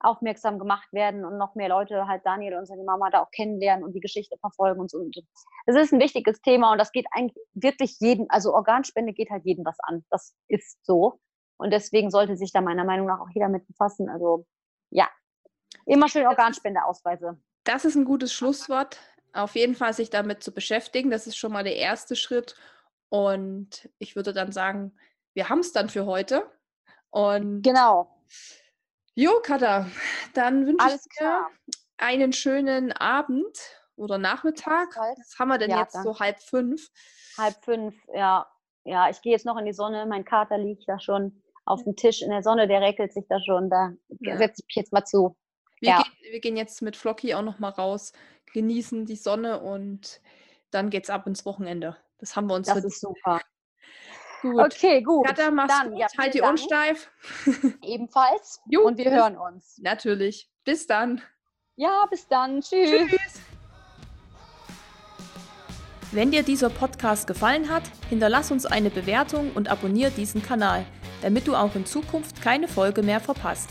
[0.00, 3.84] aufmerksam gemacht werden und noch mehr Leute halt Daniel und seine Mama da auch kennenlernen
[3.84, 5.04] und die Geschichte verfolgen und so.
[5.66, 9.44] Es ist ein wichtiges Thema und das geht eigentlich wirklich jeden, also Organspende geht halt
[9.44, 10.04] jedem was an.
[10.10, 11.20] Das ist so.
[11.56, 14.08] Und deswegen sollte sich da meiner Meinung nach auch jeder mit befassen.
[14.08, 14.46] Also
[14.90, 15.08] ja,
[15.84, 17.40] immer schön Organspendeausweise.
[17.64, 18.98] Das ist ein gutes Schlusswort.
[19.32, 21.10] Auf jeden Fall sich damit zu beschäftigen.
[21.10, 22.54] Das ist schon mal der erste Schritt.
[23.08, 24.96] Und ich würde dann sagen,
[25.34, 26.50] wir haben es dann für heute.
[27.10, 28.14] Und genau.
[29.14, 29.86] Jo, Katha,
[30.34, 31.46] dann wünsche ich dir
[31.96, 33.58] einen schönen Abend
[33.96, 34.96] oder Nachmittag.
[34.96, 36.08] Was haben wir denn ja, jetzt danke.
[36.08, 36.88] so halb fünf?
[37.36, 38.46] Halb fünf, ja.
[38.84, 40.06] Ja, ich gehe jetzt noch in die Sonne.
[40.06, 43.38] Mein Kater liegt da schon auf dem Tisch in der Sonne, der reckelt sich da
[43.40, 43.68] schon.
[43.68, 44.36] Da ja.
[44.38, 45.36] setze ich mich jetzt mal zu.
[45.80, 46.02] Wir, ja.
[46.02, 48.12] gehen, wir gehen jetzt mit Flocky auch noch mal raus,
[48.52, 50.20] genießen die Sonne und
[50.70, 51.96] dann geht's ab ins Wochenende.
[52.18, 52.68] Das haben wir uns.
[52.68, 53.40] Das ist super.
[54.42, 54.60] Gut.
[54.60, 55.26] Okay, gut.
[55.26, 56.00] Katha, mach's Dann, gut.
[56.00, 57.10] Ja, halt die Ohren steif.
[57.82, 58.60] Ebenfalls.
[58.68, 59.78] Jo, Und wir hören uns.
[59.78, 60.48] Natürlich.
[60.64, 61.20] Bis dann.
[61.76, 62.60] Ja, bis dann.
[62.60, 62.90] Tschüss.
[62.90, 63.40] Tschüss.
[66.12, 70.86] Wenn dir dieser Podcast gefallen hat, hinterlass uns eine Bewertung und abonniere diesen Kanal,
[71.20, 73.70] damit du auch in Zukunft keine Folge mehr verpasst.